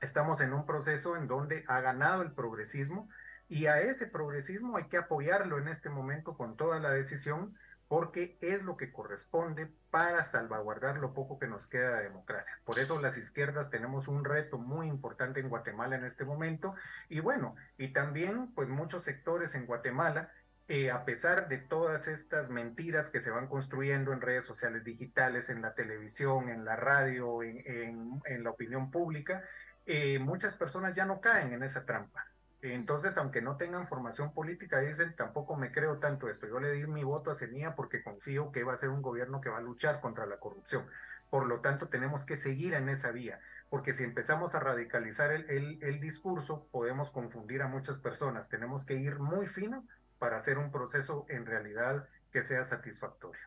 Estamos 0.00 0.40
en 0.40 0.52
un 0.54 0.66
proceso 0.66 1.16
en 1.16 1.26
donde 1.26 1.64
ha 1.66 1.80
ganado 1.80 2.22
el 2.22 2.30
progresismo 2.30 3.08
y 3.48 3.66
a 3.66 3.80
ese 3.80 4.06
progresismo 4.06 4.76
hay 4.76 4.84
que 4.84 4.98
apoyarlo 4.98 5.58
en 5.58 5.66
este 5.66 5.90
momento 5.90 6.36
con 6.36 6.56
toda 6.56 6.78
la 6.78 6.90
decisión 6.90 7.56
porque 7.88 8.36
es 8.40 8.62
lo 8.62 8.76
que 8.76 8.92
corresponde 8.92 9.70
para 9.90 10.24
salvaguardar 10.24 10.98
lo 10.98 11.14
poco 11.14 11.38
que 11.38 11.46
nos 11.46 11.66
queda 11.66 11.96
de 11.96 12.04
democracia. 12.04 12.58
Por 12.64 12.78
eso 12.78 13.00
las 13.00 13.16
izquierdas 13.16 13.70
tenemos 13.70 14.08
un 14.08 14.24
reto 14.24 14.58
muy 14.58 14.88
importante 14.88 15.40
en 15.40 15.48
Guatemala 15.48 15.96
en 15.96 16.04
este 16.04 16.24
momento 16.24 16.74
y 17.08 17.20
bueno, 17.20 17.54
y 17.78 17.88
también 17.88 18.52
pues 18.54 18.68
muchos 18.68 19.04
sectores 19.04 19.54
en 19.54 19.66
Guatemala 19.66 20.30
eh, 20.68 20.90
a 20.90 21.04
pesar 21.04 21.48
de 21.48 21.58
todas 21.58 22.08
estas 22.08 22.50
mentiras 22.50 23.08
que 23.08 23.20
se 23.20 23.30
van 23.30 23.46
construyendo 23.46 24.12
en 24.12 24.20
redes 24.20 24.44
sociales 24.44 24.82
digitales, 24.82 25.48
en 25.48 25.62
la 25.62 25.74
televisión, 25.74 26.48
en 26.48 26.64
la 26.64 26.74
radio, 26.74 27.40
en, 27.44 28.20
la 28.42 28.50
opinión 28.50 28.90
pública, 28.90 29.44
eh, 29.86 30.18
muchas 30.18 30.54
personas 30.54 30.92
ya 30.94 31.04
no 31.04 31.20
caen 31.20 31.52
en 31.52 31.62
esa 31.62 31.84
trampa. 31.84 32.26
Entonces, 32.72 33.16
aunque 33.18 33.42
no 33.42 33.56
tengan 33.56 33.86
formación 33.88 34.32
política, 34.32 34.80
dicen, 34.80 35.14
tampoco 35.16 35.56
me 35.56 35.72
creo 35.72 35.98
tanto 35.98 36.28
esto. 36.28 36.46
Yo 36.46 36.58
le 36.60 36.72
di 36.72 36.86
mi 36.86 37.04
voto 37.04 37.30
a 37.30 37.34
Semilla 37.34 37.74
porque 37.74 38.02
confío 38.02 38.52
que 38.52 38.64
va 38.64 38.72
a 38.72 38.76
ser 38.76 38.88
un 38.90 39.02
gobierno 39.02 39.40
que 39.40 39.48
va 39.50 39.58
a 39.58 39.62
luchar 39.62 40.00
contra 40.00 40.26
la 40.26 40.38
corrupción. 40.38 40.86
Por 41.30 41.46
lo 41.46 41.60
tanto, 41.60 41.88
tenemos 41.88 42.24
que 42.24 42.36
seguir 42.36 42.74
en 42.74 42.88
esa 42.88 43.10
vía, 43.10 43.40
porque 43.68 43.92
si 43.92 44.04
empezamos 44.04 44.54
a 44.54 44.60
radicalizar 44.60 45.32
el, 45.32 45.48
el- 45.50 45.82
el 45.82 46.00
discurso, 46.00 46.68
podemos 46.70 47.10
confundir 47.10 47.62
a 47.62 47.68
muchas 47.68 47.98
personas. 47.98 48.48
Tenemos 48.48 48.84
que 48.84 48.94
ir 48.94 49.18
muy 49.18 49.46
fino 49.46 49.84
para 50.18 50.36
hacer 50.36 50.56
un 50.58 50.70
proceso 50.70 51.26
en 51.28 51.44
realidad 51.46 52.08
que 52.32 52.42
sea 52.42 52.62
satisfactorio. 52.64 53.40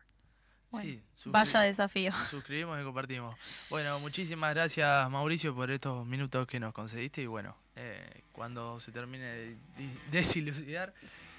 Bueno, 0.70 0.88
Sí, 1.16 1.30
Vaya 1.30 1.60
desafío. 1.60 2.12
Suscribimos 2.30 2.80
y 2.80 2.84
compartimos. 2.84 3.34
Bueno, 3.70 3.98
muchísimas 3.98 4.54
gracias 4.54 5.10
Mauricio 5.10 5.52
por 5.54 5.70
estos 5.70 6.06
minutos 6.06 6.46
que 6.46 6.60
nos 6.60 6.72
concediste 6.72 7.22
y 7.22 7.26
bueno, 7.26 7.56
eh, 7.82 8.22
cuando 8.32 8.78
se 8.78 8.92
termine 8.92 9.24
de 9.24 9.56
desilucidar, 10.10 10.92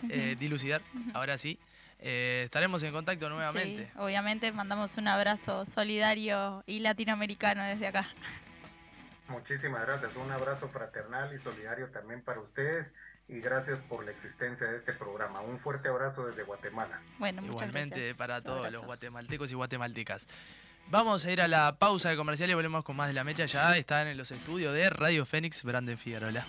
eh, 0.10 0.36
dilucidar, 0.40 0.82
ahora 1.14 1.38
sí, 1.38 1.60
eh, 2.00 2.42
estaremos 2.46 2.82
en 2.82 2.92
contacto 2.92 3.30
nuevamente. 3.30 3.86
Sí, 3.86 3.92
obviamente 4.00 4.52
mandamos 4.52 4.98
un 4.98 5.08
abrazo 5.08 5.66
solidario 5.68 6.64
y 6.66 6.80
latinoamericano 6.80 7.64
desde 7.64 7.88
acá. 7.88 8.10
Muchísimas 9.28 9.82
gracias. 9.82 10.16
Un 10.16 10.32
abrazo 10.32 10.68
fraternal 10.70 11.32
y 11.34 11.38
solidario 11.38 11.90
también 11.92 12.24
para 12.24 12.40
ustedes 12.40 12.92
y 13.28 13.40
gracias 13.40 13.84
por 13.84 14.04
la 14.04 14.10
existencia 14.10 14.66
de 14.66 14.76
este 14.76 14.94
programa. 14.94 15.42
Un 15.42 15.60
fuerte 15.60 15.90
abrazo 15.90 16.26
desde 16.26 16.42
Guatemala. 16.42 17.02
Bueno, 17.20 17.44
muchas 17.44 17.56
Igualmente 17.56 17.96
gracias. 17.98 18.18
para 18.18 18.42
todos 18.42 18.72
los 18.72 18.84
guatemaltecos 18.84 19.52
y 19.52 19.54
guatemaltecas. 19.54 20.28
Vamos 20.92 21.26
a 21.26 21.32
ir 21.32 21.40
a 21.40 21.48
la 21.48 21.78
pausa 21.78 22.10
de 22.10 22.18
comercial 22.18 22.50
y 22.50 22.54
volvemos 22.54 22.84
con 22.84 22.98
más 22.98 23.08
de 23.08 23.14
la 23.14 23.24
mecha. 23.24 23.46
Ya 23.46 23.78
están 23.78 24.08
en 24.08 24.18
los 24.18 24.30
estudios 24.30 24.74
de 24.74 24.90
Radio 24.90 25.26
Fénix, 25.26 25.64
Branden 25.64 25.98
Figueroa. 25.98 26.46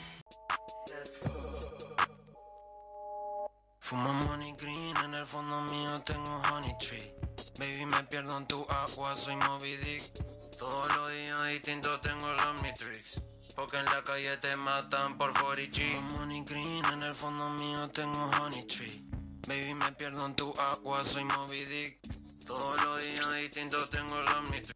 Fumo 3.78 4.12
money 4.12 4.52
green, 4.58 4.96
en 5.04 5.14
el 5.14 5.26
fondo 5.26 5.60
mío 5.62 6.02
tengo 6.04 6.42
honey 6.50 6.74
tree. 6.80 7.14
Baby, 7.60 7.86
me 7.86 8.02
pierdo 8.02 8.36
en 8.36 8.46
tu 8.48 8.66
agua, 8.68 9.14
soy 9.14 9.36
Moby 9.36 9.76
Dick. 9.76 10.02
Todos 10.58 10.96
los 10.96 11.12
días 11.12 11.48
distintos 11.48 12.00
tengo 12.00 12.26
los 12.26 12.42
Omnitrix. 12.42 13.22
Porque 13.54 13.76
en 13.76 13.84
la 13.84 14.02
calle 14.02 14.36
te 14.38 14.56
matan 14.56 15.18
por 15.18 15.32
40G. 15.34 15.92
Fumo 15.92 16.18
money 16.18 16.42
green, 16.44 16.84
en 16.86 17.02
el 17.04 17.14
fondo 17.14 17.48
mío 17.50 17.88
tengo 17.90 18.28
honey 18.40 18.64
tree. 18.64 19.04
Baby, 19.46 19.74
me 19.74 19.92
pierdo 19.92 20.26
en 20.26 20.34
tu 20.34 20.52
agua, 20.58 21.04
soy 21.04 21.24
Moby 21.26 21.64
Dick. 21.64 22.21
Todos 22.46 22.82
los 22.82 23.02
días 23.02 23.34
distintos 23.34 23.88
tengo 23.90 24.20
los 24.20 24.30
Omnitrix. 24.30 24.74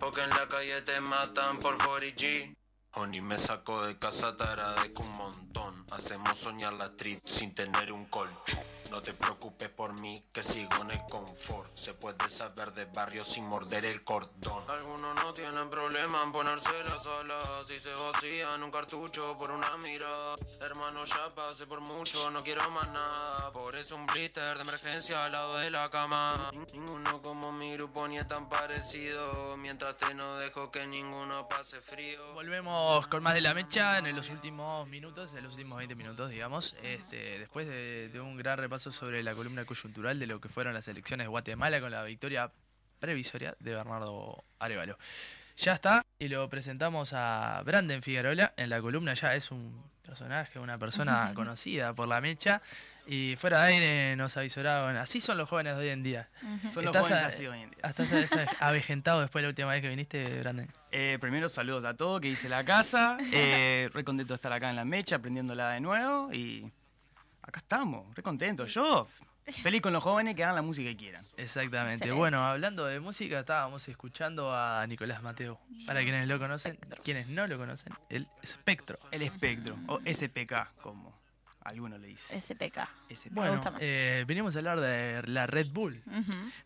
Porque 0.00 0.22
en 0.22 0.30
la 0.30 0.46
calle 0.48 0.82
te 0.82 1.00
matan 1.00 1.58
por 1.60 1.76
40G. 1.78 2.54
Honey 2.92 3.20
me 3.20 3.38
sacó 3.38 3.84
de 3.84 3.98
casa, 3.98 4.36
te 4.36 4.44
agradezco 4.44 5.02
un 5.02 5.12
montón. 5.12 5.77
Hacemos 5.92 6.38
soñar 6.38 6.72
la 6.74 6.86
street 6.86 7.20
sin 7.24 7.54
tener 7.54 7.92
un 7.92 8.06
colchón. 8.06 8.60
No 8.90 9.02
te 9.02 9.12
preocupes 9.12 9.68
por 9.68 10.00
mí, 10.00 10.14
que 10.32 10.42
sigo 10.42 10.70
en 10.82 10.92
el 10.92 11.00
confort. 11.10 11.76
Se 11.76 11.92
puede 11.92 12.26
saber 12.30 12.72
de 12.72 12.86
barrio 12.86 13.22
sin 13.22 13.44
morder 13.46 13.84
el 13.84 14.02
cordón. 14.02 14.64
Algunos 14.66 15.14
no 15.14 15.32
tienen 15.34 15.68
problema 15.68 16.22
en 16.22 16.32
ponérsela 16.32 16.98
sola. 17.02 17.62
Si 17.66 17.76
se 17.76 17.90
vacían 17.92 18.62
un 18.62 18.70
cartucho 18.70 19.36
por 19.36 19.50
una 19.50 19.76
mirada. 19.76 20.36
Hermano, 20.62 21.04
ya 21.04 21.28
pasé 21.34 21.66
por 21.66 21.80
mucho, 21.80 22.30
no 22.30 22.42
quiero 22.42 22.70
más 22.70 22.88
nada. 22.90 23.52
Por 23.52 23.76
eso 23.76 23.94
un 23.94 24.06
blister 24.06 24.56
de 24.56 24.62
emergencia 24.62 25.22
al 25.26 25.32
lado 25.32 25.58
de 25.58 25.70
la 25.70 25.90
cama. 25.90 26.50
Nin- 26.54 26.72
Ninguno 26.72 27.20
como 27.20 27.52
mi 27.52 27.74
grupo 27.76 28.08
ni 28.08 28.16
es 28.18 28.26
tan 28.26 28.48
parecido. 28.48 29.54
Mientras 29.58 29.98
te 29.98 30.14
no 30.14 30.36
dejo 30.36 30.70
que 30.70 30.86
ninguno 30.86 31.46
pase 31.46 31.82
frío. 31.82 32.32
Volvemos 32.32 33.06
con 33.08 33.22
más 33.22 33.34
de 33.34 33.42
la 33.42 33.52
mecha 33.52 33.98
en 33.98 34.16
los 34.16 34.30
últimos 34.30 34.88
minutos, 34.88 35.28
en 35.36 35.44
los 35.44 35.52
últimos 35.52 35.77
20 35.78 35.94
minutos, 35.94 36.30
digamos. 36.30 36.76
Este, 36.82 37.38
después 37.38 37.66
de, 37.66 38.08
de 38.08 38.20
un 38.20 38.36
gran 38.36 38.58
repaso 38.58 38.92
sobre 38.92 39.22
la 39.22 39.34
columna 39.34 39.64
coyuntural 39.64 40.18
de 40.18 40.26
lo 40.26 40.40
que 40.40 40.48
fueron 40.48 40.74
las 40.74 40.86
elecciones 40.88 41.24
de 41.24 41.28
Guatemala 41.28 41.80
con 41.80 41.90
la 41.90 42.02
victoria 42.04 42.50
previsoria 42.98 43.56
de 43.60 43.74
Bernardo 43.74 44.44
Arevalo. 44.58 44.98
Ya 45.56 45.72
está, 45.72 46.04
y 46.18 46.28
lo 46.28 46.48
presentamos 46.48 47.12
a 47.12 47.62
Branden 47.64 48.02
Figueroa. 48.02 48.52
En 48.56 48.70
la 48.70 48.80
columna 48.80 49.14
ya 49.14 49.34
es 49.34 49.50
un 49.50 49.82
personaje, 50.02 50.58
una 50.58 50.78
persona 50.78 51.32
conocida 51.34 51.92
por 51.94 52.06
la 52.06 52.20
mecha. 52.20 52.62
Y 53.10 53.36
fuera 53.36 53.62
de 53.64 53.72
aire 53.74 54.16
nos 54.16 54.36
avisoraron. 54.36 54.96
Así 54.98 55.18
son 55.20 55.38
los 55.38 55.48
jóvenes 55.48 55.76
de 55.76 55.82
hoy 55.82 55.88
en 55.88 56.02
día. 56.02 56.28
Ujú. 56.42 56.68
Son 56.68 56.84
los 56.84 56.94
Estás 56.94 57.02
jóvenes 57.08 57.24
a- 57.24 57.26
así 57.28 57.46
hoy 57.46 57.62
en 57.62 57.70
día. 57.70 57.80
Estás 57.82 58.10
avejentado 58.60 59.20
después 59.22 59.40
de 59.42 59.46
la 59.46 59.48
última 59.48 59.70
vez 59.70 59.80
que 59.80 59.88
viniste, 59.88 60.40
Branden. 60.40 60.70
Eh, 60.92 61.16
primero 61.18 61.48
saludos 61.48 61.84
a 61.86 61.94
todos 61.94 62.20
que 62.20 62.28
hice 62.28 62.48
la 62.50 62.64
casa. 62.64 63.16
Eh, 63.32 63.88
re 63.94 64.04
contento 64.04 64.34
de 64.34 64.36
estar 64.36 64.52
acá 64.52 64.68
en 64.68 64.76
la 64.76 64.84
mecha, 64.84 65.16
aprendiéndola 65.16 65.70
de 65.70 65.80
nuevo. 65.80 66.30
Y 66.34 66.70
acá 67.40 67.60
estamos, 67.60 68.14
re 68.14 68.22
contentos. 68.22 68.72
Yo 68.74 69.06
feliz 69.62 69.80
con 69.80 69.94
los 69.94 70.02
jóvenes 70.02 70.34
que 70.36 70.44
hagan 70.44 70.56
la 70.56 70.60
música 70.62 70.90
que 70.90 70.96
quieran. 70.98 71.24
Exactamente. 71.38 71.94
Excelente. 72.04 72.18
Bueno, 72.18 72.44
hablando 72.44 72.84
de 72.84 73.00
música, 73.00 73.40
estábamos 73.40 73.88
escuchando 73.88 74.54
a 74.54 74.86
Nicolás 74.86 75.22
Mateo. 75.22 75.58
Para 75.86 76.02
quienes 76.02 76.28
lo 76.28 76.38
conocen, 76.38 76.78
quienes 77.02 77.26
no 77.28 77.46
lo 77.46 77.56
conocen, 77.56 77.94
el 78.10 78.28
espectro. 78.42 78.98
El 79.10 79.22
espectro, 79.22 79.78
o 79.86 79.98
SPK, 80.04 80.72
como 80.82 81.16
algunos 81.62 82.00
le 82.00 82.08
dicen. 82.08 82.40
SPK. 82.40 82.88
SPK. 83.14 83.32
Bueno, 83.32 83.52
gusta 83.52 83.70
más. 83.72 83.80
eh, 83.82 84.24
venimos 84.26 84.54
a 84.54 84.58
hablar 84.58 84.80
de 84.80 85.22
la 85.26 85.46
Red 85.46 85.68
Bull. 85.70 86.02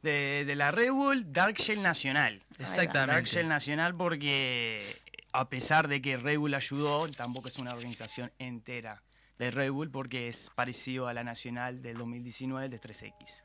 De, 0.02 0.44
de 0.46 0.54
la 0.56 0.70
Red 0.70 0.92
Bull 0.92 1.32
Dark 1.32 1.56
Shell 1.56 1.82
Nacional. 1.82 2.42
Dark 2.50 2.60
Exactamente. 2.70 3.30
Shell 3.30 3.48
Nacional 3.48 3.94
porque 3.96 4.96
a 5.32 5.48
pesar 5.48 5.88
de 5.88 6.00
que 6.02 6.16
Red 6.16 6.38
Bull 6.38 6.54
ayudó, 6.54 7.08
tampoco 7.10 7.48
es 7.48 7.58
una 7.58 7.72
organización 7.72 8.30
entera 8.38 9.02
de 9.38 9.50
Red 9.50 9.72
Bull 9.72 9.90
porque 9.90 10.28
es 10.28 10.50
parecido 10.54 11.08
a 11.08 11.14
la 11.14 11.24
Nacional 11.24 11.82
del 11.82 11.96
2019 11.96 12.68
de 12.68 12.80
3X. 12.80 13.42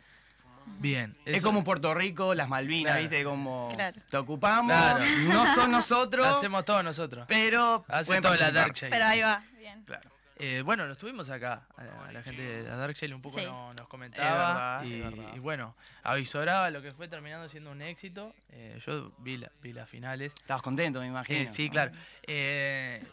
Bien. 0.80 1.16
Es 1.26 1.38
eso- 1.38 1.46
como 1.48 1.64
Puerto 1.64 1.94
Rico, 1.94 2.36
las 2.36 2.50
Malvinas, 2.50 2.92
Claro. 2.98 3.02
¿viste? 3.10 3.24
Como 3.24 3.70
Claro. 3.74 3.96
te 4.10 4.18
ocupamos, 4.18 4.76
Claro. 4.76 5.06
no 5.30 5.56
son 5.56 5.72
nosotros, 5.72 6.28
Hacemos 6.38 6.66
todos 6.66 6.84
nosotros. 6.84 7.26
pero 7.28 7.86
Hace 7.88 8.08
pueden 8.08 8.22
toda 8.22 8.36
la. 8.38 8.52
Dark 8.52 8.74
Shade. 8.76 8.90
Pero 8.92 9.06
ahí 9.06 9.22
va, 9.22 9.44
bien. 9.58 9.82
Claro. 9.86 10.12
Eh, 10.40 10.62
bueno, 10.64 10.86
lo 10.86 10.94
estuvimos 10.94 11.30
acá. 11.30 11.66
A 11.76 12.12
la 12.12 12.22
gente 12.22 12.42
de 12.42 12.64
la 12.64 12.76
Dark 12.76 12.96
Shade 12.96 13.14
un 13.16 13.22
poco 13.22 13.40
Sí. 13.40 13.46
no- 13.46 13.74
nos 13.74 13.88
comentaba. 13.88 14.82
verdad, 14.82 14.84
y, 14.84 15.02
es 15.02 15.04
verdad. 15.12 15.34
y 15.36 15.40
bueno, 15.40 15.76
avisoraba 16.04 16.70
lo 16.70 16.82
que 16.82 16.92
fue 16.94 17.08
terminando 17.08 17.50
siendo 17.50 17.72
un 17.72 17.82
éxito. 17.82 18.34
Eh, 18.50 18.80
yo 18.86 19.12
vi, 19.20 19.38
la- 19.38 19.52
vi 19.62 19.74
las 19.74 19.90
finales. 19.90 20.34
Estabas 20.40 20.62
contento, 20.62 21.00
me 21.00 21.08
imagino. 21.08 21.40
Eh, 21.40 21.48
sí, 21.48 21.70
claro. 21.72 21.92
Eh, 22.28 23.04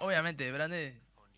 obviamente, 0.00 0.50
Brande 0.52 0.94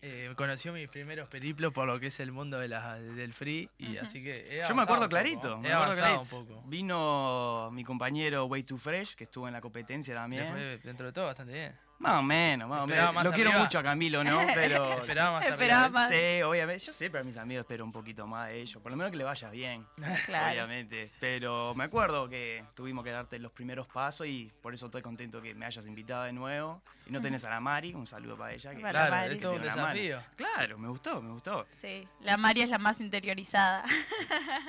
eh, 0.07 0.31
conoció 0.35 0.71
mis 0.71 0.87
primeros 0.87 1.27
periplos 1.29 1.73
por 1.73 1.87
lo 1.87 1.99
que 1.99 2.07
es 2.07 2.19
el 2.19 2.31
mundo 2.31 2.59
de 2.59 2.67
la- 2.67 2.99
del 2.99 3.33
free 3.33 3.67
y 3.79 3.95
Ujú. 3.97 4.05
así 4.05 4.21
que 4.21 4.35
he 4.35 4.43
Yo 4.43 4.75
me 4.75 4.81
avanzado 4.81 4.81
acuerdo 4.83 4.93
un 4.93 4.99
poco, 4.99 5.09
clarito, 5.09 5.57
me 5.57 5.73
acuerdo 5.73 5.83
avanzado 6.03 6.15
clarito. 6.21 6.37
un 6.37 6.45
poco. 6.61 6.69
Vino 6.69 7.69
mi 7.71 7.83
compañero 7.83 8.45
Way 8.45 8.63
Too 8.63 8.77
Fresh, 8.77 9.15
que 9.15 9.23
estuvo 9.23 9.47
en 9.47 9.53
la 9.53 9.61
competencia 9.61 10.13
Le 10.13 10.19
también. 10.19 10.47
fue 10.51 10.77
dentro 10.83 11.07
de 11.07 11.11
todo 11.13 11.25
bastante 11.25 11.53
bien. 11.53 11.75
Más 11.99 12.19
o 12.19 12.23
menos, 12.23 12.67
más 12.69 12.83
o 12.83 12.87
menos. 12.87 13.13
más 13.13 13.23
Lo 13.23 13.31
quiero 13.31 13.51
mucho 13.53 13.79
a 13.79 13.83
Camilo, 13.83 14.23
¿no? 14.23 14.41
Pero. 14.53 14.93
Esperaba 14.99 15.39
más 15.39 15.47
Esperaba 15.47 15.89
más. 15.89 16.09
Sí, 16.09 16.41
obviamente. 16.43 16.83
Yo 16.85 16.93
siempre 16.93 17.21
a 17.21 17.23
mis 17.23 17.37
amigos 17.37 17.61
espero 17.63 17.85
un 17.85 17.91
poquito 17.91 18.27
más 18.27 18.47
de 18.49 18.61
ellos. 18.61 18.81
Por 18.81 18.91
lo 18.91 18.97
menos 18.97 19.11
que 19.11 19.17
le 19.17 19.23
vaya 19.23 19.49
bien. 19.49 19.85
Claro. 20.25 20.51
Obviamente. 20.53 21.11
Pero 21.19 21.73
me 21.75 21.83
acuerdo 21.83 22.27
que 22.27 22.63
tuvimos 22.73 23.03
que 23.03 23.11
darte 23.11 23.37
los 23.37 23.51
primeros 23.51 23.87
pasos 23.87 24.25
y 24.27 24.51
por 24.61 24.73
eso 24.73 24.87
estoy 24.87 25.01
contento 25.01 25.41
que 25.41 25.53
me 25.53 25.65
hayas 25.65 25.85
invitado 25.87 26.23
de 26.23 26.33
nuevo. 26.33 26.81
Y 27.05 27.11
no 27.11 27.21
tenés 27.21 27.43
a 27.45 27.49
la 27.49 27.59
Mari, 27.59 27.93
un 27.93 28.07
saludo 28.07 28.35
para 28.37 28.53
ella. 28.53 28.73
Que, 28.73 28.81
Para 28.81 29.07
Claro, 29.07 29.31
es 29.31 29.39
todo 29.39 29.53
un 29.53 29.61
desafío. 29.61 30.19
Claro, 30.35 30.77
me 30.77 30.87
gustó, 30.87 31.21
me 31.21 31.31
gustó. 31.31 31.65
Sí, 31.81 32.07
la 32.21 32.37
Mari 32.37 32.61
es 32.63 32.69
la 32.69 32.77
más 32.77 32.99
interiorizada. 32.99 33.85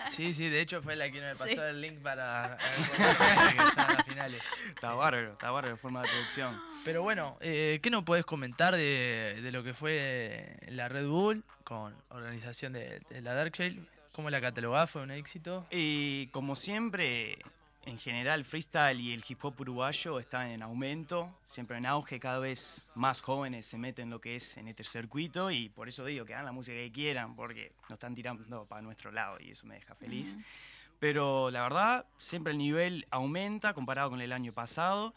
Sí, 0.09 0.35
sí, 0.35 0.49
de 0.49 0.61
hecho 0.61 0.83
fue 0.83 0.95
la 0.97 1.09
que 1.11 1.21
me 1.21 1.35
pasó 1.35 1.47
Sí. 1.51 1.59
el 1.59 1.81
link 1.81 2.01
para 2.03 2.57
que 2.97 3.57
las 3.93 4.05
finales. 4.05 4.43
Está 4.69 4.95
bárbaro, 4.95 5.33
está 5.33 5.51
bárbaro 5.51 5.77
forma 5.77 6.03
de 6.03 6.09
producción. 6.09 6.61
Pero 6.85 7.03
bueno, 7.03 7.16
eh, 7.41 7.81
¿qué 7.83 7.91
nos 7.91 8.05
puedes 8.05 8.25
comentar 8.25 8.75
de, 8.75 9.41
de 9.43 9.53
lo 9.53 9.63
que 9.63 9.75
fue 9.75 10.57
la 10.69 10.89
Red 10.89 11.07
Bull 11.07 11.45
con 11.65 11.95
organización 12.11 12.73
de, 12.73 13.01
de 13.11 13.21
la 13.23 13.35
Dark 13.35 13.53
Shale? 13.55 13.81
¿Cómo 14.13 14.31
la 14.31 14.41
catalogás? 14.41 14.91
¿Fue 14.91 15.03
un 15.03 15.11
éxito? 15.11 15.67
Y 15.71 16.29
como 16.29 16.57
siempre, 16.57 17.39
en 17.85 17.99
general, 17.99 18.45
freestyle 18.45 18.99
y 18.99 19.13
el 19.13 19.23
hip 19.29 19.45
hop 19.45 19.61
uruguayo 19.61 20.19
están 20.19 20.49
en 20.49 20.63
aumento, 20.63 21.31
siempre 21.47 21.77
en 21.77 21.87
auge, 21.87 22.19
cada 22.19 22.39
vez 22.39 22.85
más 22.95 23.21
jóvenes 23.21 23.67
se 23.67 23.77
meten 23.77 24.05
en 24.05 24.11
lo 24.11 24.21
que 24.21 24.37
es 24.37 24.57
en 24.57 24.69
este 24.69 24.85
circuito 24.85 25.51
y 25.51 25.69
por 25.69 25.89
eso 25.89 26.05
digo 26.05 26.25
que 26.25 26.33
hagan 26.33 26.47
la 26.47 26.53
música 26.53 26.79
que 26.79 26.91
quieran, 26.91 27.37
porque 27.37 27.73
nos 27.83 27.93
están 27.93 28.15
tirando 28.15 28.65
para 28.65 28.81
nuestro 28.81 29.13
lado 29.13 29.37
y 29.39 29.51
eso 29.51 29.67
me 29.67 29.75
deja 29.75 29.95
feliz. 29.95 30.37
Pero 30.99 31.51
la 31.51 31.63
verdad, 31.63 32.07
siempre 32.17 32.53
el 32.53 32.59
nivel 32.59 33.07
aumenta 33.11 33.75
comparado 33.75 34.11
con 34.11 34.21
el 34.21 34.33
año 34.33 34.53
pasado. 34.53 35.15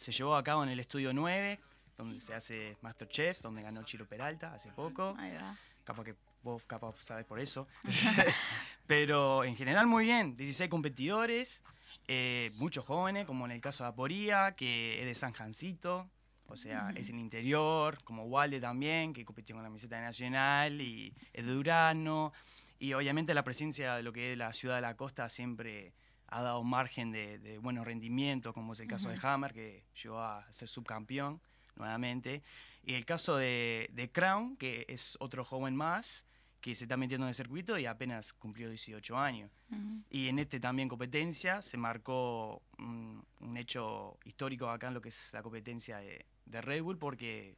Se 0.00 0.12
llevó 0.12 0.34
a 0.34 0.42
cabo 0.42 0.62
en 0.62 0.70
el 0.70 0.80
estudio 0.80 1.12
9, 1.12 1.60
donde 1.98 2.18
se 2.22 2.32
hace 2.34 2.74
Masterchef, 2.80 3.42
donde 3.42 3.60
ganó 3.60 3.82
Chiro 3.82 4.06
Peralta 4.06 4.54
hace 4.54 4.70
poco 4.72 5.14
Ahí 5.18 5.34
va. 5.34 5.54
capaz 5.84 6.04
que 6.04 6.14
vos 6.42 6.62
capaz 6.66 6.94
sabes 7.02 7.26
por 7.26 7.38
eso. 7.38 7.68
Pero 8.86 9.44
en 9.44 9.56
general 9.56 9.86
muy 9.86 10.04
bien, 10.06 10.36
16 10.38 10.70
competidores, 10.70 11.62
eh, 12.08 12.50
muchos 12.56 12.86
jóvenes, 12.86 13.26
como 13.26 13.44
en 13.44 13.50
el 13.52 13.60
caso 13.60 13.84
de 13.84 13.90
Aporía, 13.90 14.54
que 14.56 15.00
es 15.00 15.04
de 15.06 15.14
San 15.14 15.32
Jancito, 15.34 16.08
o 16.46 16.56
sea, 16.56 16.86
Ujú. 16.90 16.98
es 16.98 17.10
el 17.10 17.18
interior, 17.18 18.02
como 18.02 18.24
Walde 18.24 18.58
también, 18.58 19.12
que 19.12 19.24
compitió 19.26 19.54
con 19.54 19.62
la 19.62 19.68
camiseta 19.68 20.00
nacional, 20.00 20.80
y 20.80 21.14
es 21.34 21.44
de 21.44 21.52
Durano, 21.52 22.32
y 22.78 22.94
obviamente 22.94 23.34
la 23.34 23.44
presencia 23.44 23.96
de 23.96 24.02
lo 24.02 24.14
que 24.14 24.32
es 24.32 24.38
la 24.38 24.54
ciudad 24.54 24.76
de 24.76 24.80
la 24.80 24.96
costa 24.96 25.28
siempre 25.28 25.92
ha 26.30 26.42
dado 26.42 26.62
margen 26.62 27.10
de, 27.12 27.38
de 27.38 27.58
buenos 27.58 27.84
rendimientos, 27.84 28.54
como 28.54 28.72
es 28.72 28.80
el 28.80 28.86
caso 28.88 29.08
de 29.08 29.16
Ujú. 29.18 29.26
Hammer, 29.26 29.52
que 29.52 29.84
llegó 30.02 30.20
a 30.20 30.50
ser 30.52 30.68
subcampeón 30.68 31.40
nuevamente. 31.76 32.42
Y 32.84 32.94
el 32.94 33.04
caso 33.04 33.36
de, 33.36 33.90
de 33.92 34.10
Crown, 34.10 34.56
que 34.56 34.84
es 34.88 35.16
otro 35.20 35.44
joven 35.44 35.74
más, 35.76 36.24
que 36.60 36.74
se 36.74 36.84
está 36.84 36.96
metiendo 36.96 37.24
en 37.26 37.30
el 37.30 37.34
circuito 37.34 37.78
y 37.78 37.86
apenas 37.86 38.32
cumplió 38.34 38.68
18 38.68 39.16
años. 39.18 39.50
Ujú. 39.70 40.02
Y 40.10 40.28
en 40.28 40.38
este 40.38 40.60
también 40.60 40.88
competencia 40.88 41.62
se 41.62 41.76
marcó 41.78 42.62
un, 42.78 43.24
un 43.40 43.56
hecho 43.56 44.18
histórico 44.24 44.68
acá 44.68 44.88
en 44.88 44.94
lo 44.94 45.00
que 45.00 45.08
es 45.08 45.32
la 45.32 45.42
competencia 45.42 45.98
de, 45.98 46.26
de 46.44 46.60
Red 46.60 46.82
Bull, 46.82 46.98
porque 46.98 47.56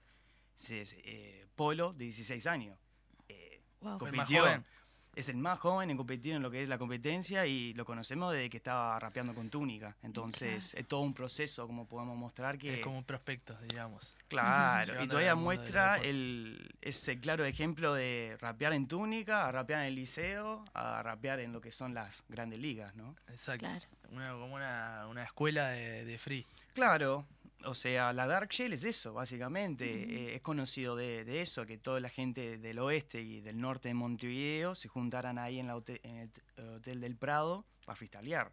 se- 0.54 0.86
se- 0.86 1.00
eh, 1.04 1.46
Polo, 1.56 1.92
de 1.92 2.04
16 2.04 2.46
años, 2.46 2.78
eh, 3.28 3.60
Wow. 3.80 3.98
Compitió. 3.98 4.44
Es 5.14 5.28
el 5.28 5.36
más 5.36 5.58
joven 5.58 5.90
en 5.90 5.96
competir 5.96 6.34
en 6.34 6.42
lo 6.42 6.50
que 6.50 6.62
es 6.62 6.68
la 6.68 6.78
competencia 6.78 7.44
y 7.46 7.74
lo 7.74 7.84
conocemos 7.84 8.32
desde 8.32 8.48
que 8.48 8.56
estaba 8.56 8.98
rapeando 8.98 9.34
con 9.34 9.50
Túnica. 9.50 9.94
Entonces 10.02 10.74
es 10.74 10.88
todo 10.88 11.00
un 11.00 11.12
proceso, 11.12 11.66
como 11.66 11.86
podemos 11.86 12.16
mostrar, 12.16 12.58
que... 12.58 12.74
Es 12.74 12.80
como 12.80 12.98
un 12.98 13.04
prospecto, 13.04 13.56
digamos. 13.68 14.16
Claro, 14.28 15.04
y 15.04 15.08
todavía 15.08 15.34
muestra 15.34 15.98
el, 15.98 16.74
ese 16.80 17.18
claro 17.18 17.44
ejemplo 17.44 17.92
de 17.94 18.38
rapear 18.40 18.72
en 18.72 18.88
túnica, 18.88 19.46
a 19.46 19.52
rapear 19.52 19.80
en 19.80 19.88
el 19.88 19.94
liceo, 19.96 20.64
a 20.72 21.02
rapear 21.02 21.40
en 21.40 21.52
lo 21.52 21.60
que 21.60 21.70
son 21.70 21.92
las 21.92 22.24
grandes 22.28 22.58
ligas, 22.58 22.94
¿no? 22.94 23.14
Exacto. 23.28 23.66
Claro. 23.66 23.84
Una, 24.10 24.32
como 24.32 24.54
una, 24.54 25.06
una 25.08 25.24
escuela 25.24 25.68
de, 25.68 26.04
de 26.04 26.18
free. 26.18 26.46
Claro, 26.74 27.26
o 27.64 27.74
sea, 27.74 28.12
la 28.12 28.26
Dark 28.26 28.50
Shell 28.50 28.72
es 28.72 28.84
eso, 28.84 29.12
básicamente. 29.12 29.84
Eh, 29.84 30.34
es 30.36 30.42
conocido 30.42 30.96
de, 30.96 31.24
de 31.24 31.40
eso, 31.42 31.66
que 31.66 31.78
toda 31.78 32.00
la 32.00 32.08
gente 32.08 32.58
del 32.58 32.78
oeste 32.78 33.20
y 33.20 33.40
del 33.40 33.60
norte 33.60 33.88
de 33.88 33.94
Montevideo 33.94 34.74
se 34.74 34.88
juntaran 34.88 35.38
ahí 35.38 35.58
en, 35.58 35.66
la 35.66 35.76
hote- 35.76 36.00
en 36.02 36.30
el 36.56 36.68
Hotel 36.68 37.00
del 37.00 37.16
Prado 37.16 37.64
para 37.84 37.96
freestylear. 37.96 38.52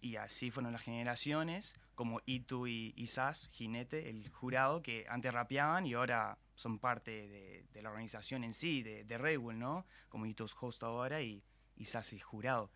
Y 0.00 0.16
así 0.16 0.50
fueron 0.50 0.72
las 0.72 0.82
generaciones, 0.82 1.74
como 1.94 2.20
Itu 2.26 2.66
y, 2.66 2.92
y 2.96 3.06
Sas, 3.06 3.48
Jinete, 3.52 4.10
el 4.10 4.28
jurado, 4.30 4.82
que 4.82 5.06
antes 5.08 5.32
rapeaban 5.32 5.86
y 5.86 5.94
ahora 5.94 6.38
son 6.54 6.78
parte 6.78 7.10
de, 7.28 7.64
de 7.72 7.82
la 7.82 7.90
organización 7.90 8.44
en 8.44 8.52
sí, 8.52 8.82
de, 8.82 9.04
de 9.04 9.38
¿no? 9.54 9.86
Como 10.08 10.26
Itu 10.26 10.44
es 10.44 10.54
host 10.60 10.82
ahora 10.82 11.22
y, 11.22 11.42
y 11.76 11.84
Sas 11.86 12.12
es 12.12 12.22
jurado. 12.22 12.70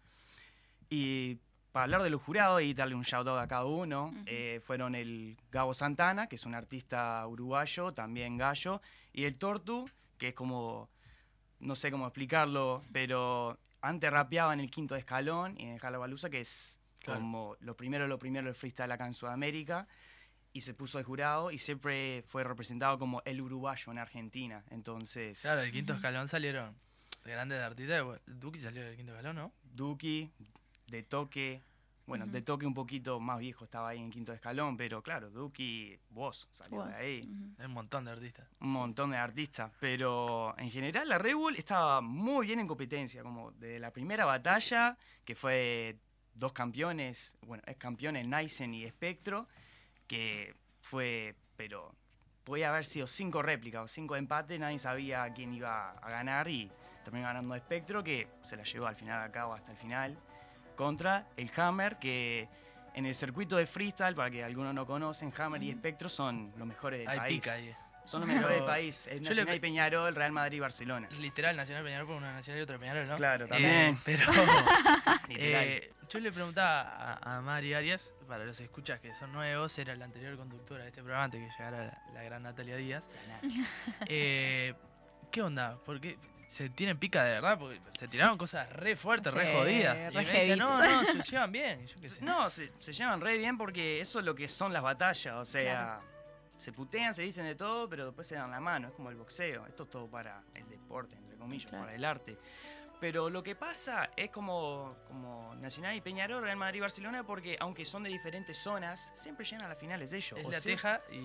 Y 0.89 1.39
para 1.73 1.85
hablar 1.85 2.03
de 2.03 2.11
los 2.11 2.23
jurados 2.23 2.63
y 2.63 2.75
darle 2.75 2.95
un 2.95 3.03
shout 3.03 3.27
out 3.29 3.39
a 3.39 3.47
cada 3.47 3.65
uno, 3.65 4.13
eh, 4.27 4.61
fueron 4.65 4.95
el 4.95 5.37
Gabo 5.53 5.73
Santana, 5.75 6.27
que 6.27 6.37
es 6.37 6.45
un 6.47 6.55
artista 6.55 7.27
uruguayo, 7.27 7.93
también 7.93 8.37
gallo, 8.37 8.81
y 9.13 9.25
el 9.25 9.39
Tortu, 9.39 9.89
que 10.19 10.29
es 10.29 10.35
como, 10.35 10.89
no 11.61 11.77
sé 11.77 11.91
cómo 11.91 12.07
explicarlo, 12.07 12.83
pero 12.93 13.59
antes 13.83 14.11
rapeaba 14.11 14.53
en 14.53 14.61
el 14.61 14.71
quinto 14.71 14.97
escalón 14.97 15.55
y 15.59 15.63
en 15.65 15.69
el 15.71 15.79
Jalabaluza, 15.81 16.29
que 16.31 16.41
es 16.41 16.77
Claro. 17.03 17.21
como 17.21 17.57
lo 17.61 17.75
primero, 17.77 18.07
lo 18.07 18.19
primero 18.19 18.45
del 18.47 18.55
freestyle 18.55 18.93
acá 18.93 19.07
en 19.07 19.15
Sudamérica, 19.15 19.87
y 20.53 20.61
se 20.63 20.75
puso 20.75 20.99
de 20.99 21.05
jurado 21.05 21.51
y 21.51 21.57
siempre 21.59 22.25
fue 22.27 22.43
representado 22.45 22.99
como 22.99 23.23
el 23.25 23.41
uruguayo 23.41 23.91
en 23.93 23.99
Argentina. 23.99 24.65
Entonces, 24.71 25.41
Claro, 25.41 25.63
el 25.63 25.71
quinto 25.73 25.95
escalón 25.95 26.27
salieron 26.29 26.75
grandes 27.25 27.63
artistas. 27.63 28.05
Duki 28.27 28.59
salió 28.59 28.83
del 28.85 28.97
quinto 28.97 29.13
escalón, 29.13 29.37
¿no? 29.37 29.53
Duki, 29.63 30.31
de 30.91 31.03
toque. 31.03 31.63
Bueno, 32.07 32.27
de 32.27 32.43
toque 32.43 32.67
un 32.67 32.75
poquito 32.75 33.21
más 33.21 33.39
viejo 33.39 33.65
estaba 33.65 33.91
ahí 33.91 34.01
en 34.01 34.11
quinto 34.11 34.33
escalón, 34.33 34.77
pero 34.77 35.01
claro, 35.01 35.31
Duki, 35.31 35.97
vos 36.11 36.49
salió 36.51 36.79
Vos. 36.79 36.89
de 36.89 36.95
ahí. 36.97 37.31
Hay 37.57 37.67
un 37.67 37.73
montón 37.73 38.05
de 38.05 38.11
artistas. 38.11 38.49
Un 38.59 38.73
montón 38.73 39.13
de 39.13 39.17
artistas, 39.17 39.71
pero 39.79 40.59
en 40.59 40.71
general 40.71 41.09
la 41.09 41.19
Red 41.19 41.37
Bull 41.37 41.55
estaba 41.55 42.01
muy 42.01 42.47
bien 42.47 42.59
en 42.59 42.67
competencia, 42.67 43.23
como 43.23 43.53
de 43.53 43.79
la 43.79 43.93
primera 43.93 44.25
batalla, 44.25 44.99
que 45.25 45.37
fue 45.37 46.01
dos 46.35 46.53
campeones, 46.53 47.37
bueno, 47.47 47.63
es 47.65 47.77
campeones 47.77 48.27
Nysen 48.27 48.75
y 48.75 48.89
Spectro, 48.89 49.47
que 50.09 50.57
fue, 50.81 51.37
pero 51.57 51.95
podía 52.43 52.71
haber 52.71 52.87
sido 52.87 53.07
cinco 53.07 53.41
réplicas 53.41 53.83
o 53.85 53.87
cinco 53.87 54.17
empates, 54.17 54.59
nadie 54.59 54.79
sabía 54.79 55.33
quién 55.33 55.55
iba 55.55 55.93
a 55.93 56.11
ganar 56.11 56.49
y 56.49 56.69
terminó 57.05 57.27
ganando 57.27 57.57
Spectro, 57.57 58.03
que 58.03 58.27
se 58.43 58.57
la 58.57 58.65
llevó 58.65 58.87
al 58.87 58.97
final 58.97 59.23
a 59.23 59.31
cabo 59.31 59.55
hasta 59.55 59.71
el 59.71 59.79
final, 59.79 60.19
contra 60.81 61.27
el 61.37 61.51
Hammer, 61.57 61.99
que 61.99 62.49
en 62.95 63.05
el 63.05 63.15
circuito 63.15 63.57
de 63.57 63.67
freestyle, 63.67 64.15
para 64.15 64.31
que 64.31 64.43
algunos 64.43 64.73
no 64.73 64.87
conocen, 64.87 65.31
Hammer 65.39 65.63
y. 65.63 65.73
Spectro 65.75 66.09
son 66.09 66.53
los 66.57 66.67
mejores 66.67 67.01
del 67.01 67.09
Hay 67.11 67.19
país. 67.19 67.41
pica 67.43 67.53
ahí. 67.53 67.75
Son 68.07 68.21
los 68.23 68.29
mejores 68.31 68.57
del 68.57 68.67
país. 68.67 69.07
Es 69.07 69.21
le 69.21 69.29
Nacional 69.29 69.55
y 69.57 69.61
Peñarol, 69.61 70.15
Real 70.15 70.33
Madrid 70.33 70.57
y 70.57 70.61
Barcelona. 70.61 71.07
Literal, 71.21 71.55
Nacional 71.55 71.85
Peñarol 71.85 72.07
por 72.09 72.17
una 72.17 72.33
Nacional 72.33 72.61
y 72.61 72.63
otra 72.63 72.79
Peñarol, 72.79 73.07
¿no? 73.09 73.17
Claro, 73.17 73.45
Eh, 73.45 73.49
también. 73.49 73.99
pero 74.05 74.25
eh, 75.29 75.93
yo 76.09 76.19
le 76.19 76.33
preguntaba 76.33 76.81
a, 77.21 77.37
a 77.37 77.41
Mari 77.43 77.75
Arias, 77.75 78.13
para 78.27 78.45
los 78.47 78.59
escuchas 78.59 78.99
que 79.01 79.15
son 79.15 79.33
nuevos, 79.33 79.79
era 79.79 79.95
la 79.95 80.07
anterior 80.07 80.35
conductora 80.37 80.83
de 80.85 80.89
este 80.89 81.03
programa 81.03 81.25
antes 81.25 81.41
que 81.41 81.51
llegara 81.63 81.85
la, 81.85 82.13
la 82.15 82.23
gran 82.25 82.43
Natalia 82.43 82.77
Díaz. 82.77 83.07
Eh, 84.07 84.75
¿Qué 85.31 85.43
onda? 85.43 85.79
Porque 85.85 86.17
se 86.51 86.69
tienen 86.69 86.99
pica 86.99 87.23
de 87.23 87.31
verdad, 87.35 87.57
porque 87.59 87.81
se 87.97 88.09
tiraron 88.09 88.37
cosas 88.37 88.69
re 88.73 88.97
fuertes, 88.97 89.33
re 89.33 89.55
jodidas. 89.55 90.13
re 90.13 90.23
y 90.23 90.27
me 90.27 90.33
decía, 90.33 90.57
no, 90.57 90.79
no, 90.85 91.05
se 91.23 91.31
llevan 91.31 91.53
bien. 91.53 91.83
y 91.85 91.87
yo 91.87 92.01
qué 92.01 92.09
sé. 92.09 92.25
No, 92.25 92.51
se, 92.51 92.73
se 92.81 92.93
llevan 92.93 93.21
re 93.21 93.39
bien 93.39 93.57
porque 93.57 94.01
eso 94.01 94.19
es 94.19 94.25
lo 94.25 94.35
que 94.35 94.49
son 94.49 94.73
las 94.73 94.83
batallas. 94.83 95.35
O 95.37 95.45
sea, 95.45 96.01
se 96.59 96.73
putean, 96.73 97.15
se 97.15 97.23
dicen 97.23 97.45
de 97.45 97.55
todo, 97.55 97.89
pero 97.89 98.07
después 98.07 98.27
se 98.27 98.35
dan 98.35 98.51
la 98.51 98.59
mano. 98.59 98.89
Es 98.89 98.95
como 98.95 99.11
el 99.11 99.17
boxeo. 99.17 99.65
Esto 99.67 99.85
es 99.85 99.91
todo 99.91 100.09
para 100.09 100.43
el 100.55 100.69
deporte, 100.69 101.15
entre 101.15 101.37
comillas, 101.37 101.71
Claro. 101.71 101.85
para 101.85 101.97
el 101.97 102.05
arte. 102.05 102.37
Pero 103.01 103.31
lo 103.31 103.43
que 103.43 103.55
pasa 103.57 104.11
es 104.15 104.31
como, 104.31 104.95
como 105.07 105.55
Nacional 105.57 105.97
y 105.97 106.01
Peñarol, 106.03 106.43
Real 106.43 106.57
Madrid 106.57 106.79
y 106.79 106.81
Barcelona, 106.83 107.25
porque 107.25 107.57
aunque 107.59 107.85
son 107.87 108.03
de 108.03 108.11
diferentes 108.11 108.57
zonas, 108.59 109.11
siempre 109.15 109.45
llegan 109.47 109.65
a 109.65 109.69
las 109.71 109.79
finales 109.79 110.11
de 110.11 110.19
ellos. 110.19 110.39
Es 110.39 110.47
O 110.47 110.51
la 110.51 110.61
sea- 110.61 110.73
Teja 110.73 111.01
y. 111.11 111.17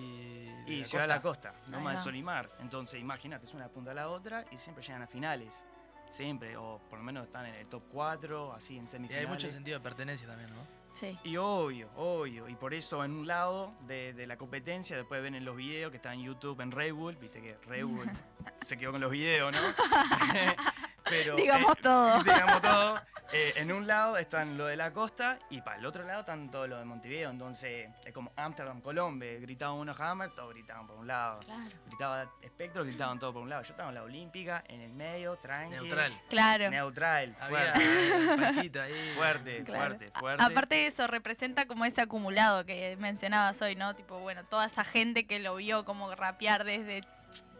Y 0.66 0.76
la 0.78 0.84
Ciudad 0.84 1.04
de 1.04 1.08
la 1.08 1.20
Costa. 1.22 1.54
No 1.68 1.80
más 1.80 1.98
va. 2.00 2.04
Solimar. 2.04 2.48
Entonces, 2.60 2.98
imagínate, 3.00 3.44
es 3.46 3.52
una 3.54 3.68
punta 3.68 3.90
a 3.90 3.94
la 3.94 4.08
otra 4.08 4.44
y 4.50 4.56
siempre 4.56 4.82
llegan 4.82 5.02
a 5.02 5.06
finales. 5.06 5.66
Siempre, 6.08 6.56
o 6.56 6.80
por 6.88 6.98
lo 7.00 7.04
menos 7.04 7.24
están 7.26 7.46
en 7.46 7.54
el 7.56 7.66
top 7.66 7.82
4, 7.92 8.52
así 8.54 8.78
en 8.78 8.84
Y 8.84 8.86
semifinales. 8.86 9.26
hay 9.28 9.32
mucho 9.34 9.50
sentido 9.50 9.78
de 9.78 9.82
pertenencia 9.82 10.26
también, 10.26 10.50
¿no? 10.54 10.66
Sí. 10.94 11.18
Y 11.24 11.36
obvio, 11.36 11.90
obvio. 11.96 12.48
Y 12.48 12.54
por 12.54 12.72
eso 12.72 13.04
en 13.04 13.10
un 13.12 13.26
lado 13.26 13.74
de, 13.82 14.14
de 14.14 14.26
la 14.26 14.38
competencia, 14.38 14.96
después 14.96 15.22
ven 15.22 15.34
en 15.34 15.44
los 15.44 15.54
videos 15.56 15.90
que 15.90 15.96
está 15.98 16.14
en 16.14 16.22
YouTube 16.22 16.58
en 16.62 16.70
Red 16.70 16.94
Bull, 16.94 17.16
viste 17.16 17.42
que 17.42 17.58
Red 17.66 17.84
Bull 17.84 18.08
se 18.62 18.78
quedó 18.78 18.92
con 18.92 19.00
los 19.02 19.10
videos, 19.10 19.52
¿no? 19.52 19.58
Pero, 21.08 21.36
Digamos 21.36 21.72
eh, 21.72 21.80
todo. 21.82 22.18
Digamos 22.24 22.62
todo. 22.62 23.00
Eh, 23.32 23.54
en 23.56 23.72
un 23.72 23.88
lado 23.88 24.16
están 24.18 24.56
lo 24.56 24.66
de 24.66 24.76
la 24.76 24.92
costa 24.92 25.40
y 25.50 25.60
para 25.60 25.78
el 25.78 25.86
otro 25.86 26.04
lado 26.04 26.20
están 26.20 26.48
todo 26.48 26.68
lo 26.68 26.78
de 26.78 26.84
Montevideo. 26.84 27.28
Entonces 27.30 27.90
es 28.04 28.12
como 28.12 28.30
Amsterdam, 28.36 28.80
Colombia. 28.80 29.40
Gritaba 29.40 29.72
uno 29.72 29.92
Hammer, 29.98 30.30
todos 30.30 30.54
gritaban 30.54 30.86
por 30.86 30.96
un 30.96 31.08
lado. 31.08 31.40
Claro. 31.40 31.64
Gritaba 31.88 32.32
Espectro, 32.40 32.84
gritaban 32.84 33.18
todos 33.18 33.32
por 33.34 33.42
un 33.42 33.50
lado. 33.50 33.62
Yo 33.64 33.70
estaba 33.72 33.88
en 33.88 33.96
la 33.96 34.04
Olímpica, 34.04 34.62
en 34.68 34.80
el 34.80 34.92
medio, 34.92 35.36
tranqui. 35.38 35.74
Neutral. 35.74 36.12
Claro. 36.28 36.70
Neutral, 36.70 37.36
Había 37.40 37.72
fuerte. 37.74 38.80
ahí. 38.80 39.12
Fuerte, 39.16 39.64
Claro. 39.64 39.96
fuerte, 39.96 40.10
fuerte. 40.20 40.44
Aparte 40.44 40.74
de 40.76 40.86
eso, 40.86 41.06
representa 41.08 41.66
como 41.66 41.84
ese 41.84 42.02
acumulado 42.02 42.64
que 42.64 42.96
mencionabas 43.00 43.60
hoy, 43.60 43.74
¿no? 43.74 43.94
Tipo, 43.96 44.20
bueno, 44.20 44.44
toda 44.44 44.66
esa 44.66 44.84
gente 44.84 45.26
que 45.26 45.40
lo 45.40 45.56
vio 45.56 45.84
como 45.84 46.14
rapear 46.14 46.62
desde 46.64 47.02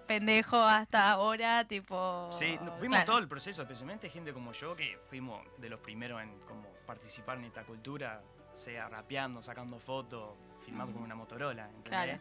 pendejo 0.06 0.62
hasta 0.62 1.10
ahora, 1.10 1.66
tipo... 1.66 2.30
Sí, 2.32 2.58
claro. 2.80 3.04
todo 3.04 3.18
el 3.18 3.28
proceso, 3.28 3.62
especialmente 3.62 4.08
gente 4.08 4.32
como 4.32 4.52
yo, 4.52 4.74
que 4.74 4.98
fuimos 5.08 5.42
de 5.58 5.68
los 5.68 5.80
primeros 5.80 6.22
en 6.22 6.38
como 6.40 6.68
participar 6.86 7.38
en 7.38 7.44
esta 7.46 7.64
cultura, 7.64 8.22
sea 8.52 8.88
rapeando, 8.88 9.42
sacando 9.42 9.78
fotos, 9.78 10.36
filmando 10.64 10.94
con 10.94 11.02
una 11.02 11.14
Motorola, 11.14 11.66
¿entendés? 11.66 11.90
Claro. 11.90 12.20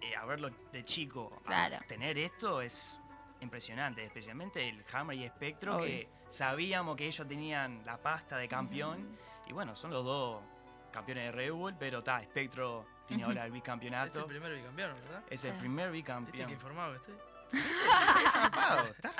Eh, 0.00 0.16
a 0.16 0.24
verlo 0.26 0.50
de 0.72 0.84
chico, 0.84 1.42
a 1.46 1.70
tener 1.86 2.18
esto 2.18 2.60
es 2.60 3.00
impresionante, 3.40 4.04
especialmente 4.04 4.68
el 4.68 4.82
Hammer 4.92 5.16
y 5.16 5.28
Spectro, 5.28 5.76
Obvio. 5.76 5.86
que 5.86 6.08
sabíamos 6.28 6.96
que 6.96 7.06
ellos 7.06 7.26
tenían 7.26 7.84
la 7.84 7.96
pasta 7.98 8.36
de 8.36 8.48
campeón, 8.48 9.16
y 9.46 9.52
bueno, 9.52 9.76
son 9.76 9.90
los 9.90 10.04
dos 10.04 10.42
campeones 10.90 11.26
de 11.26 11.32
Red 11.32 11.52
Bull, 11.52 11.74
pero 11.78 11.98
está, 11.98 12.22
Spectro 12.24 12.86
tiene 13.06 13.24
ahora 13.24 13.34
el 13.34 13.38
Es 13.38 13.44
el 13.46 13.52
bicampeonato, 13.52 14.26
primero 14.26 14.54
bicampeón, 14.54 14.94
¿verdad? 14.94 15.22
es 15.30 15.44
el 15.44 15.52
Sí. 15.52 15.58
primer 15.58 15.90
¿Viste 15.90 16.02
bicampeón. 16.06 16.46
qué 16.48 16.54
informado 16.54 16.90
que 16.92 16.96
estoy? 16.98 17.14
Está 17.52 18.88
está. 18.90 19.12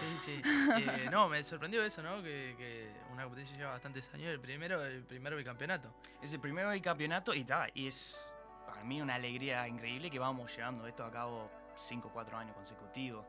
Sí, 0.00 0.16
sí. 0.24 0.42
Eh, 0.44 1.08
no, 1.10 1.28
me 1.28 1.42
sorprendió 1.42 1.84
eso, 1.84 2.02
¿no? 2.02 2.22
Que, 2.22 2.54
que 2.56 2.90
una 3.12 3.24
competencia 3.24 3.56
lleva 3.56 3.72
bastantes 3.72 4.12
años. 4.14 4.28
El 4.28 4.40
primero, 4.40 4.82
el 4.84 5.02
primer 5.04 5.34
bicampeonato. 5.36 5.94
Es 6.22 6.32
el 6.32 6.40
primer 6.40 6.66
bicampeonato 6.72 7.34
y, 7.34 7.44
ta, 7.44 7.66
y 7.74 7.86
es 7.86 8.34
para 8.66 8.82
mí 8.82 9.00
una 9.02 9.16
alegría 9.16 9.68
increíble 9.68 10.10
que 10.10 10.18
vamos 10.18 10.54
llevando 10.56 10.86
esto 10.86 11.04
a 11.04 11.10
cabo 11.10 11.50
5 11.76 12.08
o 12.08 12.12
4 12.12 12.36
años 12.38 12.54
consecutivos. 12.56 13.26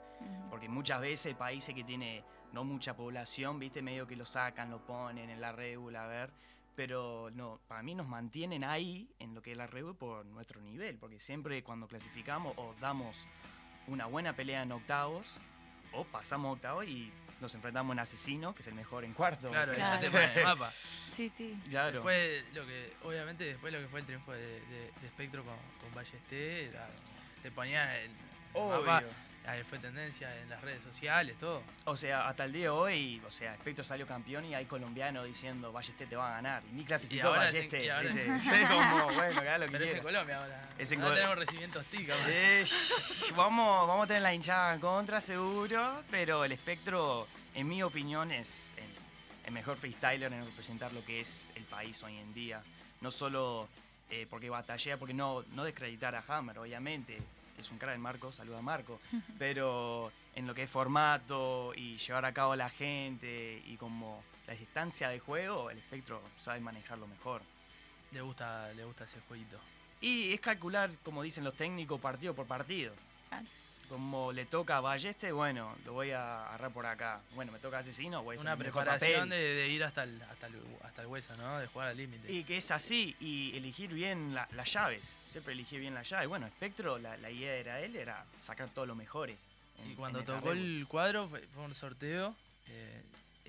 Porque 0.49 0.69
muchas 0.69 1.01
veces 1.01 1.35
países 1.35 1.75
que 1.75 1.83
tiene 1.83 2.23
no 2.53 2.63
mucha 2.63 2.95
población, 2.95 3.59
viste, 3.59 3.81
medio 3.81 4.07
que 4.07 4.15
lo 4.15 4.25
sacan, 4.25 4.69
lo 4.71 4.79
ponen 4.79 5.29
en 5.29 5.41
la 5.41 5.51
regula, 5.51 6.05
a 6.05 6.07
ver. 6.07 6.31
Pero 6.75 7.29
no, 7.33 7.59
para 7.67 7.81
mí 7.83 7.95
nos 7.95 8.07
mantienen 8.07 8.63
ahí 8.63 9.09
en 9.19 9.33
lo 9.33 9.41
que 9.41 9.51
es 9.51 9.57
la 9.57 9.67
regula 9.67 9.93
por 9.93 10.25
nuestro 10.25 10.59
nivel. 10.61 10.97
Porque 10.97 11.19
siempre 11.19 11.63
cuando 11.63 11.87
clasificamos 11.87 12.53
o 12.57 12.73
damos 12.81 13.25
una 13.87 14.05
buena 14.07 14.33
pelea 14.33 14.63
en 14.63 14.71
octavos, 14.71 15.27
o 15.93 16.03
pasamos 16.03 16.49
a 16.49 16.51
octavos 16.53 16.85
y 16.85 17.11
nos 17.39 17.53
enfrentamos 17.55 17.91
a 17.91 17.93
un 17.93 17.99
asesino, 17.99 18.53
que 18.55 18.61
es 18.61 18.67
el 18.67 18.73
mejor 18.75 19.03
en 19.05 19.13
cuarto. 19.13 19.49
Claro, 19.49 19.71
o 19.71 19.75
ya 19.75 19.85
sea, 19.87 19.99
te 19.99 20.09
Claro. 20.09 20.27
pone 20.27 20.39
el 20.39 20.43
mapa. 20.45 20.73
Sí, 21.13 21.29
sí. 21.29 21.57
claro. 21.69 21.93
Después, 21.93 22.43
lo 22.53 22.65
que, 22.65 22.93
obviamente, 23.03 23.43
después 23.45 23.71
lo 23.73 23.79
que 23.79 23.87
fue 23.87 23.99
el 24.01 24.05
triunfo 24.05 24.31
de, 24.33 24.39
de, 24.61 24.91
de 25.01 25.09
Spectro 25.09 25.43
con, 25.45 25.55
con 25.81 25.93
Ballesté, 25.93 26.65
era, 26.67 26.89
te 27.41 27.51
ponía 27.51 28.01
el, 28.01 28.09
el 28.11 28.17
Obvio. 28.53 28.81
mapa, 28.85 29.03
ahí 29.47 29.63
fue 29.63 29.79
tendencia 29.79 30.35
en 30.41 30.49
las 30.49 30.61
redes 30.61 30.83
sociales, 30.83 31.35
todo. 31.39 31.61
O 31.85 31.95
sea, 31.95 32.27
hasta 32.27 32.45
el 32.45 32.53
día 32.53 32.63
de 32.63 32.69
hoy, 32.69 33.21
o 33.25 33.31
sea, 33.31 33.55
Spectro 33.55 33.83
salió 33.83 34.05
campeón 34.07 34.45
y 34.45 34.55
hay 34.55 34.65
colombianos 34.65 35.25
diciendo 35.25 35.71
Ballester 35.71 36.07
te 36.07 36.15
va 36.15 36.29
a 36.29 36.35
ganar. 36.35 36.63
Y 36.71 36.75
ni 36.75 36.83
clasificó 36.85 37.27
ahora 37.27 37.49
es 37.49 37.55
Pero 39.71 39.85
es 39.85 39.91
en. 39.97 40.03
Colombia 40.03 40.37
ahora. 40.41 40.69
Es 40.77 40.91
en 40.91 40.99
ahora 41.01 41.09
Col- 41.09 41.15
tenemos 41.15 41.37
recibimientos 41.39 41.85
ticas. 41.87 42.17
Eh, 42.27 42.65
vamos, 43.35 43.87
vamos 43.87 44.03
a 44.05 44.07
tener 44.07 44.21
la 44.23 44.33
hinchada 44.33 44.73
en 44.73 44.79
contra, 44.81 45.21
seguro. 45.21 46.03
Pero 46.11 46.43
el 46.45 46.51
Espectro, 46.51 47.27
en 47.53 47.67
mi 47.67 47.83
opinión, 47.83 48.31
es 48.31 48.73
el, 48.77 49.45
el 49.47 49.51
mejor 49.53 49.77
freestyler 49.77 50.31
en 50.33 50.45
representar 50.45 50.93
lo 50.93 51.03
que 51.05 51.21
es 51.21 51.51
el 51.55 51.63
país 51.63 52.01
hoy 52.03 52.17
en 52.17 52.33
día. 52.33 52.61
No 53.01 53.11
solo 53.11 53.67
eh, 54.09 54.25
porque 54.29 54.49
batallea, 54.49 54.97
porque 54.97 55.13
no, 55.13 55.43
no 55.53 55.63
descreditar 55.63 56.15
a 56.15 56.23
Hammer, 56.27 56.57
obviamente. 56.59 57.19
Es 57.57 57.71
un 57.71 57.77
cara 57.77 57.93
de 57.93 57.97
Marco, 57.97 58.31
saluda 58.31 58.59
a 58.59 58.61
Marco. 58.61 58.99
Pero 59.39 60.11
en 60.35 60.47
lo 60.47 60.53
que 60.53 60.63
es 60.63 60.69
formato 60.69 61.73
y 61.75 61.97
llevar 61.97 62.25
a 62.25 62.33
cabo 62.33 62.53
a 62.53 62.57
la 62.57 62.69
gente 62.69 63.61
y 63.65 63.77
como 63.77 64.23
la 64.47 64.53
distancia 64.53 65.09
de 65.09 65.19
juego, 65.19 65.69
el 65.69 65.77
Espectro 65.77 66.21
sabe 66.39 66.59
manejarlo 66.59 67.07
mejor. 67.07 67.41
Le 68.11 68.21
gusta, 68.21 68.71
le 68.73 68.85
gusta 68.85 69.05
ese 69.05 69.19
jueguito. 69.27 69.59
Y 70.01 70.33
es 70.33 70.39
calcular, 70.39 70.91
como 71.03 71.23
dicen 71.23 71.43
los 71.43 71.55
técnicos, 71.55 71.99
partido 71.99 72.33
por 72.33 72.45
partido. 72.45 72.93
Claro. 73.29 73.45
Como 73.89 74.31
le 74.31 74.45
toca 74.45 74.77
a 74.77 74.79
Balleste, 74.81 75.31
bueno, 75.31 75.75
lo 75.85 75.93
voy 75.93 76.11
a 76.11 76.47
agarrar 76.47 76.71
por 76.71 76.85
acá. 76.87 77.21
Bueno, 77.35 77.51
me 77.51 77.59
toca 77.59 77.77
Asesino, 77.79 78.23
voy 78.23 78.35
a 78.37 78.41
Una 78.41 78.57
preparación 78.57 79.29
de, 79.29 79.67
ir 79.69 79.83
hasta 79.83 80.03
el, 80.03 80.21
hasta, 80.23 80.47
el, 80.47 80.55
hasta 80.83 81.01
el 81.03 81.07
hueso, 81.07 81.35
¿no? 81.37 81.59
De 81.59 81.67
jugar 81.67 81.89
al 81.89 81.97
límite. 81.97 82.31
Y 82.31 82.43
que 82.43 82.57
es 82.57 82.71
así, 82.71 83.15
y 83.19 83.55
elegir 83.55 83.93
bien 83.93 84.33
la- 84.33 84.47
las 84.53 84.71
llaves. 84.73 85.17
Siempre 85.27 85.53
elegir 85.53 85.79
bien 85.79 85.93
las 85.93 86.09
llaves. 86.09 86.27
Bueno, 86.27 86.47
Spectro, 86.47 86.97
la, 86.97 87.15
la 87.17 87.29
idea 87.29 87.53
era 87.53 87.79
él, 87.81 87.95
era 87.95 88.25
sacar 88.39 88.69
todo 88.69 88.85
lo 88.87 88.95
mejores. 88.95 89.37
en- 89.83 89.91
Y 89.91 89.95
cuando 89.95 90.23
tocó 90.23 90.51
el 90.51 90.85
cuadro, 90.87 91.27
fue, 91.29 91.41
fue 91.53 91.63
un 91.63 91.75
sorteo, 91.75 92.35
eh, 92.67 93.03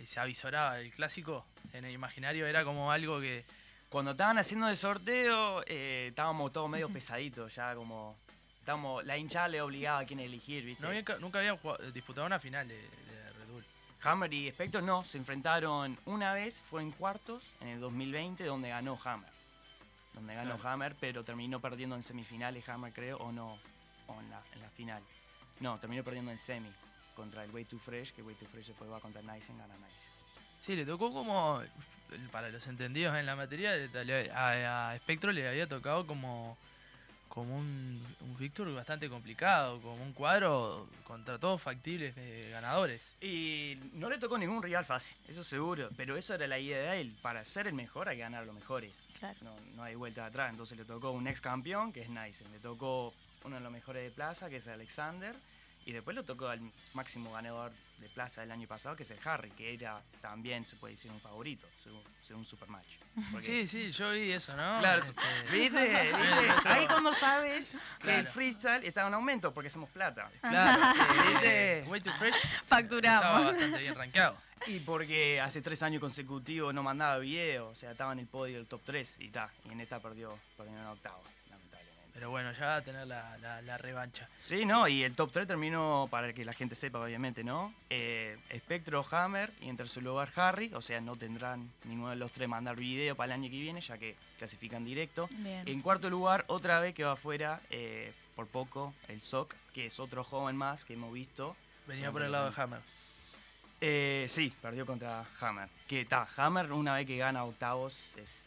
se 0.05 0.20
avisoraba 0.20 0.78
el 0.80 0.93
clásico. 0.93 1.47
En 1.72 1.84
el 1.87 1.93
imaginario 1.93 2.47
era 2.47 2.62
como 2.64 2.93
algo 2.93 3.20
que. 3.20 3.45
Cuando 3.89 4.11
estaban 4.11 4.37
haciendo 4.37 4.68
el 4.68 4.76
sorteo, 4.76 5.62
eh, 5.66 6.09
estábamos 6.11 6.53
todos 6.53 6.68
medio 6.68 6.89
pesaditos, 6.93 7.55
ya 7.55 7.74
como... 7.74 8.18
Estábamos, 8.66 9.04
la 9.04 9.16
hinchada 9.16 9.46
le 9.46 9.60
obligaba 9.62 10.00
a 10.00 10.04
quién 10.04 10.18
elegir, 10.18 10.64
¿viste? 10.64 10.82
No 10.82 10.88
había- 10.88 11.04
nunca 11.20 11.38
habían 11.38 11.56
jugado- 11.56 11.88
disputado 11.92 12.26
una 12.26 12.40
final 12.40 12.66
de, 12.66 12.74
de 12.74 13.28
Red 13.38 13.46
Bull. 13.52 13.64
Hammer 14.02 14.34
y 14.34 14.50
Spectre 14.50 14.82
no, 14.82 15.04
se 15.04 15.18
enfrentaron 15.18 15.96
una 16.04 16.34
vez, 16.34 16.60
fue 16.62 16.82
en 16.82 16.90
cuartos, 16.90 17.44
en 17.60 17.68
el 17.68 17.78
2020, 17.80 18.42
donde 18.44 18.70
ganó 18.70 18.98
Hammer. 19.04 19.30
Donde 20.14 20.34
ganó 20.34 20.56
Claro. 20.56 20.68
Hammer, 20.68 20.96
pero 20.98 21.22
terminó 21.22 21.60
perdiendo 21.60 21.94
en 21.94 22.02
semifinales 22.02 22.68
Hammer, 22.68 22.92
creo, 22.92 23.18
o 23.18 23.30
no, 23.30 23.56
o 24.08 24.20
en 24.20 24.30
la, 24.30 24.42
en 24.52 24.60
la 24.62 24.70
final. 24.70 25.00
No, 25.60 25.78
terminó 25.78 26.02
perdiendo 26.02 26.32
en 26.32 26.38
semi 26.40 26.68
contra 27.14 27.44
el 27.44 27.52
Way 27.52 27.66
Too 27.66 27.78
Fresh, 27.78 28.14
que 28.14 28.22
Way 28.22 28.34
Too 28.34 28.48
Fresh 28.48 28.66
después 28.66 28.90
va 28.90 28.98
contra 28.98 29.22
Nysen, 29.22 29.56
gana 29.58 29.74
Nysen. 29.76 30.10
Sí, 30.58 30.74
le 30.74 30.84
tocó 30.84 31.12
como. 31.12 31.62
Para 32.32 32.48
los 32.48 32.66
entendidos 32.66 33.14
en 33.16 33.26
la 33.26 33.36
materia, 33.36 33.70
a 34.34 34.96
Spectro 34.98 35.30
le 35.30 35.48
había 35.48 35.68
tocado 35.68 36.04
como. 36.04 36.58
Como 37.37 37.55
un, 37.55 38.03
un 38.22 38.37
Victor 38.39 38.74
bastante 38.74 39.11
complicado, 39.11 39.78
como 39.82 40.03
un 40.03 40.14
cuadro 40.14 40.89
contra 41.05 41.39
todos 41.39 41.61
factibles 41.61 42.14
ganadores. 42.51 43.03
Y 43.20 43.76
no 43.93 44.09
le 44.09 44.16
tocó 44.16 44.39
ningún 44.39 44.62
rival 44.62 44.87
fácil, 44.87 45.14
eso 45.28 45.45
seguro, 45.45 45.91
pero 45.99 46.16
eso 46.16 46.32
era 46.32 46.47
la 46.47 46.59
idea 46.59 46.93
de 46.93 47.03
él. 47.03 47.14
Para 47.20 47.45
ser 47.45 47.66
el 47.66 47.74
mejor 47.74 48.09
hay 48.09 48.16
que 48.16 48.22
ganar 48.22 48.45
a 48.45 48.47
los 48.47 48.55
mejores. 48.55 49.05
Claro. 49.18 49.37
No, 49.43 49.55
no 49.74 49.82
hay 49.82 49.95
vuelta 49.97 50.24
atrás. 50.24 50.51
Entonces 50.51 50.78
le 50.78 50.87
tocó 50.87 51.11
un 51.11 51.28
ex 51.28 51.43
campeón, 51.43 51.93
que 51.93 52.01
es 52.01 52.09
Nysen. 52.09 52.51
Le 52.53 52.59
tocó 52.59 53.12
uno 53.45 53.57
de 53.57 53.61
los 53.61 53.70
mejores 53.70 54.03
de 54.03 54.11
plaza, 54.11 54.49
que 54.49 54.57
es 54.57 54.66
Alexander. 54.66 55.37
Y 55.84 55.93
después 55.93 56.16
le 56.16 56.22
tocó 56.22 56.49
al 56.49 56.61
máximo 56.95 57.32
ganador 57.32 57.70
de 57.99 58.09
plaza 58.11 58.42
del 58.42 58.51
año 58.53 58.68
pasado, 58.68 58.94
que 58.97 59.03
es 59.05 59.11
el 59.11 59.18
Harry, 59.24 59.51
que 59.53 59.72
era 59.74 60.01
también, 60.20 60.64
se 60.64 60.76
puede 60.76 60.94
decir, 60.94 61.11
un 61.11 61.20
favorito, 61.20 61.66
según, 61.82 62.03
según 62.22 62.44
Supermatch. 62.44 62.86
Porque- 63.32 63.47
Sí, 63.47 63.68
sí, 63.68 63.90
yo 63.92 64.11
vi 64.12 64.32
eso, 64.32 64.55
¿no? 64.57 64.78
Claro, 64.80 65.03
Este, 65.03 65.14
¿Viste? 65.51 66.12
¿Viste? 66.16 66.68
Ahí 66.68 66.86
cuando 66.86 67.14
sabes 67.14 67.80
que 68.03 68.18
el 68.18 68.26
freestyle 68.26 68.84
está 68.84 69.07
en 69.07 69.14
aumento 69.14 69.53
porque 69.55 69.68
hacemos 69.68 69.88
plata. 69.90 70.30
Claro, 70.42 70.82
eh, 71.42 71.82
¿Viste? 71.82 71.84
Way 71.90 72.01
Too 72.03 72.12
Fresh 72.18 72.34
Facturamos. 72.66 73.20
estaba 73.24 73.40
bastante 73.53 73.78
bien 73.80 73.94
rankeado. 73.94 74.36
Y 74.66 74.80
porque 74.80 75.40
hace 75.40 75.62
tres 75.62 75.82
años 75.82 76.01
consecutivos 76.01 76.74
no 76.74 76.82
mandaba 76.82 77.18
video, 77.18 77.68
o 77.68 77.74
sea, 77.74 77.92
estaba 77.92 78.12
en 78.12 78.18
el 78.20 78.26
podio 78.26 78.57
del 78.57 78.66
top 78.66 78.80
3 78.84 79.16
y 79.20 79.28
ta, 79.28 79.51
y 79.64 79.70
en 79.72 79.80
esta 79.80 80.01
perdió, 80.01 80.38
perdió 80.57 80.76
en 80.78 80.86
octavo. 80.86 81.22
Pero 82.16 82.30
bueno, 82.30 82.50
ya 82.52 82.64
va 82.64 82.76
a 82.76 82.80
tener 82.80 83.06
la, 83.06 83.36
la, 83.42 83.60
la 83.60 83.76
revancha. 83.76 84.26
Sí, 84.40 84.64
no, 84.64 84.88
y 84.88 85.04
el 85.04 85.14
top 85.14 85.32
3 85.32 85.46
terminó, 85.46 86.08
para 86.10 86.32
que 86.32 86.46
la 86.46 86.54
gente 86.54 86.74
sepa, 86.74 86.98
obviamente, 86.98 87.44
¿no? 87.44 87.74
Eh, 87.90 88.38
Spectro, 88.56 89.04
Hammer 89.10 89.52
y 89.60 89.68
en 89.68 89.76
tercer 89.76 90.02
lugar 90.02 90.30
Harry, 90.34 90.72
o 90.72 90.80
sea, 90.80 90.98
no 91.02 91.16
tendrán 91.16 91.70
ninguno 91.84 92.08
de 92.08 92.16
los 92.16 92.32
tres 92.32 92.48
mandar 92.48 92.74
video 92.74 93.14
para 93.16 93.34
el 93.34 93.40
año 93.40 93.50
que 93.50 93.60
viene, 93.60 93.82
ya 93.82 93.98
que 93.98 94.16
clasifican 94.38 94.82
directo. 94.82 95.28
Bien. 95.30 95.68
En 95.68 95.82
cuarto 95.82 96.08
lugar, 96.08 96.46
otra 96.46 96.80
vez 96.80 96.94
que 96.94 97.04
va 97.04 97.12
afuera, 97.12 97.60
eh, 97.68 98.14
por 98.34 98.46
poco, 98.46 98.94
el 99.08 99.20
SOC, 99.20 99.54
que 99.74 99.84
es 99.84 100.00
otro 100.00 100.24
joven 100.24 100.56
más 100.56 100.86
que 100.86 100.94
hemos 100.94 101.12
visto. 101.12 101.54
Venía 101.86 102.10
por 102.10 102.22
el 102.22 102.32
lado 102.32 102.50
de 102.50 102.62
Hammer. 102.62 102.80
Eh, 103.82 104.24
sí, 104.26 104.54
perdió 104.62 104.86
contra 104.86 105.26
Hammer. 105.38 105.68
Que 105.86 106.00
está, 106.00 106.26
Hammer 106.38 106.72
una 106.72 106.94
vez 106.94 107.06
que 107.06 107.18
gana 107.18 107.44
octavos 107.44 107.98
es, 108.16 108.45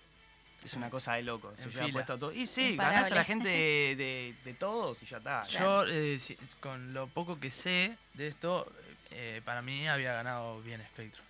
es 0.64 0.74
una 0.74 0.90
cosa 0.90 1.14
de 1.14 1.24
loco. 1.24 1.54
Se 1.58 1.70
lleva 1.70 1.88
puesto 1.90 2.14
a 2.14 2.18
todo. 2.18 2.32
Y 2.34 2.46
sí, 2.46 2.72
Imparable. 2.72 2.96
ganás 2.98 3.12
a 3.12 3.16
la 3.16 3.24
gente 3.24 3.48
de, 3.50 3.96
de- 3.96 4.36
de 4.44 4.54
todos 4.54 5.02
y 5.04 5.06
ya 5.06 5.18
está. 5.18 5.46
Yo, 5.48 5.86
eh, 5.86 6.20
si- 6.20 6.36
con 6.60 6.94
lo 6.94 7.08
poco 7.08 7.40
que 7.40 7.50
sé 7.52 7.96
de 8.14 8.28
esto, 8.28 8.72
eh, 9.12 9.42
para 9.46 9.62
mí 9.62 9.88
había 9.88 10.14
ganado 10.14 10.62
bien 10.62 10.82
Spectro. 10.94 11.24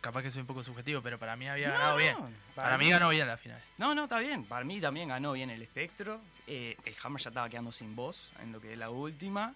capaz 0.00 0.22
que 0.22 0.30
soy 0.30 0.40
un 0.42 0.46
poco 0.46 0.62
subjetivo, 0.64 1.00
pero 1.02 1.18
para 1.18 1.36
mí 1.36 1.48
había 1.48 1.70
ganado 1.70 1.92
No, 1.92 1.96
bien. 1.98 2.16
Para 2.54 2.76
mí 2.78 2.90
ganó 2.90 3.08
bien 3.08 3.26
la 3.26 3.36
final. 3.36 3.60
No, 3.78 3.94
no, 3.94 4.04
está 4.04 4.18
bien. 4.18 4.44
Para 4.44 4.64
mí 4.64 4.80
también 4.80 5.08
ganó 5.08 5.32
bien 5.32 5.48
el 5.50 5.62
espectro. 5.62 6.20
Eh, 6.46 6.76
el 6.84 6.94
Hammer 7.02 7.20
ya 7.22 7.30
estaba 7.30 7.48
quedando 7.48 7.72
sin 7.72 7.94
voz 7.96 8.30
en 8.42 8.52
lo 8.52 8.60
que 8.60 8.72
es 8.72 8.78
la 8.78 8.90
última. 8.90 9.54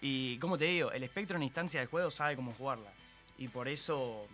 Y 0.00 0.38
como 0.38 0.58
te 0.58 0.64
digo, 0.66 0.90
el 0.92 1.02
espectro 1.04 1.36
en 1.36 1.42
instancia 1.44 1.80
de 1.80 1.86
juego 1.86 2.10
sabe 2.10 2.36
cómo 2.36 2.52
jugarla. 2.54 2.90
Y 3.38 3.48
por 3.48 3.68
eso 3.68 4.26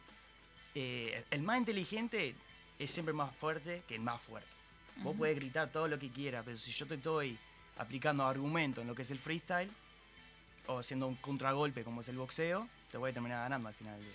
eh, 0.75 1.25
el 1.31 1.43
más 1.43 1.59
inteligente 1.59 2.35
es 2.83 2.91
siempre 2.91 3.15
más 3.15 3.35
fuerte 3.37 3.83
que 3.87 3.95
el 3.95 4.01
más 4.01 4.21
fuerte. 4.21 4.49
Vos 4.97 5.11
Ujú. 5.11 5.19
podés 5.19 5.37
gritar 5.37 5.71
todo 5.71 5.89
lo 5.89 5.99
que 5.99 6.11
quieras, 6.11 6.43
pero 6.45 6.59
si 6.59 6.73
yo 6.73 6.87
te 6.87 6.95
estoy 6.95 7.39
aplicando 7.77 8.27
argumentos 8.27 8.83
en 8.83 8.89
lo 8.89 8.95
que 8.95 9.03
es 9.03 9.11
el 9.11 9.19
freestyle, 9.19 9.71
o 10.67 10.79
haciendo 10.79 11.07
un 11.07 11.17
contragolpe 11.17 11.83
como 11.83 12.03
es 12.03 12.09
el 12.09 12.17
boxeo, 12.17 12.69
te 12.91 12.99
voy 12.99 13.11
a 13.11 13.15
terminar 13.15 13.43
ganando 13.43 13.69
al 13.69 13.75
final 13.75 13.95
del 13.97 14.05
día. 14.05 14.15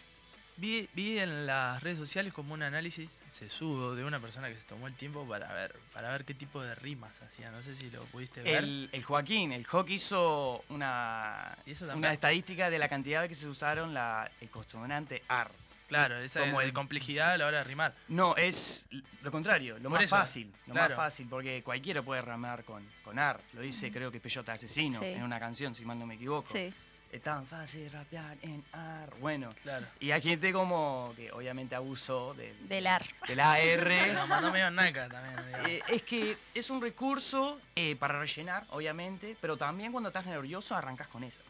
Vi, 0.59 0.89
vi 0.93 1.19
en 1.19 1.45
las 1.45 1.83
redes 1.83 1.99
sociales 1.99 2.33
como 2.33 2.55
un 2.55 2.63
análisis 2.63 3.11
sesudo 3.31 3.95
de 3.95 4.03
una 4.03 4.19
persona 4.19 4.49
que 4.49 4.55
se 4.55 4.63
tomó 4.63 4.87
el 4.87 4.95
tiempo 4.95 5.23
para 5.27 5.53
ver, 5.53 5.75
para 5.93 6.11
ver 6.11 6.25
qué 6.25 6.33
tipo 6.33 6.61
de 6.63 6.73
rimas 6.73 7.13
hacía. 7.21 7.51
No 7.51 7.61
sé 7.61 7.75
si 7.75 7.91
lo 7.91 8.03
pudiste 8.05 8.41
ver. 8.41 8.63
El, 8.63 8.89
el 8.91 9.03
Joaquín, 9.03 9.51
el 9.51 9.65
Jock 9.67 9.89
hizo 9.91 10.63
una, 10.69 11.55
una 11.93 12.11
estadística 12.11 12.71
de 12.71 12.79
la 12.79 12.89
cantidad 12.89 13.21
de 13.21 13.29
que 13.29 13.35
se 13.35 13.47
usaron 13.47 13.93
la, 13.93 14.31
el 14.41 14.49
consonante 14.49 15.21
AR. 15.27 15.51
Claro, 15.87 16.17
esa 16.19 16.41
como 16.41 16.59
de 16.59 16.65
el- 16.67 16.73
complejidad 16.73 17.31
a 17.31 17.37
la 17.37 17.45
hora 17.47 17.59
de 17.59 17.63
rimar. 17.63 17.93
No, 18.09 18.35
es 18.35 18.87
lo 19.21 19.31
contrario, 19.31 19.75
lo 19.77 19.83
Por 19.83 19.91
más 19.91 20.03
eso, 20.03 20.15
fácil. 20.17 20.53
Lo 20.67 20.73
claro. 20.73 20.95
más 20.95 21.05
fácil, 21.05 21.27
porque 21.29 21.63
cualquiera 21.63 22.01
puede 22.01 22.21
ramar 22.21 22.63
con, 22.65 22.85
con 23.03 23.17
AR. 23.17 23.39
Lo 23.53 23.61
dice, 23.61 23.91
creo 23.91 24.11
que 24.11 24.19
Peyota 24.19 24.53
Asesino, 24.53 24.99
Sí. 24.99 25.05
en 25.05 25.23
una 25.23 25.39
canción, 25.39 25.73
si 25.73 25.85
mal 25.85 25.97
no 25.97 26.05
me 26.05 26.15
equivoco. 26.15 26.49
Sí. 26.51 26.73
Es 27.09 27.21
tan 27.23 27.45
fácil 27.47 27.89
rapear 27.89 28.35
en 28.41 28.61
AR. 28.73 29.09
Bueno, 29.21 29.53
Claro. 29.63 29.87
y 30.01 30.11
hay 30.11 30.21
gente 30.21 30.51
como 30.51 31.13
que 31.15 31.31
obviamente 31.31 31.73
abusó 31.73 32.33
del, 32.33 32.67
Del 32.67 32.85
AR. 32.85 33.05
del 33.25 33.39
AR. 33.39 33.57
Pero 33.87 34.27
mandó 34.27 34.51
medio 34.51 34.69
naca 34.69 35.07
también. 35.07 35.37
Eh, 35.69 35.81
es 35.87 36.01
que 36.03 36.37
es 36.53 36.69
un 36.69 36.81
recurso 36.81 37.59
eh, 37.77 37.95
para 37.95 38.19
rellenar, 38.19 38.65
obviamente, 38.71 39.37
pero 39.39 39.55
también 39.55 39.91
cuando 39.93 40.09
estás 40.09 40.25
nervioso 40.25 40.75
arrancas 40.75 41.07
con 41.07 41.23
esa. 41.23 41.43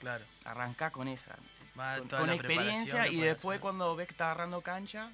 claro. 0.00 0.24
Arrancás 0.44 0.90
con 0.92 1.06
esa. 1.08 1.36
Va 1.78 1.98
Con, 1.98 2.08
toda 2.08 2.20
con 2.20 2.30
la 2.30 2.36
preparación 2.36 2.74
experiencia 2.82 3.08
y 3.12 3.20
después 3.20 3.60
cuando 3.60 3.96
ves 3.96 4.06
que 4.06 4.12
está 4.12 4.26
agarrando 4.26 4.60
cancha, 4.60 5.10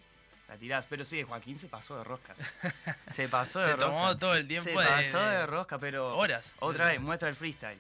la 0.49 0.57
tirás. 0.57 0.87
Pero 0.87 1.05
sí, 1.05 1.23
Joaquín 1.23 1.59
se 1.59 1.69
pasó 1.69 1.97
de 1.99 2.05
roscas. 2.05 2.39
se 3.11 3.29
pasó 3.29 3.61
de 3.61 3.67
Se 3.67 3.71
rosca. 3.73 3.87
tomó 3.87 4.17
todo 4.19 4.35
el 4.35 4.47
tiempo 4.47 4.65
Se 4.65 4.71
de- 4.71 4.77
pasó 4.87 5.21
de, 5.21 5.47
rosca, 5.47 5.79
pero 5.79 6.17
Horas. 6.17 6.53
otra 6.61 6.89
vez, 6.89 7.01
muestra 7.01 7.29
el 7.29 7.37
freestyle. 7.37 7.79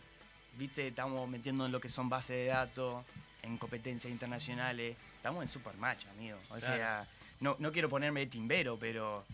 Viste, 0.54 0.88
estamos 0.88 1.28
metiendo 1.28 1.66
en 1.66 1.72
lo 1.72 1.80
que 1.80 1.88
son 1.88 2.08
bases 2.08 2.36
de 2.36 2.46
datos, 2.46 3.04
en 3.42 3.56
competencias 3.58 4.10
internacionales. 4.10 4.96
Estamos 5.16 5.42
en 5.42 5.48
super 5.48 5.74
match, 5.76 6.06
amigo. 6.06 6.38
O 6.50 6.54
Claro. 6.56 6.74
sea, 6.76 7.06
no, 7.40 7.56
no 7.58 7.70
quiero 7.72 7.88
ponerme 7.88 8.20
de 8.20 8.26
timbero, 8.26 8.78
pero 8.78 9.24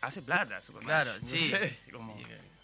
hace 0.00 0.22
plata 0.22 0.60
super 0.60 0.82
Claro, 0.82 1.12
match. 1.14 1.22
sí. 1.22 1.52
Como- 1.92 2.16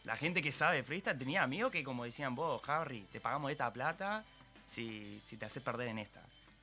la 0.05 0.17
gente 0.17 0.41
que 0.41 0.53
sabe 0.53 0.83
freestyle 0.83 1.19
tenía 1.19 1.43
amigos 1.43 1.71
que 1.71 1.85
como 1.85 2.05
decían 2.05 2.35
vos, 2.35 2.63
Harry, 2.69 3.07
te 3.13 3.21
pagamos 3.21 3.51
esta 3.51 3.71
plata 3.73 4.25
si, 4.69 5.21
si 5.27 5.37
te 5.37 5.47
haces 5.47 5.63
perder 5.63 5.89
en 5.89 5.99
esta. 5.99 6.21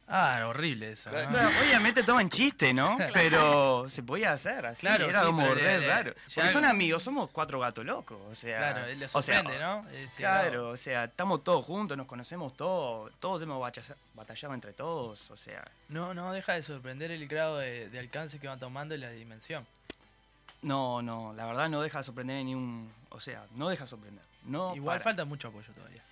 Ah, 0.08 0.46
horrible 0.48 0.92
eso. 0.92 1.10
¿no? 1.12 1.28
Claro, 1.30 1.50
obviamente 1.66 2.04
toman 2.04 2.30
chiste, 2.30 2.72
¿no? 2.76 2.96
Pero 3.14 3.90
se 3.90 4.04
podía 4.04 4.34
hacer 4.34 4.64
así. 4.68 4.82
Claro, 4.82 5.10
era 5.10 5.22
sí, 5.22 5.26
como 5.26 5.52
re 5.56 5.80
raro. 5.88 6.14
Porque 6.36 6.50
son 6.52 6.64
amigos, 6.64 7.02
somos 7.02 7.32
cuatro 7.32 7.60
gatos 7.60 7.84
locos. 7.84 8.20
O 8.30 8.36
sea, 8.36 8.58
Claro, 8.74 8.82
o 9.14 9.22
sea, 9.24 9.38
sorprende, 9.42 9.60
¿no? 9.60 9.90
Este, 9.90 10.18
Claro, 10.18 10.70
o 10.70 10.78
sea, 10.78 11.06
estamos 11.06 11.44
todos 11.44 11.66
juntos, 11.66 11.98
nos 11.98 12.06
conocemos 12.06 12.56
todos, 12.56 13.12
todos 13.20 13.42
hemos 13.42 13.60
batalla- 13.60 13.96
batallado 14.14 14.54
entre 14.54 14.74
todos, 14.74 15.32
o 15.32 15.38
sea, 15.38 15.66
No, 15.90 16.14
no 16.14 16.32
deja 16.34 16.54
de 16.54 16.62
sorprender 16.62 17.10
el 17.10 17.28
grado 17.28 17.58
de, 17.58 17.90
de 17.90 17.98
alcance 17.98 18.38
que 18.38 18.48
van 18.48 18.60
tomando 18.60 18.94
y 18.94 19.00
la 19.00 19.10
dimensión. 19.10 19.66
no, 20.62 21.02
no, 21.02 21.34
la 21.34 21.46
verdad 21.48 21.68
no 21.68 21.82
deja 21.82 21.98
de 22.00 22.04
sorprender 22.04 22.46
ni 22.46 22.54
un, 22.54 22.92
o 23.10 23.20
sea, 23.20 23.44
no 23.56 23.70
deja 23.70 23.86
de 23.86 23.90
sorprender. 23.90 24.24
No 24.44 24.76
Igual 24.76 24.98
para. 25.00 25.04
falta 25.04 25.26
mucho 25.26 25.48
apoyo 25.48 25.72
todavía. 25.74 26.04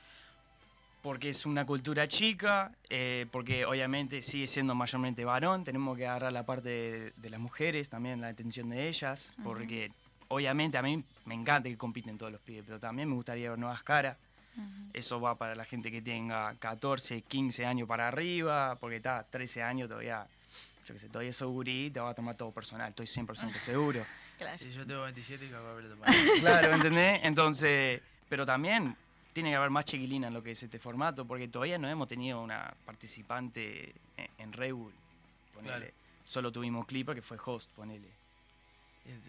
Porque 1.04 1.30
es 1.30 1.45
una 1.45 1.66
cultura 1.66 2.08
chica, 2.08 2.72
eh, 2.89 3.26
porque 3.30 3.66
obviamente 3.66 4.22
sigue 4.22 4.47
siendo 4.47 4.74
mayormente 4.74 5.26
varón, 5.26 5.66
tenemos 5.66 5.97
que 5.97 6.08
agarrar 6.08 6.32
la 6.32 6.45
parte 6.45 6.70
de, 6.70 7.14
de 7.18 7.30
las 7.30 7.41
mujeres, 7.41 7.89
también 7.89 8.22
la 8.22 8.30
atención 8.30 8.70
de 8.70 8.88
ellas, 8.88 9.34
porque 9.43 9.91
obviamente 10.30 10.78
a 10.78 10.82
mí 10.82 11.04
me 11.26 11.36
encanta 11.36 11.68
que 11.68 11.78
compiten 11.78 12.18
todos 12.18 12.32
los 12.32 12.39
pibes, 12.39 12.64
pero 12.66 12.80
también 12.80 13.10
me 13.10 13.16
gustaría 13.16 13.49
ver 13.49 13.60
nuevas 13.60 13.84
caras. 13.84 14.18
Eso 14.93 15.20
va 15.20 15.36
para 15.36 15.56
la 15.56 15.66
gente 15.66 15.91
que 15.91 16.01
tenga 16.01 16.56
14, 16.56 17.24
15 17.24 17.66
años 17.66 17.86
para 17.86 18.08
arriba, 18.08 18.78
porque 18.80 18.97
está 18.97 19.26
13 19.30 19.62
años 19.62 19.89
todavía, 19.89 20.26
yo 20.86 20.93
qué 20.93 20.99
sé, 20.99 21.10
todavía 21.10 21.34
sos 21.34 21.51
gurí, 21.51 21.89
te 21.91 21.99
va 21.99 22.12
a 22.12 22.14
tomar 22.14 22.36
todo 22.36 22.51
personal, 22.51 22.89
estoy 22.89 23.08
100% 23.08 23.51
seguro. 23.60 24.06
Claro. 24.38 24.58
Si 24.58 24.72
yo 24.72 24.88
tengo 24.88 25.01
27 25.01 25.45
y 25.45 25.49
capaz 25.49 25.76
de 25.82 25.89
tomar. 25.89 26.10
Claro, 26.39 26.74
¿entendés? 26.76 27.20
Entonces, 27.24 28.01
pero 28.30 28.45
también 28.45 28.95
tiene 29.34 29.50
que 29.50 29.56
haber 29.56 29.70
más 29.72 29.86
chiquilina 29.86 30.28
en 30.28 30.34
lo 30.34 30.42
que 30.44 30.52
es 30.52 30.64
este 30.64 30.80
formato, 30.80 31.26
porque 31.26 31.48
todavía 31.48 31.78
no 31.78 31.90
hemos 31.90 32.08
tenido 32.08 32.42
una 32.42 32.74
participante 32.86 33.94
en, 34.18 34.28
en 34.38 34.54
Red 34.54 34.74
Bull, 34.74 34.94
ponele. 35.54 35.78
Claro. 35.78 35.94
Solo 36.26 36.52
tuvimos 36.52 36.86
Clipper, 36.86 37.16
que 37.16 37.22
fue 37.22 37.38
host, 37.44 37.70
ponele. 37.72 38.08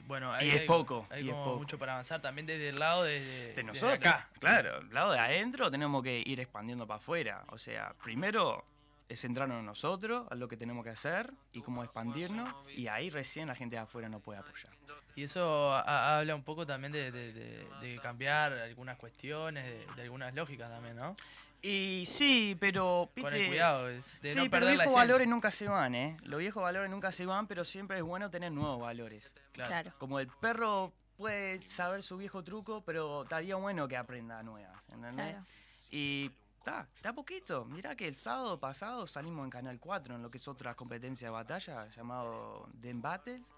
Bueno, 0.06 0.32
Y 0.40 0.50
es 0.50 0.60
hay, 0.60 0.66
poco, 0.68 1.04
hay 1.10 1.24
y 1.24 1.28
es 1.28 1.32
como 1.32 1.44
poco. 1.46 1.58
mucho 1.58 1.78
para 1.78 1.94
avanzar 1.94 2.22
también 2.22 2.46
desde 2.46 2.68
el 2.68 2.78
lado 2.78 3.02
de, 3.02 3.18
de, 3.18 3.26
De 3.40 3.46
desde 3.48 3.64
nosotros, 3.64 3.94
acá. 3.98 4.28
claro, 4.38 4.78
del 4.80 4.94
lado 4.94 5.10
de 5.12 5.18
adentro 5.18 5.68
tenemos 5.68 6.00
que 6.02 6.22
ir 6.24 6.38
expandiendo 6.38 6.86
para 6.86 6.98
afuera. 6.98 7.42
O 7.48 7.58
sea, 7.58 7.92
primero 8.04 8.64
centrarnos 9.10 9.60
en 9.60 9.66
nosotros, 9.66 10.26
a 10.30 10.34
lo 10.34 10.48
que 10.48 10.56
tenemos 10.56 10.82
que 10.84 10.90
hacer 10.90 11.30
y 11.52 11.60
cómo 11.62 11.84
expandirnos, 11.84 12.48
y 12.70 12.88
ahí 12.88 13.10
recién 13.10 13.48
la 13.48 13.54
gente 13.54 13.76
de 13.76 13.82
afuera 13.82 14.08
nos 14.08 14.22
puede 14.22 14.38
apoyar. 14.40 14.70
Y 15.14 15.24
eso 15.24 15.72
ha- 15.72 16.18
habla 16.18 16.34
un 16.34 16.42
poco 16.42 16.66
también 16.66 16.92
de, 16.92 17.10
de- 17.12 17.32
de- 17.32 17.68
de 17.80 17.98
cambiar 18.00 18.52
algunas 18.52 18.96
cuestiones, 18.98 19.64
de, 19.72 19.94
de 19.94 20.02
algunas 20.02 20.34
lógicas 20.34 20.70
también, 20.70 20.96
¿no? 20.96 21.16
Y 21.62 22.04
sí, 22.06 22.56
pero... 22.60 23.08
Con 23.18 23.32
el 23.32 23.46
cuidado 23.46 23.86
de, 23.86 24.02
sí, 24.02 24.28
no 24.36 24.42
pero 24.42 24.50
perder 24.50 24.68
los 24.76 24.78
viejos 24.84 24.94
valores 24.94 25.28
nunca 25.28 25.50
se 25.50 25.68
van, 25.68 25.94
¿eh? 25.94 26.16
Los 26.24 26.40
viejos 26.40 26.62
valores 26.62 26.90
nunca 26.90 27.10
se 27.12 27.24
van, 27.24 27.46
pero 27.46 27.64
siempre 27.64 27.96
es 27.98 28.02
bueno 28.02 28.28
tener 28.30 28.52
nuevos 28.52 28.80
valores. 28.80 29.34
Claro. 29.52 29.70
Claro. 29.70 29.92
Como 29.98 30.18
el 30.20 30.28
perro 30.28 30.92
puede 31.16 31.62
saber 31.68 32.02
su 32.02 32.16
viejo 32.18 32.42
truco, 32.42 32.82
pero 32.84 33.22
estaría 33.22 33.56
bueno 33.56 33.86
que 33.88 33.96
aprenda 33.96 34.42
nuevas, 34.42 34.76
¿entendés? 34.88 35.14
Claro. 35.30 35.46
Y 35.90 36.30
está, 36.64 36.88
está 36.94 37.12
poquito. 37.12 37.64
Mirá 37.66 37.94
que 37.94 38.08
el 38.08 38.16
sábado 38.16 38.58
pasado 38.58 39.06
salimos 39.06 39.44
en 39.44 39.50
Canal 39.50 39.78
4 39.78 40.14
en 40.16 40.22
lo 40.22 40.30
que 40.30 40.38
es 40.38 40.48
otra 40.48 40.74
competencia 40.74 41.28
de 41.28 41.32
batalla 41.32 41.88
llamado 41.90 42.68
Den 42.74 43.02
Battles. 43.02 43.54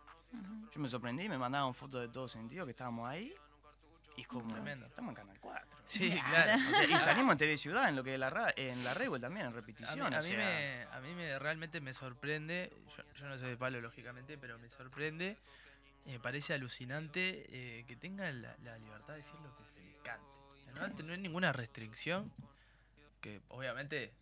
Yo 0.72 0.80
me 0.80 0.88
sorprendí, 0.88 1.28
me 1.28 1.38
mandaban 1.38 1.72
fotos 1.72 2.00
de 2.00 2.08
todo 2.08 2.28
sentido 2.28 2.64
que 2.64 2.72
estábamos 2.72 3.08
ahí. 3.08 3.32
Y 4.16 4.22
es 4.22 4.28
como, 4.28 4.50
Tremendo. 4.52 4.86
estamos 4.86 5.10
en 5.10 5.14
Canal 5.16 5.38
4. 5.40 5.76
Sí, 5.86 6.10
Claro. 6.10 6.24
claro. 6.30 6.62
O 6.68 6.70
sea, 6.70 6.84
y 6.84 6.98
salimos 6.98 7.32
en 7.32 7.38
TV 7.38 7.56
Ciudad, 7.58 7.88
en 7.88 7.96
lo 7.96 8.02
que 8.02 8.14
es 8.14 8.18
la, 8.20 8.30
ra- 8.30 8.52
en 8.56 8.82
la 8.82 8.92
Rebel 8.94 9.20
también, 9.20 9.46
en 9.46 9.48
A 9.48 9.50
mí, 9.50 9.56
repetición. 9.60 10.12
a 10.14 10.20
mí 10.20 10.30
me, 10.36 10.82
a 10.90 11.00
mí 11.00 11.14
me 11.14 11.38
realmente 11.38 11.80
me 11.82 11.92
sorprende, 11.94 12.72
yo, 12.96 13.02
yo 13.14 13.28
no 13.28 13.38
soy 13.38 13.50
de 13.50 13.56
palo 13.58 13.78
lógicamente, 13.80 14.36
pero 14.38 14.58
me 14.58 14.68
sorprende, 14.70 15.36
me 16.06 16.18
parece 16.18 16.54
alucinante 16.54 17.44
eh, 17.50 17.84
que 17.86 17.94
tenga 17.96 18.30
la, 18.32 18.56
la 18.64 18.78
libertad 18.78 19.08
de 19.14 19.16
decir 19.16 19.38
lo 19.42 19.54
que 19.54 19.64
se 19.64 19.84
le 19.84 19.92
cante. 20.02 20.36
No 20.74 20.82
al 20.82 20.94
tener 20.94 21.18
ninguna 21.18 21.52
restricción, 21.52 22.32
que 23.26 23.40
obviamente 23.48 24.12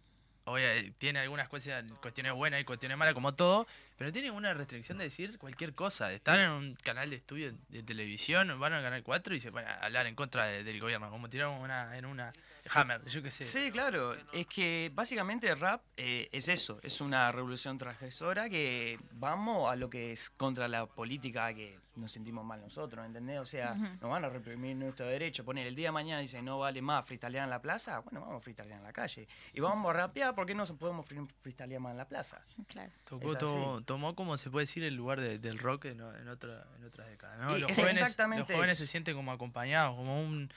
obvia- 0.46 0.90
tiene 0.98 1.18
algunas 1.20 1.48
cuestiones, 1.48 2.32
buenas 2.34 2.60
y 2.60 2.64
cuestiones 2.64 2.96
malas 2.96 3.12
como 3.14 3.34
todo, 3.34 3.66
pero 3.98 4.10
tiene 4.12 4.28
ninguna 4.28 4.54
restricción 4.54 4.96
de 4.98 5.04
decir 5.04 5.38
cualquier 5.38 5.74
cosa, 5.74 6.10
estar 6.12 6.38
en 6.38 6.50
un 6.50 6.74
canal 6.82 7.10
de 7.10 7.16
estudio 7.16 7.52
de 7.68 7.82
televisión, 7.82 8.58
van 8.58 8.72
al 8.72 8.82
canal 8.82 9.02
4 9.02 9.34
y 9.34 9.40
se 9.40 9.50
van 9.50 9.66
a 9.66 9.74
hablar 9.76 10.06
en 10.06 10.14
contra 10.14 10.44
de- 10.46 10.64
del 10.64 10.80
gobierno, 10.80 11.10
como 11.10 11.28
tiraron 11.28 11.56
una, 11.60 11.96
en 11.98 12.06
una 12.06 12.32
Hammer, 12.70 13.04
yo 13.06 13.22
qué 13.22 13.30
sé. 13.30 13.44
Sí, 13.44 13.70
claro. 13.70 14.10
Es 14.32 14.46
que 14.46 14.90
básicamente 14.94 15.48
el 15.48 15.58
rap 15.60 15.82
eh, 15.96 16.28
es 16.32 16.48
eso, 16.48 16.78
es 16.82 17.00
una 17.00 17.30
revolución 17.30 17.76
transgresora 17.78 18.48
que 18.48 18.98
vamos 19.12 19.70
a 19.70 19.76
lo 19.76 19.90
que 19.90 20.12
es 20.12 20.30
contra 20.30 20.66
la 20.66 20.86
política 20.86 21.52
que 21.54 21.78
nos 21.96 22.10
sentimos 22.10 22.44
mal 22.44 22.60
nosotros, 22.60 23.04
¿entendés? 23.06 23.38
O 23.38 23.44
sea, 23.44 23.74
nos 23.74 24.10
van 24.10 24.24
a 24.24 24.28
reprimir 24.28 24.74
nuestro 24.76 25.06
derecho. 25.06 25.44
Poner 25.44 25.66
el 25.66 25.74
día 25.76 25.88
de 25.88 25.92
mañana 25.92 26.20
dice 26.20 26.42
no 26.42 26.58
vale 26.58 26.80
más 26.82 27.06
freestylear 27.06 27.44
en 27.44 27.50
la 27.50 27.60
plaza, 27.62 28.00
bueno, 28.00 28.20
vamos 28.22 28.38
a 28.38 28.40
freestylear 28.40 28.78
en 28.78 28.84
la 28.84 28.92
calle. 28.92 29.28
Y 29.52 29.60
vamos 29.60 29.88
a 29.90 29.92
rapear, 29.92 30.34
¿por 30.34 30.46
qué 30.46 30.54
no 30.54 30.64
podemos 30.64 31.06
free- 31.06 31.28
freestylear 31.42 31.80
más 31.80 31.92
en 31.92 31.98
la 31.98 32.08
plaza? 32.08 32.40
Claro. 32.66 32.90
Tocó, 33.04 33.36
tomó, 33.36 33.82
tomó, 33.82 34.14
como 34.16 34.36
se 34.36 34.50
puede 34.50 34.64
decir, 34.66 34.82
el 34.84 34.94
lugar 34.96 35.20
de- 35.20 35.38
del 35.38 35.58
rock 35.58 35.84
en, 35.84 36.00
en, 36.00 36.28
otra, 36.28 36.66
en 36.78 36.84
otras 36.84 37.08
décadas. 37.08 37.38
¿no? 37.38 37.58
Los, 37.58 37.70
es 37.70 37.76
jóvenes, 37.76 37.98
exactamente 37.98 38.52
los 38.52 38.56
jóvenes 38.56 38.70
eso. 38.78 38.86
se 38.86 38.90
sienten 38.90 39.14
como 39.14 39.30
acompañados, 39.30 39.94
como 39.96 40.20
un, 40.20 40.50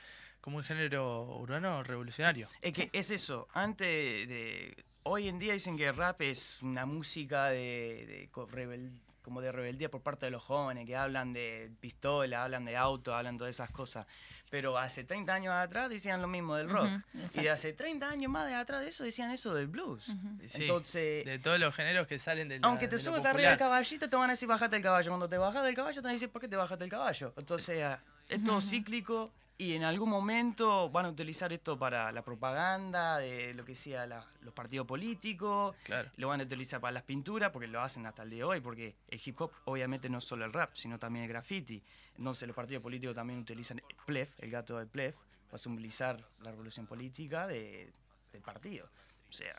como 0.47 0.59
un 0.59 0.63
género 0.63 1.25
urbano 1.39 1.83
revolucionario. 1.83 2.47
Es 2.61 2.71
que 2.73 2.89
es 2.93 3.11
eso, 3.11 3.49
antes 3.53 3.85
de... 4.29 4.81
Hoy 5.03 5.27
en 5.27 5.39
día 5.39 5.51
dicen 5.51 5.75
que 5.75 5.87
el 5.87 5.93
rap 5.93 6.21
es 6.21 6.61
una 6.61 6.85
música 6.85 7.47
de, 7.47 8.05
de 8.07 8.29
rebel- 8.31 8.97
como 9.21 9.41
de 9.41 9.51
rebeldía 9.51 9.89
por 9.91 10.01
parte 10.01 10.27
de 10.27 10.31
los 10.31 10.41
jóvenes, 10.41 10.85
que 10.85 10.95
hablan 10.95 11.33
de 11.33 11.69
pistola, 11.81 12.45
hablan 12.45 12.63
de 12.63 12.77
auto, 12.77 13.13
hablan 13.13 13.35
de 13.35 13.39
todas 13.39 13.55
esas 13.55 13.71
cosas. 13.71 14.07
Pero 14.49 14.77
hace 14.77 15.03
30 15.03 15.33
años 15.33 15.53
atrás 15.53 15.89
decían 15.89 16.21
lo 16.21 16.29
mismo 16.29 16.55
del 16.55 16.69
rock. 16.69 16.87
Y 17.13 17.19
exacto. 17.23 17.51
hace 17.51 17.73
30 17.73 18.09
años 18.09 18.31
más 18.31 18.47
de 18.47 18.55
atrás 18.55 18.79
de 18.83 18.87
eso 18.87 19.03
decían 19.03 19.29
eso 19.31 19.53
del 19.53 19.67
blues. 19.67 20.05
Sí, 20.47 20.61
Entonces, 20.61 21.25
de 21.25 21.39
todos 21.39 21.59
los 21.59 21.75
géneros 21.75 22.07
que 22.07 22.19
salen 22.19 22.47
de 22.47 22.59
la- 22.61 22.67
aunque 22.69 22.87
te 22.87 22.95
de 22.95 22.99
subas 23.03 23.25
arriba 23.25 23.49
del 23.49 23.57
caballito, 23.59 24.09
te 24.09 24.15
van 24.15 24.29
a 24.29 24.33
decir 24.33 24.47
bajate 24.47 24.77
del 24.77 24.83
caballo. 24.83 25.09
Cuando 25.09 25.27
te 25.27 25.37
bajas 25.37 25.65
del 25.65 25.75
caballo, 25.75 25.95
te 25.95 26.05
van 26.05 26.11
a 26.11 26.13
decir 26.13 26.29
por 26.29 26.39
qué 26.41 26.47
te 26.47 26.55
bajaste 26.55 26.85
del 26.85 26.91
caballo. 26.91 27.33
Entonces, 27.35 27.83
ah, 27.83 28.01
es 28.29 28.41
todo 28.45 28.61
cíclico 28.61 29.33
y 29.60 29.74
en 29.74 29.84
algún 29.84 30.10
momento 30.10 30.89
van 30.91 31.05
a 31.08 31.10
utilizar 31.10 31.51
esto 31.51 31.80
para 31.80 32.12
la 32.12 32.22
propaganda 32.24 33.18
de 33.18 33.53
lo 33.55 33.66
que 33.66 33.76
sea 33.76 34.05
la- 34.05 34.26
los 34.41 34.53
partidos 34.53 34.86
políticos. 34.86 35.76
Claro. 35.84 36.12
Lo 36.18 36.28
van 36.28 36.41
a 36.41 36.43
utilizar 36.43 36.80
para 36.80 36.91
las 36.91 37.03
pinturas 37.03 37.49
porque 37.51 37.68
lo 37.68 37.82
hacen 37.82 38.05
hasta 38.05 38.22
el 38.24 38.30
día 38.30 38.39
de 38.39 38.43
hoy, 38.43 38.62
porque 38.62 38.95
el 39.08 39.20
hip 39.24 39.41
hop 39.41 39.51
obviamente 39.66 40.10
no 40.10 40.20
es 40.20 40.24
solo 40.26 40.45
el 40.45 40.53
rap, 40.53 40.76
sino 40.76 40.99
también 40.99 41.24
el 41.26 41.30
graffiti. 41.30 41.82
Entonces 42.18 42.47
los 42.47 42.55
partidos 42.55 42.84
políticos 42.84 43.16
también 43.16 43.39
utilizan 43.39 43.80
el 43.80 43.95
plef, 44.05 44.30
el 44.39 44.51
gato 44.51 44.78
del 44.78 44.88
plef, 44.88 45.16
para 45.47 45.58
simbolizar 45.58 46.24
la 46.41 46.51
revolución 46.51 46.86
política 46.86 47.47
de- 47.47 47.91
del 48.32 48.41
partido. 48.43 48.88
O 49.30 49.34
sea, 49.34 49.55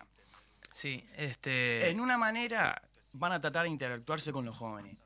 Sí, 0.73 1.05
este. 1.17 1.89
en 1.91 1.99
una 1.99 2.17
manera 2.17 2.81
van 3.15 3.33
a 3.33 3.41
tratar 3.41 3.65
de 3.65 3.71
interactuarse 3.71 4.33
con 4.33 4.45
los 4.45 4.55
jóvenes, 4.57 4.97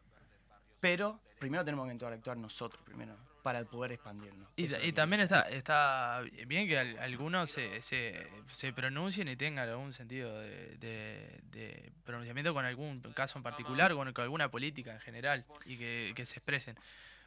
pero 0.80 1.18
primero 1.38 1.64
tenemos 1.64 1.86
que 1.86 1.93
interactuar 1.93 2.36
nosotros 2.36 2.82
primero 2.84 3.16
para 3.43 3.64
poder 3.64 3.93
expandirnos. 3.93 4.49
Y, 4.57 4.93
también 4.93 5.20
está, 5.22 5.40
está 5.43 6.22
bien 6.47 6.68
que 6.68 6.78
al- 6.78 6.99
algunos 6.99 7.51
se, 7.51 7.82
se, 7.82 8.26
se 8.49 8.72
pronuncien 8.72 9.28
y 9.28 9.36
tengan 9.36 9.68
algún 9.68 9.93
sentido 9.93 10.38
de, 10.40 10.76
de- 10.78 11.40
de 11.51 11.93
pronunciamiento 12.05 12.55
con 12.55 12.64
algún 12.64 13.01
caso 13.14 13.38
en 13.38 13.43
particular, 13.43 13.93
con, 13.95 14.12
con 14.12 14.22
alguna 14.22 14.51
política 14.51 14.93
en 14.93 15.01
general, 15.01 15.45
y 15.66 15.76
que, 15.76 16.12
que 16.14 16.24
se 16.24 16.36
expresen. 16.38 16.76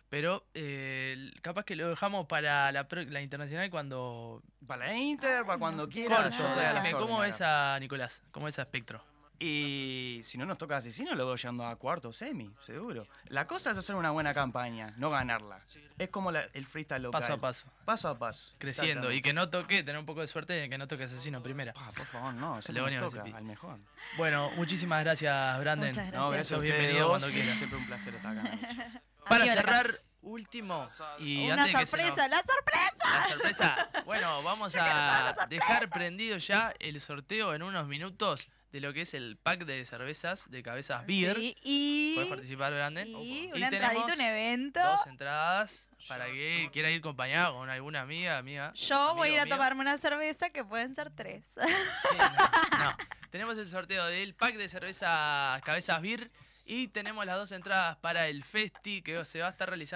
Pero 0.10 0.46
eh, 0.54 1.32
capaz 1.42 1.66
que 1.66 1.76
lo 1.76 1.90
dejamos 1.90 2.28
para 2.28 2.72
la, 2.72 2.88
la 2.90 3.22
internacional 3.22 3.70
cuando... 3.72 4.42
Para 4.66 4.86
la 4.88 4.96
Inter, 4.96 5.44
para 5.46 5.58
cuando 5.58 5.90
quieras. 5.90 6.36
Corto, 6.38 6.60
decime, 6.60 6.92
¿cómo 6.94 7.20
ves 7.20 7.42
a 7.42 7.78
Nicolás? 7.80 8.22
¿Cómo 8.32 8.46
ves 8.46 8.60
a 8.60 8.62
Espectro? 8.62 9.04
Y 9.40 10.22
si 10.24 10.38
no 10.38 10.46
nos 10.46 10.58
toca 10.58 10.78
asesino, 10.78 11.14
lo 11.16 11.26
veo 11.26 11.36
llegando 11.36 11.66
a 11.66 11.76
cuarto 11.76 12.12
semi, 12.14 12.50
seguro. 12.66 13.06
La 13.28 13.46
cosa 13.46 13.72
es 13.72 13.78
hacer 13.78 13.96
una 13.96 14.12
buena 14.12 14.34
campaña, 14.34 14.94
no 14.98 15.10
ganarla. 15.10 15.60
Es 15.98 16.10
como 16.10 16.32
la- 16.32 16.48
el 16.54 16.66
freestyle 16.66 17.04
local. 17.04 17.22
Paso 17.22 17.34
a 17.34 17.38
paso, 17.38 17.66
Paso 17.86 18.08
a 18.10 18.18
paso. 18.18 18.56
creciendo. 18.58 19.12
Y 19.12 19.22
que 19.22 19.34
no 19.34 19.50
toque, 19.50 19.84
tener 19.84 20.00
un 20.00 20.06
poco 20.06 20.22
de 20.22 20.28
suerte 20.28 20.54
de 20.54 20.70
que 20.70 20.78
no 20.78 20.88
toque 20.88 21.04
asesino 21.04 21.42
primera. 21.44 21.74
Pa, 21.74 21.92
por 21.92 22.06
favor, 22.06 22.34
no, 22.34 22.60
eso 22.60 22.72
Le 22.72 22.98
toca, 22.98 23.24
al 23.24 23.44
mejor. 23.44 23.80
Bueno, 24.18 24.52
muchísimas 24.56 25.04
gracias, 25.04 25.60
Branden. 25.60 25.90
Muchas 25.90 26.14
No, 26.14 26.30
Gracias. 26.30 26.60
gracias 26.60 26.62
bienvenido 26.62 27.10
cuando 27.10 27.28
quieras. 27.28 27.56
Siempre 27.58 27.78
un 27.80 27.86
placer 27.88 28.16
estar 28.16 28.38
acá. 28.38 28.52
Para 29.30 29.46
cerrar, 29.46 30.00
último, 30.22 30.88
y 31.20 31.46
Una 31.46 31.64
antes 31.64 31.74
de 31.74 31.80
que 31.80 31.86
se 31.88 31.98
nos- 31.98 32.06
sorpresa, 32.06 32.28
la 32.28 32.42
sorpresa. 32.44 33.20
La 33.20 33.30
sorpresa. 33.30 33.90
Bueno, 34.06 34.44
vamos 34.44 34.76
a 34.76 35.34
sorpresa. 35.34 35.48
dejar 35.48 35.90
prendido 35.90 36.38
ya 36.38 36.74
el 36.80 37.00
sorteo 37.02 37.54
en 37.56 37.64
unos 37.64 37.88
minutos 37.88 38.48
de 38.76 38.82
lo 38.82 38.92
que 38.92 39.04
es 39.04 39.14
el 39.14 39.38
pack 39.38 39.64
de 39.64 39.86
cervezas 39.86 40.52
de 40.52 40.62
cabezas 40.62 41.06
beer. 41.06 41.38
Sí, 41.38 41.56
y, 41.64 42.14
Puedes 42.16 42.30
participar, 42.30 42.74
Branden. 42.74 43.08
y 43.08 43.50
una 43.54 43.70
entradita, 43.70 44.06
tenemos 44.06 44.16
un 44.16 44.22
evento. 44.22 44.80
Dos 44.84 45.08
entradas 45.08 45.90
para 46.10 46.26
que 46.26 46.70
quiera 46.74 46.92
ir 46.92 47.00
acompañado 47.00 47.56
con 47.56 47.70
alguna 47.70 48.02
amiga, 48.02 48.38
amiga. 48.38 48.74
Yo 48.74 49.16
voy 49.16 49.30
a 49.30 49.34
ir 49.36 49.40
a 49.40 49.46
tomarme 49.46 49.80
una 49.80 49.98
cerveza 49.98 50.50
que 50.50 50.66
pueden 50.66 50.94
ser 50.94 51.10
tres. 51.12 51.46
Sí, 51.56 52.18
no, 52.18 52.78
no. 52.84 52.98
Tenemos 53.30 53.58
el 53.58 53.70
sorteo 53.70 54.08
del 54.08 54.36
pack 54.36 54.58
de 54.58 54.68
cerveza 54.68 55.58
cabezas 55.64 56.02
beer 56.02 56.30
y 56.66 56.90
tenemos 56.90 57.26
las 57.26 57.38
dos 57.38 57.54
entradas 57.54 57.96
para 57.98 58.28
el 58.28 58.44
festi 58.44 59.02
que 59.04 59.24
se 59.24 59.40
va 59.40 59.48
a 59.48 59.52
estar 59.52 59.70
realizando. 59.70 59.94